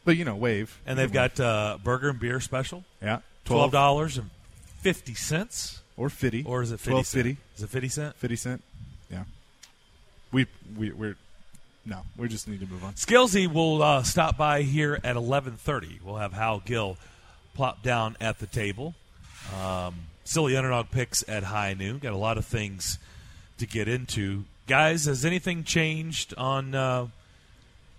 but 0.05 0.19
you 0.19 0.27
know, 0.27 0.37
wave. 0.37 0.79
And 0.87 0.99
they've 0.99 1.11
got 1.11 1.41
uh, 1.41 1.79
burger 1.83 2.11
and 2.11 2.21
beer 2.21 2.39
special, 2.39 2.85
yeah, 3.01 3.21
twelve 3.47 3.73
dollars 3.73 4.19
and 4.19 4.29
fifty 4.81 5.15
cents, 5.15 5.81
or 5.97 6.11
fifty, 6.11 6.45
or 6.45 6.61
is 6.61 6.71
it 6.71 6.81
fifty? 6.81 6.91
twelve 6.91 7.07
cent? 7.07 7.25
fifty, 7.25 7.41
Is 7.57 7.63
it 7.63 7.71
fifty 7.71 7.89
cent? 7.89 8.15
fifty 8.17 8.37
cent. 8.37 8.63
Yeah, 9.11 9.25
we 10.33 10.47
we 10.77 10.91
we're 10.93 11.17
no, 11.87 12.03
we 12.19 12.29
just 12.29 12.47
need 12.47 12.61
to 12.61 12.67
move 12.67 12.85
on. 12.85 12.93
Skillsy 12.93 13.51
will 13.51 13.83
uh, 13.83 14.03
stop 14.03 14.37
by 14.37 14.61
here 14.63 15.01
at 15.03 15.17
eleven 15.17 15.55
thirty. 15.55 15.99
We'll 16.05 16.17
have 16.17 16.35
Hal 16.35 16.61
Gill 16.63 16.99
plop 17.55 17.83
down 17.83 18.19
at 18.21 18.39
the 18.39 18.47
table. 18.47 18.95
Um, 19.55 19.95
silly 20.25 20.57
underdog 20.57 20.91
picks 20.91 21.25
at 21.29 21.45
high 21.45 21.75
noon. 21.75 21.99
Got 21.99 22.13
a 22.13 22.19
lot 22.19 22.39
of 22.39 22.45
things 22.45 22.99
to 23.59 23.67
get 23.67 23.89
into, 23.89 24.45
guys. 24.67 25.07
Has 25.07 25.25
anything 25.25 25.65
changed 25.65 26.35
on 26.37 26.75
uh, 26.75 27.09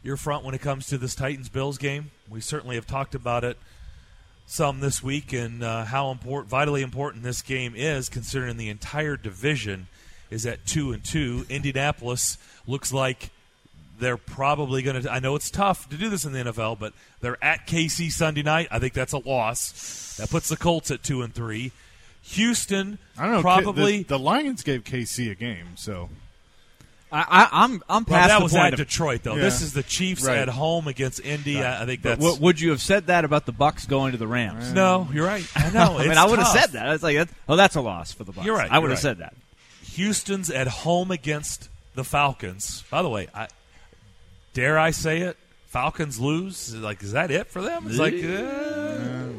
your 0.03 0.17
front 0.17 0.45
when 0.45 0.53
it 0.53 0.61
comes 0.61 0.87
to 0.87 0.97
this 0.97 1.15
Titans 1.15 1.49
Bills 1.49 1.77
game? 1.77 2.11
We 2.29 2.41
certainly 2.41 2.75
have 2.75 2.87
talked 2.87 3.15
about 3.15 3.43
it 3.43 3.57
some 4.45 4.79
this 4.79 5.03
week 5.03 5.31
and 5.31 5.63
uh, 5.63 5.85
how 5.85 6.11
important, 6.11 6.49
vitally 6.49 6.81
important 6.81 7.23
this 7.23 7.41
game 7.41 7.73
is, 7.75 8.09
considering 8.09 8.57
the 8.57 8.69
entire 8.69 9.15
division 9.15 9.87
is 10.29 10.45
at 10.45 10.65
two 10.65 10.91
and 10.91 11.03
two. 11.03 11.45
Indianapolis 11.49 12.37
looks 12.65 12.93
like 12.93 13.31
they're 13.99 14.17
probably 14.17 14.81
going 14.81 15.01
to. 15.01 15.11
I 15.11 15.19
know 15.19 15.35
it's 15.35 15.49
tough 15.51 15.89
to 15.89 15.97
do 15.97 16.09
this 16.09 16.25
in 16.25 16.31
the 16.33 16.39
NFL, 16.39 16.79
but 16.79 16.93
they're 17.21 17.43
at 17.43 17.67
KC 17.67 18.11
Sunday 18.11 18.43
night. 18.43 18.67
I 18.71 18.79
think 18.79 18.93
that's 18.93 19.13
a 19.13 19.17
loss. 19.17 20.15
That 20.17 20.29
puts 20.29 20.49
the 20.49 20.57
Colts 20.57 20.91
at 20.91 21.03
two 21.03 21.21
and 21.21 21.33
three. 21.33 21.71
Houston, 22.23 22.99
I 23.17 23.23
don't 23.25 23.35
know. 23.35 23.41
probably. 23.41 23.99
the, 23.99 24.09
the 24.09 24.19
Lions 24.19 24.61
gave 24.63 24.83
KC 24.83 25.31
a 25.31 25.35
game, 25.35 25.75
so 25.75 26.09
I, 27.11 27.21
I, 27.51 27.63
I'm 27.63 27.81
I'm 27.89 28.03
well, 28.07 28.19
past 28.19 28.29
that 28.29 28.37
the 28.37 28.43
was 28.43 28.51
point 28.53 28.65
at 28.67 28.73
of 28.73 28.79
Detroit, 28.79 29.23
though. 29.23 29.35
Yeah. 29.35 29.41
This 29.41 29.61
is 29.61 29.73
the 29.73 29.81
Chiefs 29.83 30.25
Right. 30.25 30.37
at 30.37 30.49
home 30.49 30.87
against 30.87 31.21
Indy. 31.21 31.63
I 31.63 31.81
I 31.83 31.85
think 31.85 32.03
But 32.03 32.09
that's 32.19 32.21
w- 32.23 32.41
would 32.43 32.61
you 32.61 32.69
have 32.69 32.81
said 32.81 33.07
that 33.07 33.25
about 33.25 33.45
the 33.47 33.51
Bucks 33.51 33.85
going 33.87 34.11
to 34.11 34.17
the 34.17 34.27
Rams? 34.27 34.71
no. 34.73 35.07
You're 35.11 35.25
right. 35.25 35.43
I 35.55 35.71
know. 35.71 35.97
I 35.97 36.07
mean, 36.07 36.17
I 36.17 36.25
would 36.27 36.37
have 36.39 36.49
said 36.49 36.71
that. 36.73 36.93
It's 36.93 37.03
like, 37.03 37.15
that- 37.17 37.29
oh, 37.47 37.55
that's 37.55 37.75
a 37.75 37.81
loss 37.81 38.11
for 38.11 38.25
the 38.25 38.31
Bucks. 38.31 38.45
You're 38.45 38.55
right, 38.55 38.71
I 38.71 38.77
would 38.77 38.91
have 38.91 38.97
right. 38.97 39.01
said 39.01 39.17
that. 39.19 39.33
Houston's 39.93 40.51
at 40.51 40.67
home 40.67 41.09
against 41.09 41.67
the 41.95 42.03
Falcons. 42.03 42.83
By 42.91 43.01
the 43.01 43.09
way, 43.09 43.27
I 43.33 43.47
dare 44.53 44.77
I 44.79 44.91
say 44.91 45.19
it? 45.21 45.37
Falcons 45.67 46.19
lose. 46.19 46.73
Like, 46.75 47.03
is 47.03 47.11
that 47.11 47.29
it 47.31 47.47
for 47.47 47.61
them? 47.61 47.85
It's 47.87 47.97
like 47.99 48.15
uh, 48.23 49.33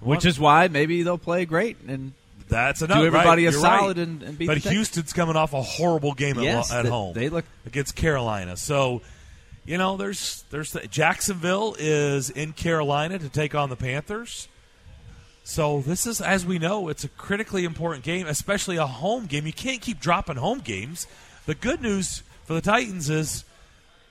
Which 0.00 0.24
is 0.24 0.38
why 0.38 0.68
maybe 0.68 1.02
they'll 1.02 1.18
play 1.18 1.44
great 1.46 1.76
and 1.86 2.12
that's 2.48 2.80
enough. 2.82 2.98
do 2.98 3.06
everybody 3.06 3.44
right, 3.44 3.50
a 3.50 3.52
you're 3.52 3.60
solid 3.60 3.98
right. 3.98 4.06
and, 4.06 4.22
and 4.22 4.38
beat 4.38 4.46
But 4.46 4.62
the 4.62 4.70
Houston's 4.70 5.12
coming 5.12 5.34
off 5.36 5.52
a 5.52 5.62
horrible 5.62 6.14
game 6.14 6.38
at, 6.38 6.44
Yes, 6.44 6.72
at 6.72 6.82
they- 6.84 6.88
home. 6.88 7.12
they 7.14 7.28
look- 7.28 7.44
against 7.66 7.96
Carolina. 7.96 8.56
So, 8.56 9.02
you 9.64 9.78
know, 9.78 9.96
there's 9.96 10.44
there's 10.50 10.72
the, 10.72 10.86
Jacksonville 10.86 11.74
is 11.78 12.30
in 12.30 12.52
Carolina 12.52 13.18
to 13.18 13.28
take 13.28 13.54
on 13.56 13.68
the 13.68 13.74
Panthers. 13.76 14.46
So 15.42 15.80
this 15.80 16.06
is, 16.06 16.20
as 16.20 16.44
we 16.44 16.58
know, 16.58 16.88
it's 16.88 17.04
a 17.04 17.08
critically 17.08 17.64
important 17.64 18.04
game, 18.04 18.26
especially 18.26 18.76
a 18.76 18.86
home 18.86 19.26
game. 19.26 19.46
You 19.46 19.52
can't 19.52 19.80
keep 19.80 20.00
dropping 20.00 20.36
home 20.36 20.58
games. 20.58 21.06
The 21.46 21.54
good 21.54 21.80
news 21.80 22.22
for 22.44 22.54
the 22.54 22.60
Titans 22.60 23.08
is 23.10 23.44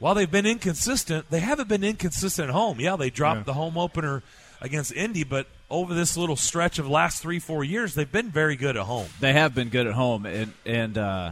while 0.05 0.13
they've 0.13 0.29
been 0.29 0.45
inconsistent, 0.45 1.31
they 1.31 1.39
haven't 1.39 1.67
been 1.67 1.83
inconsistent 1.83 2.49
at 2.49 2.53
home. 2.53 2.79
Yeah, 2.79 2.95
they 2.95 3.09
dropped 3.09 3.39
Yeah. 3.39 3.43
the 3.45 3.53
home 3.53 3.75
opener 3.75 4.21
against 4.61 4.91
Indy, 4.91 5.23
but 5.23 5.47
over 5.67 5.95
this 5.95 6.15
little 6.15 6.35
stretch 6.35 6.77
of 6.77 6.87
last 6.87 7.23
three, 7.23 7.39
four 7.39 7.63
years, 7.63 7.95
they've 7.95 8.11
been 8.11 8.29
very 8.29 8.55
good 8.55 8.77
at 8.77 8.83
home. 8.83 9.07
They 9.19 9.33
have 9.33 9.55
been 9.55 9.69
good 9.69 9.87
at 9.87 9.93
home, 9.93 10.27
and 10.27 10.53
and 10.63 10.95
uh, 10.95 11.31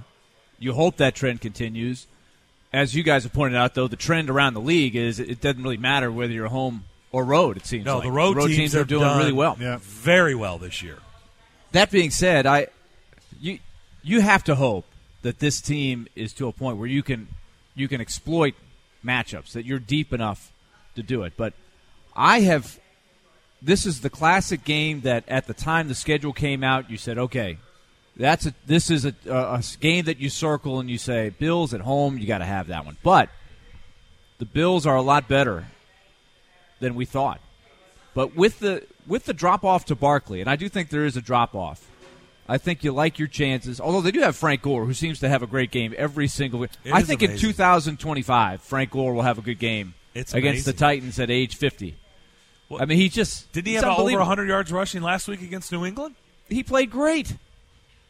you 0.58 0.74
hope 0.74 0.98
that 0.98 1.14
trend 1.14 1.40
continues. 1.40 2.08
As 2.74 2.96
you 2.96 3.04
guys 3.04 3.22
have 3.26 3.32
pointed 3.34 3.58
out, 3.58 3.76
though, 3.76 3.88
the 3.88 3.96
trend 3.96 4.32
around 4.32 4.56
the 4.56 4.60
league 4.62 4.96
is 4.96 5.20
it 5.20 5.40
doesn't 5.40 5.62
really 5.62 5.78
matter 5.78 6.12
whether 6.12 6.34
you're 6.34 6.48
home 6.48 6.86
or 7.12 7.24
road. 7.24 7.58
It 7.58 7.68
seems 7.68 7.86
No, 7.86 7.98
like. 7.98 8.06
the 8.06 8.12
road, 8.12 8.34
teams, 8.48 8.76
are 8.76 8.84
doing 8.84 9.04
done 9.04 9.20
really 9.20 9.34
well. 9.34 9.56
Yeah. 9.60 9.78
very 9.82 10.34
well 10.34 10.58
this 10.58 10.82
year. 10.82 10.98
That 11.74 11.92
being 11.92 12.10
said, 12.10 12.48
I 12.48 12.70
you 13.40 13.60
you 14.02 14.22
have 14.22 14.44
to 14.46 14.56
hope 14.56 14.86
that 15.22 15.38
this 15.38 15.62
team 15.62 16.08
is 16.16 16.34
to 16.34 16.48
a 16.48 16.52
point 16.52 16.78
where 16.80 16.88
you 16.90 17.04
can 17.04 17.28
you 17.76 17.88
can 17.88 18.02
exploit 18.02 18.56
matchups 19.06 19.54
that 19.54 19.66
you're 19.66 19.80
deep 19.80 20.14
enough 20.14 20.52
to 20.96 21.04
do 21.04 21.24
it. 21.24 21.34
But 21.36 21.54
I 22.16 22.42
have 22.42 22.80
this 23.62 23.86
is 23.86 24.02
the 24.02 24.10
classic 24.10 24.64
game 24.64 25.02
that 25.02 25.24
at 25.28 25.48
the 25.48 25.54
time 25.54 25.88
the 25.88 25.96
schedule 25.96 26.34
came 26.34 26.64
out, 26.64 26.90
you 26.90 26.98
said, 26.98 27.18
okay, 27.18 27.58
that's 28.16 28.46
a 28.46 28.54
this 28.66 28.92
is 28.92 29.06
a, 29.06 29.16
a, 29.28 29.64
game 29.80 30.06
that 30.06 30.20
you 30.20 30.30
circle 30.30 30.80
and 30.80 30.90
you 30.90 30.98
say 30.98 31.30
Bills 31.30 31.74
at 31.74 31.82
home, 31.82 32.18
you 32.18 32.28
got 32.28 32.40
to 32.40 32.46
have 32.46 32.68
that 32.68 32.86
one. 32.86 32.98
But 33.02 33.30
the 34.38 34.46
Bills 34.46 34.86
are 34.86 34.96
a 34.96 35.02
lot 35.02 35.28
better 35.28 35.66
than 36.80 36.96
we 36.96 37.06
thought. 37.06 37.40
But 38.14 38.36
with 38.36 38.60
the 38.60 38.86
with 39.08 39.26
the 39.26 39.34
drop 39.34 39.64
off 39.64 39.86
to 39.86 39.96
Barkley, 39.96 40.42
and 40.42 40.50
I 40.50 40.56
do 40.56 40.70
think 40.70 40.90
there 40.90 41.06
is 41.06 41.18
a 41.18 41.22
drop 41.22 41.56
off. 41.56 41.90
I 42.48 42.58
think 42.58 42.84
you 42.84 42.92
like 42.92 43.20
your 43.20 43.28
chances. 43.28 43.80
Although 43.80 44.02
they 44.02 44.12
do 44.12 44.20
have 44.22 44.36
Frank 44.36 44.62
Gore, 44.62 44.86
who 44.86 44.94
seems 44.94 45.20
to 45.20 45.30
have 45.30 45.42
a 45.44 45.48
great 45.48 45.72
game 45.72 45.94
every 45.98 46.28
single. 46.28 46.64
It 46.64 46.72
I 46.92 47.02
think 47.02 47.24
in 47.24 47.38
2025, 47.38 48.62
Frank 48.62 48.92
Gore 48.92 49.14
will 49.14 49.22
have 49.22 49.38
a 49.38 49.42
good 49.42 49.60
game 49.60 49.94
It's 50.14 50.34
against 50.34 50.66
the. 50.66 50.74
Titans 50.74 51.20
at 51.20 51.30
age 51.30 51.56
50. 51.56 51.96
What- 52.68 52.82
I 52.82 52.86
mean, 52.86 52.98
he 52.98 53.10
just 53.10 53.52
Did 53.54 53.66
he 53.66 53.76
have 53.76 53.86
over 53.86 54.18
100 54.18 54.48
yards 54.48 54.72
rushing 54.72 55.02
last 55.02 55.28
week 55.28 55.42
against 55.42 55.72
New 55.72 55.86
England? 55.86 56.16
He 56.50 56.64
played 56.64 56.92
great. 56.92 57.38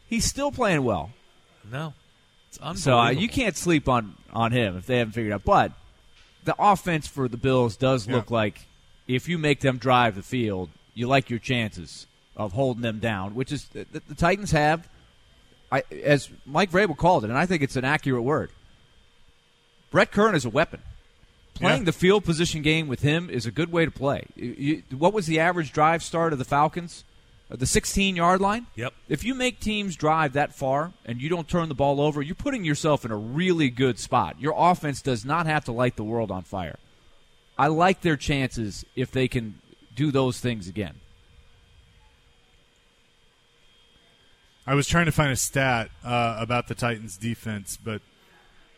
He's 0.08 0.26
still 0.26 0.52
playing 0.52 0.84
well. 0.84 1.12
No. 1.72 1.94
It's 2.50 2.58
unbelievable. 2.58 2.82
So 2.82 3.00
uh, 3.00 3.10
you 3.10 3.30
can't 3.30 3.56
sleep 3.56 3.88
on 3.88 4.16
on 4.32 4.52
him 4.52 4.78
if 4.78 4.86
they 4.86 4.98
haven't 4.98 5.14
figured 5.14 5.34
out. 5.34 5.44
But 5.44 5.72
the 6.44 6.56
offense 6.58 7.08
for 7.08 7.28
the 7.28 7.38
Bills 7.38 7.76
does 7.78 8.08
look 8.08 8.32
like 8.32 8.66
if 9.08 9.28
you 9.30 9.38
make 9.38 9.60
them 9.62 9.78
drive 9.78 10.16
the 10.16 10.24
field, 10.24 10.70
you 10.94 11.08
like 11.08 11.30
your 11.30 11.40
chances 11.40 12.08
of 12.36 12.54
holding 12.54 12.82
them 12.82 13.00
down, 13.00 13.36
which 13.36 13.52
is 13.52 13.66
the, 13.70 13.86
the 14.08 14.16
Titans 14.16 14.52
have. 14.52 14.88
I, 15.72 15.84
as 16.04 16.30
Mike 16.46 16.72
Vrabel 16.72 16.96
called 16.96 17.24
it, 17.24 17.30
and 17.30 17.38
I 17.38 17.46
think 17.46 17.64
it's 17.64 17.76
an 17.76 17.86
accurate 17.86 18.24
word. 18.24 18.52
Brett 19.92 20.12
Kern 20.12 20.36
is 20.36 20.46
a 20.46 20.50
weapon. 20.50 20.82
Playing 21.56 21.80
Yeah. 21.82 21.86
the 21.86 21.92
field 21.94 22.26
position 22.26 22.62
game 22.62 22.88
with 22.88 23.02
him 23.02 23.30
is 23.30 23.46
a 23.46 23.52
good 23.52 23.72
way 23.72 23.86
to 23.86 23.92
play. 23.92 24.26
You- 24.36 24.84
what 24.98 25.14
was 25.14 25.28
the 25.28 25.40
average 25.40 25.72
drive 25.72 26.04
start 26.04 26.34
of 26.34 26.40
the 26.40 26.46
Falcons? 26.46 27.04
The 27.50 27.68
16 27.68 28.16
yard 28.16 28.42
line? 28.42 28.66
Yep. 28.76 28.94
If 29.08 29.24
you 29.24 29.36
make 29.36 29.60
teams 29.60 29.96
drive 29.96 30.34
that 30.34 30.56
far 30.56 30.94
and 31.06 31.22
you 31.22 31.30
don't 31.30 31.48
turn 31.48 31.70
the 31.70 31.76
ball 31.76 32.02
over, 32.02 32.22
you're 32.24 32.34
putting 32.34 32.66
yourself 32.66 33.06
in 33.06 33.12
a 33.12 33.16
really 33.18 33.70
good 33.70 34.00
spot. 34.00 34.38
Your 34.40 34.56
offense 34.58 35.04
does 35.04 35.24
not 35.24 35.46
have 35.46 35.64
to 35.66 35.72
light 35.72 35.96
the 35.96 36.04
world 36.04 36.32
on 36.32 36.42
fire. 36.42 36.80
I 37.56 37.68
like 37.68 38.02
their 38.02 38.18
chances 38.18 38.84
if 38.96 39.12
they 39.12 39.28
can 39.28 39.60
do 39.96 40.10
those 40.12 40.40
things 40.40 40.68
again. 40.68 40.96
I 44.66 44.76
was 44.76 44.88
trying 44.88 45.06
to 45.06 45.12
find 45.12 45.32
a 45.32 45.36
stat 45.36 45.90
uh, 46.06 46.38
about 46.40 46.68
the 46.68 46.76
Titans' 46.76 47.18
defense, 47.18 47.78
but 47.84 48.02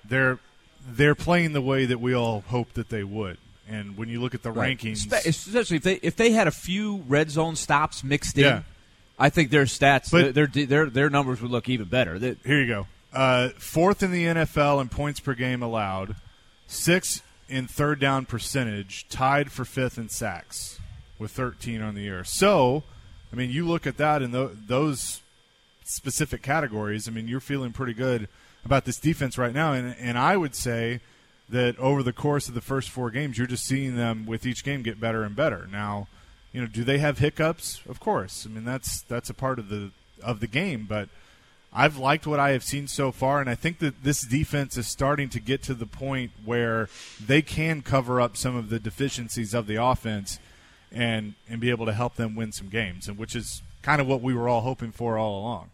they're 0.04 0.40
they're 0.88 1.16
playing 1.16 1.54
the 1.54 1.62
way 1.62 1.86
that 1.86 2.00
we 2.00 2.14
all 2.14 2.42
hoped 2.48 2.76
that 2.76 2.90
they 2.90 3.04
would. 3.04 3.38
And 3.68 3.98
when 3.98 4.10
you 4.10 4.22
look 4.22 4.36
at 4.36 4.44
the 4.44 4.52
rankings, 4.52 5.12
especially 5.26 5.78
if 5.78 5.84
they 5.84 5.96
if 5.96 6.16
they 6.16 6.32
had 6.32 6.48
a 6.48 6.52
few 6.52 6.98
red 7.08 7.30
zone 7.32 7.56
stops 7.56 8.04
mixed 8.04 8.38
in, 8.38 8.44
Yeah. 8.44 8.62
I 9.18 9.30
think 9.30 9.50
their 9.50 9.66
stats, 9.66 10.12
But- 10.12 10.34
their, 10.36 10.48
their 10.48 10.90
their 10.90 11.10
numbers 11.10 11.42
would 11.42 11.52
look 11.52 11.70
even 11.70 11.88
better. 11.88 12.20
They- 12.20 12.36
here 12.46 12.60
you 12.62 12.68
go. 12.68 12.88
Uh, 13.14 13.50
fourth 13.58 14.04
in 14.04 14.12
the 14.12 14.26
NFL 14.26 14.82
in 14.82 14.90
points 14.90 15.20
per 15.20 15.34
game 15.34 15.64
allowed, 15.64 16.16
sixth 16.68 17.24
in 17.48 17.66
third 17.68 18.00
down 18.00 18.26
percentage, 18.26 19.08
tied 19.10 19.52
for 19.52 19.64
fifth 19.66 19.98
in 19.98 20.10
sacks 20.10 20.80
with 21.18 21.32
13 21.32 21.82
on 21.82 21.96
the 21.96 22.02
year. 22.02 22.24
So, 22.26 22.84
I 23.32 23.36
mean, 23.38 23.52
you 23.52 23.66
look 23.66 23.88
at 23.88 23.96
that 23.98 24.22
and 24.22 24.34
tho- 24.34 24.52
those 24.68 25.22
specific 25.88 26.42
categories. 26.42 27.08
I 27.08 27.12
mean, 27.12 27.28
you're 27.28 27.40
feeling 27.40 27.72
pretty 27.72 27.94
good 27.94 28.28
about 28.64 28.86
this 28.86 29.00
defense 29.00 29.38
right 29.38 29.54
now, 29.54 29.74
and 29.74 29.96
and 30.00 30.18
I 30.18 30.38
would 30.38 30.56
say 30.56 31.02
that 31.50 31.78
over 31.78 32.02
the 32.02 32.14
course 32.14 32.48
of 32.48 32.56
the 32.56 32.62
first 32.62 32.90
four 32.90 33.12
games, 33.12 33.38
you're 33.38 33.48
just 33.48 33.66
seeing 33.66 33.96
them 33.96 34.26
with 34.26 34.46
each 34.46 34.64
game 34.64 34.82
get 34.82 35.00
better 35.00 35.24
and 35.24 35.36
better. 35.36 35.68
Now, 35.72 36.08
you 36.52 36.62
know, 36.62 36.68
do 36.68 36.84
they 36.84 36.98
have 36.98 37.20
hiccups? 37.20 37.82
Of 37.88 38.00
course. 38.00 38.46
I 38.46 38.54
mean, 38.54 38.66
that's 38.66 39.02
that's 39.02 39.30
a 39.30 39.34
part 39.34 39.60
of 39.60 39.70
the 39.70 39.92
of 40.24 40.40
the 40.40 40.48
game, 40.48 40.86
but 40.90 41.10
I've 41.72 41.98
liked 41.98 42.26
what 42.26 42.40
I 42.40 42.52
have 42.52 42.64
seen 42.64 42.88
so 42.88 43.12
far, 43.12 43.42
and 43.42 43.50
I 43.50 43.56
think 43.56 43.80
that 43.80 44.04
this 44.04 44.22
defense 44.22 44.78
is 44.78 44.88
starting 44.88 45.28
to 45.30 45.42
get 45.42 45.62
to 45.64 45.74
the 45.74 45.86
point 45.86 46.32
where 46.46 46.88
they 47.24 47.42
can 47.42 47.82
cover 47.82 48.22
up 48.22 48.38
some 48.38 48.56
of 48.56 48.70
the 48.70 48.80
deficiencies 48.80 49.54
of 49.54 49.68
the 49.68 49.76
offense 49.76 50.40
and 50.92 51.34
and 51.50 51.60
be 51.60 51.70
able 51.70 51.86
to 51.86 51.94
help 51.94 52.16
them 52.16 52.36
win 52.36 52.54
some 52.54 52.70
games, 52.70 53.08
and 53.08 53.18
which 53.18 53.36
is 53.36 53.62
kind 53.82 54.00
of 54.00 54.08
what 54.08 54.22
we 54.22 54.34
were 54.34 54.48
all 54.48 54.62
hoping 54.62 54.92
for 54.92 55.18
all 55.18 55.42
along. 55.42 55.70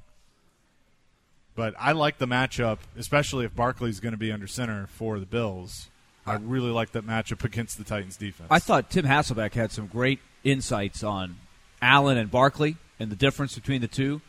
But 1.55 1.73
I 1.77 1.91
like 1.91 2.17
the 2.17 2.27
matchup, 2.27 2.79
especially 2.97 3.45
if 3.45 3.55
Barkley's 3.55 3.99
going 3.99 4.13
to 4.13 4.17
be 4.17 4.31
under 4.31 4.47
center 4.47 4.87
for 4.87 5.19
the 5.19 5.25
Bills. 5.25 5.89
I 6.25 6.35
really 6.35 6.71
like 6.71 6.91
that 6.91 7.05
matchup 7.05 7.43
against 7.43 7.77
the 7.77 7.83
Titans 7.83 8.15
defense. 8.15 8.47
I 8.51 8.59
thought 8.59 8.89
Tim 8.89 9.05
Hasselbeck 9.05 9.53
had 9.53 9.71
some 9.71 9.87
great 9.87 10.19
insights 10.43 11.03
on 11.03 11.37
Allen 11.81 12.17
and 12.17 12.29
Barkley 12.29 12.77
and 12.99 13.11
the 13.11 13.15
difference 13.15 13.55
between 13.55 13.81
the 13.81 13.87
two. 13.87 14.21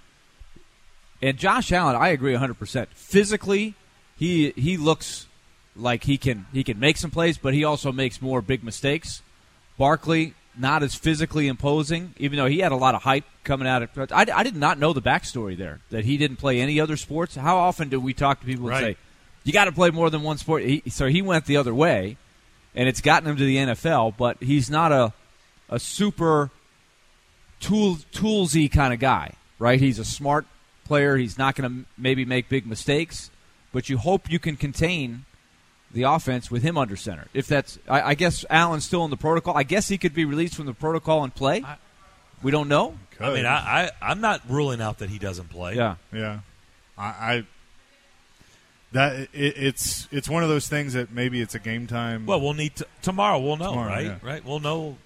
And 1.21 1.39
Josh 1.39 1.71
Allen, 1.71 1.95
I 1.95 2.09
agree 2.09 2.33
100%. 2.33 2.89
Physically, 2.95 3.75
he 4.17 4.53
he 4.57 4.77
looks 4.77 5.27
like 5.77 6.05
he 6.05 6.19
can 6.19 6.47
he 6.53 6.65
can 6.65 6.81
make 6.81 6.97
some 6.97 7.11
plays, 7.11 7.39
but 7.39 7.55
he 7.55 7.63
also 7.63 7.93
makes 7.93 8.21
more 8.21 8.43
big 8.43 8.65
mistakes. 8.65 9.23
Barkley 9.79 10.35
not 10.57 10.83
as 10.83 10.95
physically 10.95 11.49
imposing, 11.49 12.15
even 12.19 12.37
though 12.37 12.47
he 12.47 12.59
had 12.59 12.73
a 12.73 12.77
lot 12.77 12.95
of 12.95 13.03
hype 13.03 13.25
coming 13.45 13.67
out 13.67 13.83
of. 13.83 14.13
I, 14.13 14.27
I 14.35 14.43
did 14.43 14.57
not 14.57 14.79
know 14.79 14.93
the 14.93 15.03
backstory 15.03 15.57
there 15.57 15.81
that 15.91 16.05
he 16.05 16.17
didn't 16.17 16.37
play 16.37 16.61
any 16.61 16.81
other 16.81 16.97
sports. 16.97 17.35
How 17.35 17.57
often 17.57 17.89
do 17.89 17.99
we 18.01 18.13
talk 18.13 18.41
to 18.41 18.47
people 18.47 18.69
and 18.69 18.79
say, 18.79 18.97
"You 19.45 19.53
got 19.53 19.65
to 19.65 19.73
play 19.73 19.91
more 19.91 20.11
than 20.11 20.23
one 20.23 20.39
sport"? 20.39 20.63
He, 20.63 20.83
so 20.89 21.07
he 21.07 21.23
went 21.23 21.47
the 21.47 21.57
other 21.57 21.75
way, 21.75 22.17
and 22.75 22.89
it's 22.89 23.01
gotten 23.01 23.29
him 23.29 23.37
to 23.37 23.45
the 23.45 23.57
NFL. 23.57 24.17
But 24.17 24.43
he's 24.43 24.69
not 24.71 24.93
a 24.93 25.13
a 25.69 25.79
super 25.79 26.51
tool 27.61 27.97
toolsy 28.13 28.71
kind 28.71 28.93
of 28.93 29.01
guy, 29.01 29.35
right? 29.59 29.81
He's 29.81 29.99
a 29.99 30.05
smart 30.05 30.47
player. 30.85 31.17
He's 31.17 31.39
not 31.39 31.55
going 31.55 31.71
to 31.71 31.89
maybe 31.97 32.25
make 32.25 32.49
big 32.49 32.67
mistakes, 32.67 33.31
but 33.73 33.89
you 33.89 33.97
hope 33.97 34.31
you 34.31 34.39
can 34.39 34.57
contain 34.57 35.25
the 35.93 36.05
offense 36.05 36.51
with 36.51 36.63
him 36.63 36.79
under 36.79 36.97
center. 36.97 37.27
If 37.35 37.47
that's, 37.47 37.79
I, 37.89 38.03
I 38.03 38.15
guess 38.15 38.45
Allen's 38.49 38.85
still 38.85 39.05
in 39.05 39.11
the 39.11 39.17
protocol. 39.17 39.57
I 39.57 39.63
guess 39.63 39.89
he 39.89 39.99
could 39.99 40.15
be 40.15 40.25
released 40.25 40.55
from 40.55 40.67
the 40.67 40.75
protocol 40.75 41.23
and 41.25 41.35
play. 41.35 41.63
I- 41.65 41.77
we 42.43 42.51
don't 42.51 42.67
know. 42.69 42.99
I 43.21 43.33
mean, 43.35 43.47
I, 43.47 43.53
I, 43.85 43.91
I'm 44.03 44.21
not 44.21 44.41
ruling 44.49 44.81
out 44.81 44.99
that 44.99 45.09
he 45.09 45.19
doesn't 45.21 45.49
play. 45.51 45.77
Yeah, 45.77 45.95
Yeah, 46.13 46.41
I, 46.99 47.05
I 47.05 47.47
that 48.93 49.17
it, 49.17 49.29
it's 49.33 50.09
it's 50.11 50.29
one 50.29 50.43
of 50.43 50.49
those 50.49 50.67
things 50.69 50.95
that 50.95 51.13
maybe 51.13 51.41
it's 51.41 51.55
a 51.55 51.59
game 51.59 51.87
time. 51.87 52.27
Well, 52.27 52.41
we'll 52.41 52.55
need 52.55 52.75
to, 52.77 52.87
tomorrow. 53.01 53.39
We'll 53.39 53.57
know, 53.57 53.71
Tomorrow, 53.71 53.89
right? 53.89 54.05
yeah. 54.07 54.19
Right. 54.23 54.45
We'll 54.45 54.61
know 54.61 54.99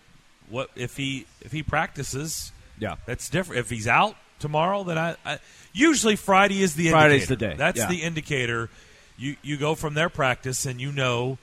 what 0.49 0.71
if 0.77 0.97
he 0.97 1.27
if 1.43 1.53
he 1.53 1.63
practices. 1.63 2.53
yeah. 2.79 2.97
That's 3.07 3.29
different. 3.29 3.61
If 3.61 3.71
he's 3.71 3.87
out 3.87 4.17
tomorrow, 4.39 4.83
then 4.85 4.99
I, 4.99 5.17
I 5.25 5.39
usually 5.73 6.17
Friday 6.17 6.63
is 6.63 6.75
the 6.75 6.91
Friday's 6.91 7.23
indicator. 7.31 7.37
the 7.51 7.51
day, 7.53 7.57
That's 7.59 7.79
yeah. 7.81 7.89
the 7.89 8.03
indicator. 8.03 8.71
You 9.19 9.37
you 9.43 9.57
go 9.57 9.75
from 9.75 9.95
their 9.95 10.09
practice 10.09 10.67
and 10.67 10.81
you 10.81 10.93
know. 10.93 11.39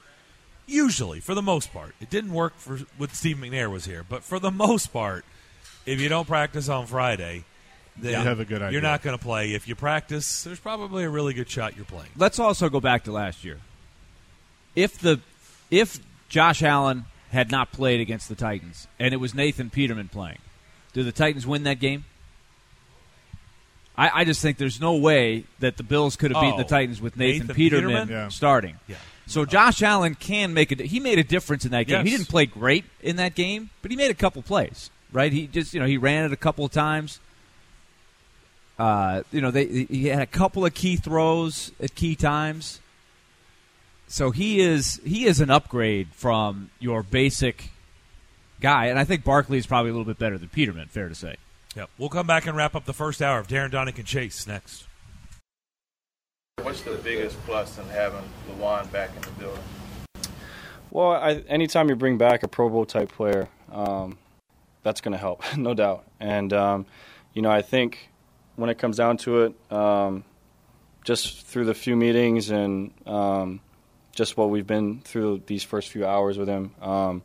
Usually, 0.65 1.19
for 1.19 1.35
the 1.35 1.41
most 1.41 1.73
part, 1.73 1.93
it 1.99 2.09
didn't 2.09 2.31
work 2.31 2.53
for 2.55 2.77
when 2.97 3.09
Steve 3.09 3.35
McNair 3.35 3.69
was 3.69 3.83
here, 3.83 4.05
but 4.07 4.23
for 4.23 4.39
the 4.39 4.49
most 4.49 4.93
part, 4.93 5.25
if 5.85 5.99
you 5.99 6.07
don't 6.07 6.25
practice 6.25 6.69
on 6.69 6.85
Friday, 6.85 7.43
then 7.97 8.11
You 8.11 8.27
have 8.27 8.39
a 8.39 8.45
good 8.45 8.61
idea. 8.61 8.71
You're 8.71 8.81
not 8.81 9.01
going 9.01 9.17
to 9.17 9.23
play. 9.23 9.53
If 9.53 9.67
you 9.67 9.75
practice, 9.75 10.43
there's 10.43 10.59
probably 10.59 11.03
a 11.03 11.09
really 11.09 11.33
good 11.33 11.49
shot 11.49 11.75
you're 11.75 11.85
playing. 11.85 12.09
Let's 12.15 12.39
also 12.39 12.69
go 12.69 12.79
back 12.79 13.03
to 13.03 13.11
last 13.11 13.43
year. 13.43 13.59
If 14.75 14.97
the 14.97 15.19
if 15.69 15.99
Josh 16.29 16.63
Allen 16.63 17.05
had 17.31 17.51
not 17.51 17.71
played 17.71 17.99
against 17.99 18.29
the 18.29 18.35
Titans 18.35 18.87
and 18.99 19.13
it 19.13 19.17
was 19.17 19.33
Nathan 19.35 19.69
Peterman 19.69 20.07
playing, 20.07 20.39
do 20.93 21.03
the 21.03 21.11
Titans 21.11 21.45
win 21.45 21.63
that 21.63 21.79
game? 21.79 22.05
I, 23.97 24.21
I 24.21 24.25
just 24.25 24.41
think 24.41 24.57
there's 24.57 24.81
no 24.81 24.95
way 24.95 25.43
that 25.59 25.77
the 25.77 25.83
Bills 25.83 26.15
could 26.15 26.31
have 26.31 26.41
beaten 26.41 26.57
the 26.57 26.65
Oh, 26.65 26.67
Titans 26.67 26.99
with 27.01 27.15
Nathan, 27.15 27.47
Nathan 27.47 27.55
Peterman, 27.55 27.89
Peterman? 27.89 28.09
Yeah. 28.09 28.27
starting. 28.29 28.77
Yeah. 28.87 28.95
So 29.27 29.45
Josh 29.45 29.81
Allen 29.83 30.15
can 30.15 30.53
make 30.53 30.71
a 30.71 30.83
he 30.83 30.99
made 30.99 31.19
a 31.19 31.23
difference 31.23 31.63
in 31.63 31.71
that 31.71 31.83
game. 31.83 32.05
He 32.05 32.11
didn't 32.11 32.27
play 32.27 32.45
great 32.45 32.85
in 33.01 33.15
that 33.17 33.35
game, 33.35 33.69
but 33.81 33.91
he 33.91 33.97
made 33.97 34.11
a 34.11 34.15
couple 34.15 34.41
plays. 34.41 34.89
Right? 35.11 35.31
He 35.31 35.47
just 35.47 35.73
you 35.73 35.79
know 35.79 35.85
he 35.85 35.97
ran 35.97 36.25
it 36.25 36.33
a 36.33 36.37
couple 36.37 36.65
of 36.65 36.71
times. 36.71 37.19
Uh, 38.79 39.21
you 39.31 39.39
know 39.39 39.51
they 39.51 39.85
he 39.85 40.07
had 40.07 40.21
a 40.21 40.25
couple 40.25 40.65
of 40.65 40.73
key 40.73 40.95
throws 40.95 41.71
at 41.79 41.93
key 41.95 42.15
times. 42.15 42.79
So 44.07 44.31
he 44.31 44.59
is 44.59 44.99
he 45.05 45.25
is 45.25 45.39
an 45.39 45.49
upgrade 45.49 46.07
from 46.13 46.69
your 46.79 47.03
basic 47.03 47.69
guy, 48.59 48.87
and 48.87 48.97
I 48.99 49.03
think 49.03 49.23
Barkley 49.23 49.57
is 49.57 49.65
probably 49.67 49.91
a 49.91 49.93
little 49.93 50.05
bit 50.05 50.17
better 50.19 50.37
than 50.37 50.49
Peterman. 50.49 50.87
Fair 50.87 51.07
to 51.09 51.15
say. 51.15 51.35
Yep. 51.75 51.89
We'll 51.97 52.09
come 52.09 52.27
back 52.27 52.45
and 52.45 52.55
wrap 52.55 52.75
up 52.75 52.85
the 52.85 52.93
first 52.93 53.21
hour 53.21 53.39
of 53.39 53.47
Darren 53.47 53.71
Daunic 53.71 53.97
and 53.97 54.05
Chase 54.05 54.45
next. 54.45 54.85
What's 56.61 56.81
the 56.81 56.95
biggest 56.95 57.37
plus 57.45 57.77
in 57.79 57.85
having 57.85 58.23
Lewan 58.49 58.91
back 58.91 59.09
in 59.15 59.21
the 59.21 59.31
building? 59.31 59.63
Well, 60.91 61.11
I, 61.11 61.43
anytime 61.47 61.89
you 61.89 61.95
bring 61.95 62.19
back 62.19 62.43
a 62.43 62.47
Pro 62.47 62.69
Bowl 62.69 62.85
type 62.85 63.11
player, 63.11 63.49
um, 63.71 64.19
that's 64.83 65.01
going 65.01 65.13
to 65.13 65.17
help, 65.17 65.41
no 65.57 65.73
doubt. 65.73 66.05
And 66.19 66.53
um, 66.53 66.85
you 67.33 67.41
know, 67.41 67.49
I 67.49 67.63
think 67.63 68.09
when 68.55 68.69
it 68.69 68.77
comes 68.77 68.97
down 68.97 69.17
to 69.17 69.41
it, 69.43 69.71
um, 69.71 70.23
just 71.03 71.47
through 71.47 71.65
the 71.65 71.73
few 71.73 71.95
meetings 71.95 72.51
and 72.51 72.93
um, 73.07 73.59
just 74.13 74.37
what 74.37 74.49
we've 74.51 74.67
been 74.67 75.01
through 75.01 75.41
these 75.47 75.63
first 75.63 75.89
few 75.89 76.05
hours 76.05 76.37
with 76.37 76.47
him, 76.47 76.75
um, 76.81 77.23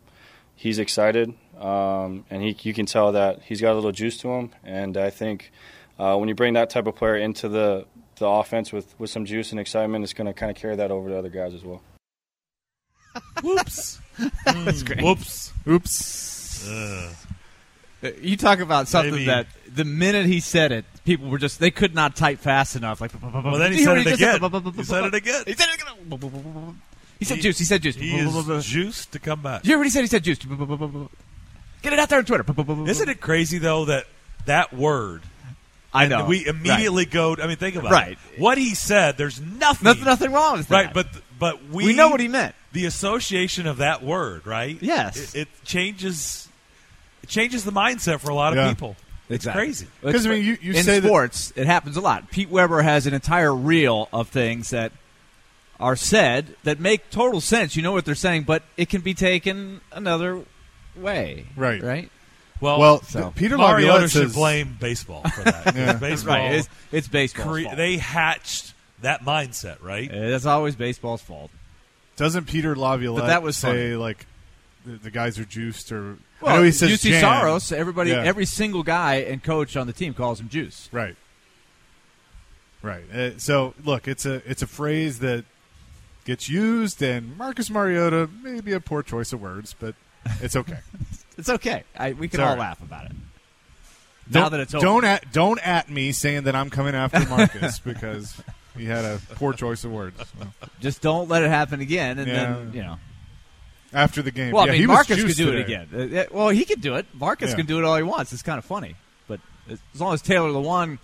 he's 0.57 0.79
excited, 0.79 1.35
um, 1.59 2.25
and 2.31 2.43
he, 2.43 2.57
you 2.63 2.73
can 2.75 2.87
tell 2.87 3.13
that 3.13 3.43
he's 3.43 3.61
got 3.61 3.73
a 3.73 3.75
little 3.75 3.93
juice 3.93 4.17
to 4.19 4.29
him. 4.29 4.51
And 4.65 4.97
I 4.97 5.11
think 5.11 5.51
uh, 5.99 6.17
when 6.17 6.29
you 6.29 6.35
bring 6.35 6.55
that 6.55 6.71
type 6.71 6.87
of 6.87 6.95
player 6.97 7.17
into 7.17 7.49
the 7.49 7.87
the 8.19 8.27
offense 8.27 8.73
with, 8.73 8.99
with 8.99 9.11
some 9.11 9.25
juice 9.25 9.53
and 9.53 9.61
excitement, 9.61 10.03
it's 10.03 10.13
going 10.13 10.27
to 10.27 10.33
kind 10.33 10.51
of 10.51 10.57
carry 10.57 10.75
that 10.77 10.91
over 10.91 11.09
to 11.09 11.17
other 11.19 11.29
guys 11.29 11.55
as 11.55 11.63
well. 11.65 11.81
Whoops. 13.43 14.01
That's 14.45 14.83
great. 14.83 15.01
Whoops. 15.03 15.53
Oops. 15.67 16.69
Ugh. 16.69 17.15
You 18.23 18.37
talk 18.37 18.61
about 18.61 18.87
something 18.89 19.13
Maybe- 19.13 19.27
that 19.27 19.47
the 19.73 19.85
minute 19.85 20.27
he 20.27 20.41
said 20.41 20.71
it, 20.73 20.85
people 21.05 21.29
were 21.29 21.39
just 21.39 21.59
they 21.61 21.71
could 21.71 21.95
not 21.95 22.15
type 22.17 22.39
fast 22.41 22.77
enough. 22.77 23.01
Like, 23.01 23.13
Well, 23.23 23.59
then 23.59 23.73
he 23.73 23.79
said 23.85 23.99
it 23.99 24.07
again. 24.07 24.41
He 24.75 24.83
said 24.85 25.05
it 25.05 25.15
again. 25.15 25.43
He 25.47 25.53
said 25.55 25.69
it 25.69 25.81
again. 25.81 26.81
He 27.19 27.25
said 27.25 27.37
He- 27.37 27.43
juice. 27.43 27.59
He 27.59 27.65
said 27.65 27.83
juice. 27.83 27.97
He 27.97 28.15
is 28.17 28.67
juiced 28.67 29.13
to 29.13 29.19
come 29.19 29.43
back. 29.43 29.65
You 29.65 29.73
heard 29.73 29.79
what 29.79 29.87
he 29.87 29.91
said? 29.91 30.03
He 30.03 30.07
said 30.09 30.23
juice. 30.25 30.39
Get 31.83 31.93
it 31.93 31.99
out 31.99 32.09
there 32.09 32.19
on 32.19 32.25
Twitter. 32.25 32.45
Isn't 32.89 33.09
it 33.09 33.21
crazy 33.21 33.59
though 33.59 33.85
that 33.87 34.07
that 34.47 34.73
word? 34.73 35.23
I 35.93 36.07
know. 36.07 36.27
We 36.27 36.47
immediately 36.47 37.07
go. 37.07 37.35
I 37.41 37.47
mean, 37.47 37.57
think 37.57 37.77
about 37.77 37.93
Right. 37.93 38.19
it. 38.35 38.41
What 38.41 38.59
he 38.59 38.75
said. 38.75 39.17
There's 39.17 39.41
nothing. 39.41 39.85
Nothing, 39.85 40.05
nothing 40.05 40.33
wrong 40.33 40.59
with 40.59 40.69
that. 40.69 40.75
Right, 40.87 40.95
but 40.95 41.07
but 41.39 41.65
we 41.69 41.87
we 41.87 41.95
know 41.95 42.09
what 42.11 42.21
he 42.21 42.29
meant. 42.29 42.55
the 42.73 42.85
association 42.85 43.67
of 43.67 43.79
that 43.79 44.03
word, 44.03 44.47
right? 44.47 44.77
Yes. 44.81 45.35
it, 45.35 45.43
it 45.43 45.49
changes. 45.65 46.49
It 47.23 47.29
changes 47.29 47.65
the 47.65 47.73
mindset 47.73 48.21
for 48.21 48.31
a 48.31 48.35
lot 48.35 48.53
of 48.53 48.59
Yeah. 48.59 48.69
people. 48.69 48.97
It's 49.31 49.45
Exactly. 49.45 49.63
crazy. 49.63 49.87
'Cause, 50.03 50.27
I 50.27 50.31
mean, 50.31 50.45
you- 50.45 50.59
you 50.63 50.73
in 50.73 50.85
say 50.85 51.01
that- 51.01 51.07
sports, 51.07 51.53
it 51.55 51.67
happens 51.67 51.97
a 51.99 52.01
lot. 52.01 52.31
Pete 52.31 52.49
Weber 52.49 52.81
has 52.83 53.07
an 53.07 53.13
entire 53.15 53.55
reel 53.55 54.09
of 54.13 54.29
things 54.29 54.71
that 54.71 54.91
are 55.79 55.97
said 55.97 56.55
that 56.65 56.81
make 56.81 57.11
total 57.11 57.41
sense. 57.41 57.77
You 57.77 57.83
know 57.83 57.93
what 57.93 58.05
they're 58.07 58.15
saying, 58.15 58.45
but 58.45 58.63
it 58.77 58.89
can 58.89 59.01
be 59.03 59.13
taken 59.15 59.81
another 59.93 60.41
way. 60.97 61.47
Right. 61.57 61.83
Right. 61.83 62.11
Well, 62.61 62.79
Well, 62.81 63.03
So- 63.03 63.33
Peter 63.37 63.57
Mariota 63.57 63.87
Laviolette 63.93 64.11
should 64.11 64.33
blame 64.33 64.77
baseball 64.81 65.23
for 65.29 65.43
that. 65.45 65.75
Yeah. 65.77 65.93
Baseball, 65.95 66.35
Right. 66.35 66.55
It's, 66.55 66.69
it's 66.93 67.09
baseball's 67.09 67.67
cre- 67.69 67.77
they 67.77 67.97
hatched 67.99 68.75
that 69.03 69.23
mindset, 69.25 69.83
right? 69.83 70.11
It's 70.13 70.45
always 70.47 70.75
baseball's 70.75 71.23
fault. 71.23 71.51
Doesn't 72.17 72.47
Peter 72.47 72.75
Laviolette 72.75 73.23
But 73.23 73.27
that 73.29 73.43
was 73.45 73.57
say 73.57 73.69
funny. 73.91 73.95
like 73.95 74.27
the, 74.85 74.93
the 74.97 75.11
guys 75.13 75.39
are 75.39 75.45
juiced 75.45 75.93
or 75.93 76.17
Well, 76.41 76.53
I 76.53 76.57
know 76.57 76.63
he 76.65 76.73
says 76.73 76.91
UC 76.91 77.11
jam. 77.11 77.21
Saros. 77.21 77.71
Everybody, 77.71 78.11
Yeah. 78.11 78.25
every 78.25 78.45
single 78.45 78.83
guy 78.83 79.17
and 79.17 79.41
coach 79.43 79.77
on 79.77 79.87
the 79.87 79.93
team 79.93 80.15
calls 80.15 80.41
him 80.41 80.49
Juice. 80.49 80.89
Right. 80.91 81.15
Right. 82.83 83.05
Uh, 83.13 83.39
so 83.39 83.75
look, 83.85 84.07
it's 84.09 84.25
a 84.27 84.35
it's 84.51 84.63
a 84.63 84.67
phrase 84.67 85.19
that 85.19 85.45
gets 86.25 86.49
used, 86.49 87.03
and 87.03 87.37
Marcus 87.37 87.71
Mariota 87.71 88.29
may 88.43 88.61
be 88.61 88.73
a 88.73 88.81
poor 88.81 89.03
choice 89.03 89.33
of 89.33 89.41
words, 89.41 89.75
but 89.79 89.95
it's 90.41 90.57
okay. 90.57 90.79
It's 91.39 91.49
okay. 91.49 91.85
I, 91.97 92.15
we 92.15 92.27
can 92.27 92.41
all 92.41 92.47
all 92.49 92.53
right. 92.55 92.59
laugh 92.59 92.83
about 92.83 93.07
it. 93.07 93.13
now 94.29 94.41
don't, 94.43 94.51
that 94.51 94.61
it's 94.61 94.75
over. 94.75 94.85
don't 94.85 95.05
at 95.05 95.33
don't 95.33 95.61
at 95.65 95.89
me 95.89 96.11
saying 96.11 96.43
that 96.45 96.57
I'm 96.57 96.69
coming 96.69 96.97
after 96.97 97.21
Marcus 97.29 97.79
because 97.85 98.35
he 98.77 98.87
had 98.87 99.05
a 99.05 99.21
poor 99.37 99.53
choice 99.53 99.85
of 99.85 99.93
words 99.93 100.19
So, 100.19 100.47
Just 100.81 101.01
don't 101.01 101.29
let 101.29 101.45
it 101.45 101.49
happen 101.51 101.81
again, 101.81 102.19
and 102.19 102.29
then 102.29 102.73
you 102.75 102.83
know. 102.83 102.99
after 103.93 104.21
the 104.21 104.33
game. 104.33 104.51
Well, 104.53 104.67
yeah, 104.67 104.73
I 104.73 104.75
he 104.75 104.81
mean, 104.81 104.89
Marcus 104.89 105.23
could 105.23 105.37
do 105.37 105.53
it 105.53 105.61
again. 105.61 105.89
Uh, 105.95 105.99
yeah, 106.07 106.25
well, 106.33 106.49
he 106.49 106.65
could 106.65 106.81
do 106.81 106.97
it. 106.97 107.07
Marcus 107.15 107.51
Yeah. 107.51 107.57
can 107.57 107.67
do 107.67 107.79
it 107.79 107.85
all 107.85 107.97
he 107.97 108.03
wants. 108.03 108.33
It's 108.33 108.43
kind 108.43 108.59
of 108.59 108.65
funny, 108.65 108.97
but 109.29 109.39
as 109.71 109.79
as 109.95 110.01
long 110.01 110.15
as 110.15 110.23
Taylor 110.23 110.49
Lewan 110.51 110.99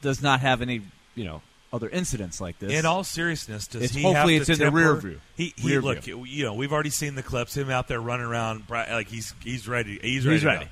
does 0.00 0.22
not 0.22 0.40
have 0.40 0.62
any, 0.62 0.80
you 1.14 1.24
know, 1.26 1.42
other 1.72 1.88
incidents 1.88 2.40
like 2.40 2.58
this. 2.58 2.72
In 2.72 2.86
all 2.86 3.04
seriousness, 3.04 3.66
does 3.66 3.82
It's- 3.82 3.94
he 3.96 4.02
hopefully 4.02 4.36
it's 4.36 4.48
in 4.48 4.58
the 4.58 4.70
rear 4.70 4.96
view. 4.96 5.20
He, 5.36 5.52
he 5.56 5.68
Rear 5.68 5.82
look, 5.82 5.98
view. 6.02 6.24
you 6.24 6.44
know, 6.44 6.54
we've 6.54 6.72
already 6.72 6.90
seen 6.90 7.14
the 7.14 7.22
clips. 7.22 7.54
Him 7.56 7.70
out 7.70 7.88
there 7.88 8.00
running 8.00 8.26
around, 8.26 8.64
like 8.70 9.08
he's 9.08 9.34
he's 9.44 9.68
ready. 9.68 9.98
He's 10.00 10.24
He's 10.24 10.26
ready. 10.26 10.40
to 10.40 10.46
ready. 10.46 10.66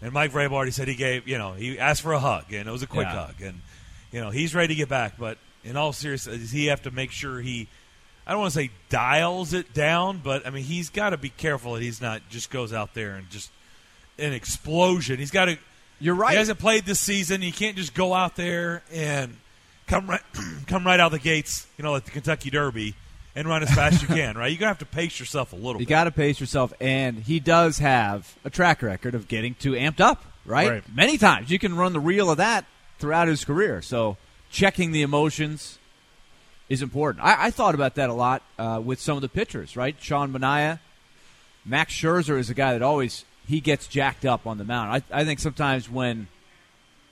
And 0.00 0.12
Mike 0.12 0.32
Vrabel 0.32 0.52
already 0.52 0.70
said 0.70 0.88
he 0.88 0.94
gave, 0.94 1.26
you 1.28 1.36
know, 1.38 1.52
he 1.52 1.78
asked 1.78 2.02
for 2.02 2.12
a 2.12 2.20
hug, 2.20 2.52
and 2.52 2.68
it 2.68 2.72
was 2.72 2.82
a 2.82 2.86
quick 2.86 3.06
Yeah. 3.08 3.26
hug, 3.26 3.34
and 3.42 3.60
you 4.12 4.20
know 4.20 4.30
he's 4.30 4.54
ready 4.54 4.68
to 4.68 4.74
get 4.74 4.88
back. 4.88 5.18
But 5.18 5.38
in 5.64 5.76
all 5.76 5.92
seriousness, 5.92 6.38
does 6.38 6.50
he 6.50 6.66
have 6.66 6.82
to 6.82 6.90
make 6.90 7.10
sure 7.10 7.40
he? 7.40 7.68
I 8.26 8.30
don't 8.32 8.40
want 8.40 8.52
to 8.52 8.58
say 8.58 8.70
dials 8.90 9.52
it 9.54 9.74
down, 9.74 10.20
but 10.22 10.46
I 10.46 10.50
mean 10.50 10.64
he's 10.64 10.88
got 10.88 11.10
to 11.10 11.16
be 11.16 11.30
careful 11.30 11.74
that 11.74 11.82
he's 11.82 12.00
not 12.00 12.22
just 12.30 12.50
goes 12.50 12.72
out 12.72 12.94
there 12.94 13.16
and 13.16 13.28
just 13.30 13.50
an 14.18 14.32
explosion. 14.32 15.18
He's 15.18 15.30
got 15.30 15.46
to. 15.46 15.58
You're 16.00 16.14
right. 16.14 16.32
He 16.32 16.36
hasn't 16.38 16.58
played 16.58 16.84
this 16.86 17.00
season. 17.00 17.42
You 17.42 17.52
can't 17.52 17.76
just 17.76 17.92
go 17.92 18.14
out 18.14 18.36
there 18.36 18.82
and 18.92 19.36
come 19.88 20.08
right, 20.08 20.20
come 20.66 20.84
right 20.86 21.00
out 21.00 21.10
the 21.10 21.18
gates, 21.18 21.66
you 21.76 21.82
know, 21.84 21.92
like 21.92 22.04
the 22.04 22.10
Kentucky 22.10 22.50
Derby, 22.50 22.94
and 23.34 23.48
run 23.48 23.62
as 23.62 23.70
fast 23.74 23.96
as 23.96 24.02
you 24.02 24.08
can. 24.08 24.36
Right? 24.36 24.50
You're 24.50 24.58
gonna 24.60 24.68
have 24.68 24.78
to 24.78 24.86
pace 24.86 25.18
yourself 25.18 25.52
a 25.52 25.56
little 25.56 25.74
You 25.80 25.86
bit. 25.86 25.88
got 25.88 26.04
to 26.04 26.10
pace 26.10 26.40
yourself, 26.40 26.72
and 26.80 27.18
he 27.18 27.40
does 27.40 27.78
have 27.78 28.36
a 28.44 28.50
track 28.50 28.82
record 28.82 29.14
of 29.14 29.28
getting 29.28 29.54
too 29.54 29.72
amped 29.72 30.00
up, 30.00 30.24
right? 30.44 30.68
Right. 30.70 30.84
Many 30.94 31.18
times. 31.18 31.50
You 31.50 31.58
can 31.58 31.76
run 31.76 31.92
the 31.92 32.00
reel 32.00 32.30
of 32.30 32.36
that 32.36 32.64
throughout 32.98 33.28
his 33.28 33.44
career. 33.44 33.82
So 33.82 34.16
checking 34.50 34.92
the 34.92 35.02
emotions 35.02 35.78
is 36.68 36.82
important. 36.82 37.24
I, 37.24 37.46
I 37.46 37.50
thought 37.50 37.74
about 37.74 37.94
that 37.94 38.10
a 38.10 38.14
lot 38.14 38.42
uh, 38.58 38.80
with 38.84 39.00
some 39.00 39.16
of 39.16 39.22
the 39.22 39.28
pitchers, 39.28 39.76
right? 39.76 39.96
Sean 40.00 40.32
Manaea, 40.32 40.80
Max 41.64 41.94
Scherzer 41.94 42.38
is 42.38 42.50
a 42.50 42.54
guy 42.54 42.72
that 42.72 42.82
always 42.82 43.24
he 43.46 43.60
gets 43.60 43.86
jacked 43.86 44.24
up 44.26 44.46
on 44.46 44.58
the 44.58 44.64
mound. 44.64 45.02
I, 45.10 45.20
I 45.20 45.24
think 45.24 45.38
sometimes 45.40 45.88
when 45.88 46.28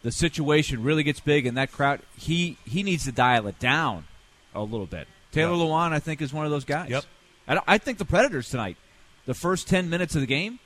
the 0.07 0.13
situation 0.13 0.85
really 0.85 1.03
gets 1.03 1.19
big 1.19 1.47
and 1.47 1.57
that 1.57 1.73
crowd, 1.73 2.01
he 2.17 2.57
he 2.65 2.85
needs 2.85 3.05
to 3.07 3.13
dial 3.13 3.49
it 3.49 3.59
down 3.59 4.05
a 4.55 4.63
little 4.63 4.87
bit. 4.87 5.09
Taylor 5.33 5.57
Yep. 5.57 5.67
Lewan, 5.69 5.93
I 5.93 5.99
think, 5.99 6.23
is 6.23 6.33
one 6.33 6.45
of 6.45 6.53
those 6.53 6.65
guys. 6.65 6.89
Yep. 6.91 7.05
I, 7.49 7.61
I 7.67 7.79
think 7.79 7.99
the 7.99 8.05
Predators 8.05 8.49
tonight, 8.49 8.77
the 9.27 9.35
first 9.35 9.67
ten 9.67 9.91
minutes 9.91 10.15
of 10.15 10.21
the 10.21 10.29
game, 10.29 10.61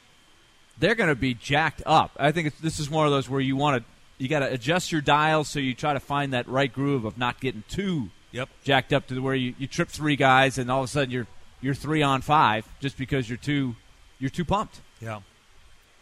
they're 0.78 0.95
going 0.95 1.09
to 1.09 1.14
be 1.14 1.32
jacked 1.32 1.82
up. 1.86 2.11
I 2.18 2.32
think 2.32 2.49
it's, 2.49 2.61
this 2.61 2.78
is 2.78 2.91
one 2.91 3.07
of 3.07 3.12
those 3.12 3.30
where 3.30 3.41
you 3.41 3.57
want 3.57 3.82
to 3.82 4.22
you 4.22 4.28
got 4.28 4.41
to 4.41 4.53
adjust 4.53 4.93
your 4.93 5.01
dial 5.01 5.43
so 5.45 5.59
you 5.59 5.72
try 5.74 5.95
to 5.95 6.01
find 6.01 6.34
that 6.34 6.47
right 6.47 6.70
groove 6.70 7.07
of 7.07 7.16
not 7.16 7.41
getting 7.41 7.64
too 7.68 8.11
Yep. 8.32 8.51
jacked 8.62 8.93
up 8.93 9.07
to 9.07 9.14
the 9.14 9.22
where 9.22 9.34
you, 9.34 9.55
you 9.59 9.66
trip 9.66 9.88
three 9.88 10.16
guys 10.16 10.59
and 10.59 10.70
all 10.70 10.80
of 10.80 10.84
a 10.84 10.88
sudden 10.88 11.11
you're 11.11 11.26
you're 11.62 11.74
three 11.74 12.03
on 12.03 12.20
five 12.20 12.68
just 12.80 12.99
because 12.99 13.26
you're 13.30 13.38
too 13.38 13.74
you're 14.18 14.28
too 14.28 14.45
pumped. 14.45 14.80
Yeah. 15.01 15.20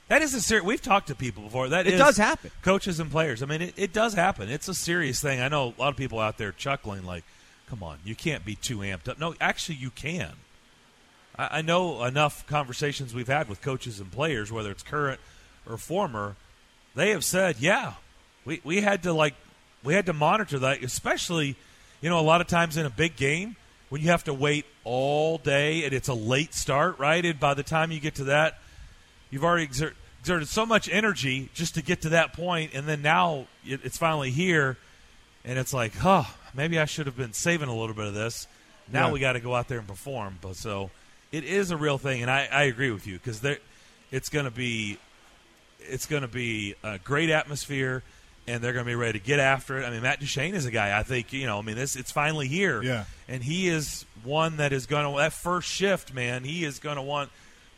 That 0.08 0.22
is 0.22 0.32
a 0.32 0.40
serious. 0.40 0.64
We've 0.64 0.82
talked 0.82 1.08
to 1.08 1.14
people 1.14 1.42
before. 1.42 1.68
That 1.68 1.86
It 1.86 1.98
does 1.98 2.16
happen. 2.16 2.50
Coaches 2.62 2.98
and 2.98 3.10
players. 3.10 3.42
I 3.42 3.46
mean, 3.46 3.60
it, 3.62 3.74
it 3.76 3.92
does 3.92 4.14
happen. 4.14 4.48
It's 4.48 4.66
a 4.66 4.74
serious 4.74 5.20
thing. 5.20 5.40
I 5.40 5.48
know 5.48 5.74
a 5.76 5.80
lot 5.80 5.88
of 5.90 5.96
people 5.96 6.18
out 6.18 6.38
there 6.38 6.50
chuckling, 6.52 7.04
like, 7.04 7.24
"Come 7.68 7.82
on, 7.82 7.98
you 8.04 8.14
can't 8.14 8.44
be 8.44 8.54
too 8.54 8.78
amped 8.78 9.08
up." 9.08 9.18
No, 9.18 9.34
actually, 9.40 9.76
you 9.76 9.90
can. 9.90 10.32
I, 11.38 11.58
I 11.58 11.62
know 11.62 12.02
enough 12.04 12.46
conversations 12.46 13.14
we've 13.14 13.28
had 13.28 13.50
with 13.50 13.60
coaches 13.60 14.00
and 14.00 14.10
players, 14.10 14.50
whether 14.50 14.70
it's 14.70 14.82
current 14.82 15.20
or 15.68 15.76
former. 15.76 16.36
They 16.94 17.10
have 17.10 17.24
said, 17.24 17.56
"Yeah, 17.60 17.94
we 18.46 18.62
we 18.64 18.80
had 18.80 19.02
to 19.02 19.12
like 19.12 19.34
we 19.84 19.92
had 19.92 20.06
to 20.06 20.14
monitor 20.14 20.58
that, 20.60 20.82
especially, 20.82 21.54
you 22.00 22.08
know, 22.08 22.18
a 22.18 22.22
lot 22.22 22.40
of 22.40 22.46
times 22.46 22.78
in 22.78 22.86
a 22.86 22.90
big 22.90 23.14
game 23.16 23.56
when 23.90 24.00
you 24.00 24.08
have 24.08 24.24
to 24.24 24.32
wait 24.32 24.64
all 24.84 25.36
day 25.36 25.84
and 25.84 25.92
it's 25.92 26.08
a 26.08 26.14
late 26.14 26.54
start, 26.54 26.98
right? 26.98 27.24
And 27.26 27.38
by 27.38 27.52
the 27.52 27.62
time 27.62 27.92
you 27.92 28.00
get 28.00 28.14
to 28.14 28.24
that." 28.24 28.58
You've 29.30 29.44
already 29.44 29.64
exert, 29.64 29.96
exerted 30.20 30.48
so 30.48 30.64
much 30.66 30.88
energy 30.90 31.50
just 31.54 31.74
to 31.74 31.82
get 31.82 32.02
to 32.02 32.10
that 32.10 32.32
point, 32.32 32.72
and 32.74 32.86
then 32.86 33.02
now 33.02 33.46
it, 33.66 33.80
it's 33.84 33.98
finally 33.98 34.30
here, 34.30 34.76
and 35.44 35.58
it's 35.58 35.72
like, 35.72 35.94
huh, 35.96 36.24
maybe 36.54 36.78
I 36.78 36.84
should 36.84 37.06
have 37.06 37.16
been 37.16 37.32
saving 37.32 37.68
a 37.68 37.76
little 37.76 37.94
bit 37.94 38.06
of 38.06 38.14
this. 38.14 38.46
Now 38.90 39.06
Yeah. 39.08 39.12
we 39.12 39.20
got 39.20 39.32
to 39.34 39.40
go 39.40 39.54
out 39.54 39.68
there 39.68 39.78
and 39.78 39.86
perform. 39.88 40.38
But 40.40 40.56
so 40.56 40.90
it 41.32 41.44
is 41.44 41.70
a 41.70 41.76
real 41.76 41.98
thing, 41.98 42.22
and 42.22 42.30
I, 42.30 42.48
I 42.50 42.62
agree 42.64 42.90
with 42.90 43.06
you 43.06 43.14
because 43.14 43.40
there, 43.40 43.58
it's 44.10 44.28
going 44.28 44.46
to 44.46 44.50
be, 44.50 44.98
it's 45.80 46.06
going 46.06 46.22
to 46.22 46.28
be 46.28 46.74
a 46.82 46.98
great 46.98 47.30
atmosphere. 47.30 48.02
And 48.50 48.64
they're 48.64 48.72
going 48.72 48.86
to 48.86 48.90
be 48.90 48.94
ready 48.94 49.18
to 49.18 49.22
get 49.22 49.40
after 49.40 49.78
it. 49.78 49.84
I 49.84 49.90
mean, 49.90 50.00
Matt 50.00 50.20
Duchene 50.20 50.54
is 50.54 50.64
a 50.64 50.70
guy. 50.70 50.98
I 50.98 51.02
think 51.02 51.34
you 51.34 51.44
know. 51.44 51.58
I 51.58 51.60
mean, 51.60 51.76
this 51.76 51.96
it's 51.96 52.10
finally 52.10 52.48
here. 52.48 52.82
Yeah. 52.82 53.04
And 53.28 53.42
he 53.42 53.68
is 53.68 54.06
one 54.24 54.56
that 54.56 54.72
is 54.72 54.86
going 54.86 55.04
to 55.12 55.18
that 55.18 55.34
first 55.34 55.68
shift, 55.68 56.14
man. 56.14 56.44
He 56.44 56.64
is 56.64 56.78
going 56.78 56.96
to 56.96 57.02
want 57.02 57.28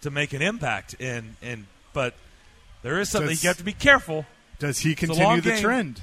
to 0.03 0.11
make 0.11 0.33
an 0.33 0.43
impact. 0.43 0.95
And 1.01 1.37
and 1.43 1.67
but 1.93 2.15
there 2.83 3.01
is 3.01 3.09
something 3.11 3.31
Does- 3.31 3.43
you 3.45 3.49
have 3.49 3.59
to 3.59 3.65
be 3.65 3.73
careful. 3.73 4.27
Does 4.59 4.79
he 4.81 4.95
continue 4.95 5.41
the 5.41 5.51
game. 5.51 5.63
trend? 5.63 6.01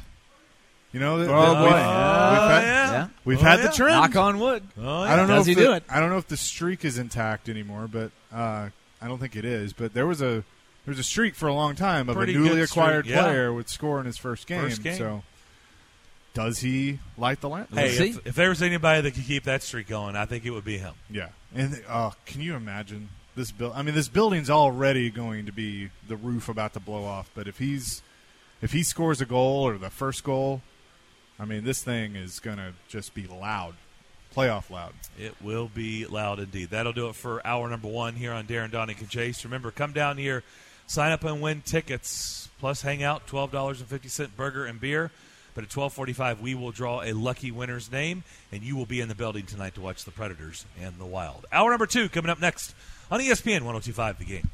You 0.91 1.00
know, 1.02 1.20
that- 1.20 1.30
Oh, 1.30 1.54
that 1.54 1.60
boy. 1.60 1.64
we've, 1.66 1.72
Yeah. 1.74 2.32
we've 2.32 2.50
had, 2.50 2.62
yeah. 2.64 2.91
Yeah. 2.91 3.08
we've 3.26 3.38
Oh, 3.39 3.41
had 3.41 3.60
the 3.62 3.70
trend. 3.70 3.95
Knock 4.02 4.16
on 4.16 4.39
wood. 4.39 4.64
Oh, 4.82 5.02
I 5.02 5.16
don't 5.16 5.28
know 5.28 5.36
Does 5.36 5.48
if 5.48 5.56
he 5.58 5.62
the, 5.62 5.68
do 5.68 5.74
it? 5.74 5.84
I 5.89 6.00
don't 6.00 6.10
know 6.10 6.18
if 6.18 6.28
the 6.28 6.38
streak 6.38 6.84
is 6.86 6.98
intact 6.98 7.50
anymore, 7.50 7.88
but 7.91 8.12
uh, 8.34 8.70
I 9.02 9.08
don't 9.08 9.20
think 9.20 9.36
it 9.36 9.45
is. 9.45 9.74
But 9.74 9.93
there 9.93 10.08
was 10.08 10.22
a 10.22 10.43
there 10.86 10.91
was 10.93 11.00
a 11.00 11.04
streak 11.04 11.36
for 11.36 11.48
a 11.48 11.54
long 11.54 11.76
time 11.76 12.08
of 12.10 12.16
Pretty 12.16 12.34
a 12.34 12.38
newly 12.39 12.62
acquired 12.62 13.06
streak, 13.06 13.16
yeah. 13.18 13.24
player 13.24 13.54
would 13.54 13.68
score 13.70 14.00
in 14.00 14.06
his 14.06 14.18
first 14.18 14.48
game. 14.48 14.62
First 14.62 14.82
game. 14.82 14.98
So 14.98 15.24
does 16.34 16.60
he 16.60 17.00
light 17.18 17.41
the 17.41 17.50
lamp? 17.50 17.74
Hey, 17.74 17.88
if, 17.89 18.26
if 18.28 18.36
there 18.36 18.50
was 18.50 18.62
anybody 18.62 19.02
that 19.02 19.12
could 19.14 19.26
keep 19.26 19.43
that 19.43 19.64
streak 19.64 19.88
going, 19.88 20.16
I 20.16 20.26
think 20.26 20.45
it 20.45 20.52
would 20.52 20.66
be 20.66 20.78
him. 20.78 20.93
Yeah, 21.10 21.30
and 21.54 21.82
uh, 21.88 22.12
can 22.26 22.41
you 22.41 22.56
imagine 22.56 23.10
this 23.38 23.51
build? 23.51 23.71
I 23.73 23.81
mean, 23.83 23.95
this 23.95 24.09
building's 24.09 24.49
already 24.49 25.09
going 25.09 25.45
to 25.45 25.53
be 25.53 25.89
the 26.07 26.17
roof 26.17 26.49
about 26.49 26.73
to 26.73 26.81
blow 26.81 27.05
off. 27.05 27.29
But 27.33 27.47
if 27.47 27.59
he's 27.59 28.01
if 28.61 28.73
he 28.73 28.83
scores 28.83 29.21
a 29.21 29.25
goal 29.25 29.65
or 29.67 29.77
the 29.77 29.89
first 29.89 30.23
goal, 30.23 30.61
I 31.39 31.45
mean, 31.45 31.63
this 31.63 31.81
thing 31.81 32.15
is 32.15 32.39
going 32.39 32.57
to 32.57 32.73
just 32.89 33.13
be 33.13 33.27
loud, 33.27 33.75
playoff 34.35 34.69
loud. 34.69 34.93
It 35.17 35.35
will 35.41 35.69
be 35.73 36.05
loud 36.05 36.39
indeed. 36.39 36.71
That'll 36.71 36.93
do 36.93 37.07
it 37.07 37.15
for 37.15 37.45
hour 37.45 37.69
number 37.69 37.88
one 37.88 38.15
here 38.15 38.33
on 38.33 38.45
Darren 38.45 38.71
Daunic 38.71 38.99
and 38.99 39.09
Chase. 39.09 39.45
Remember, 39.45 39.71
come 39.71 39.93
down 39.93 40.17
here, 40.17 40.43
sign 40.88 41.11
up 41.11 41.23
and 41.23 41.39
win 41.39 41.61
tickets, 41.61 42.49
plus 42.59 42.81
hang 42.81 43.03
out, 43.03 43.27
twelve 43.27 43.51
dollars 43.51 43.79
and 43.79 43.88
fifty 43.88 44.09
cent 44.09 44.35
burger 44.35 44.65
and 44.65 44.81
beer. 44.81 45.11
But 45.53 45.63
at 45.63 45.69
twelve 45.69 45.93
forty 45.93 46.13
five, 46.13 46.39
we 46.39 46.53
will 46.53 46.71
draw 46.71 47.01
a 47.01 47.13
lucky 47.13 47.51
winner's 47.51 47.91
name, 47.91 48.23
and 48.51 48.61
you 48.61 48.75
will 48.75 48.85
be 48.85 49.01
in 49.01 49.07
the 49.07 49.15
building 49.15 49.45
tonight 49.45 49.75
to 49.75 49.81
watch 49.81 50.05
the 50.05 50.11
Predators 50.11 50.65
and 50.79 50.99
the 50.99 51.05
Wild. 51.05 51.45
Hour 51.51 51.69
number 51.71 51.88
two 51.88 52.09
coming 52.09 52.29
up 52.29 52.39
next 52.39 52.75
on 53.10 53.20
ESPN 53.20 53.62
1025 53.62 54.20
The 54.20 54.26
Game. 54.26 54.49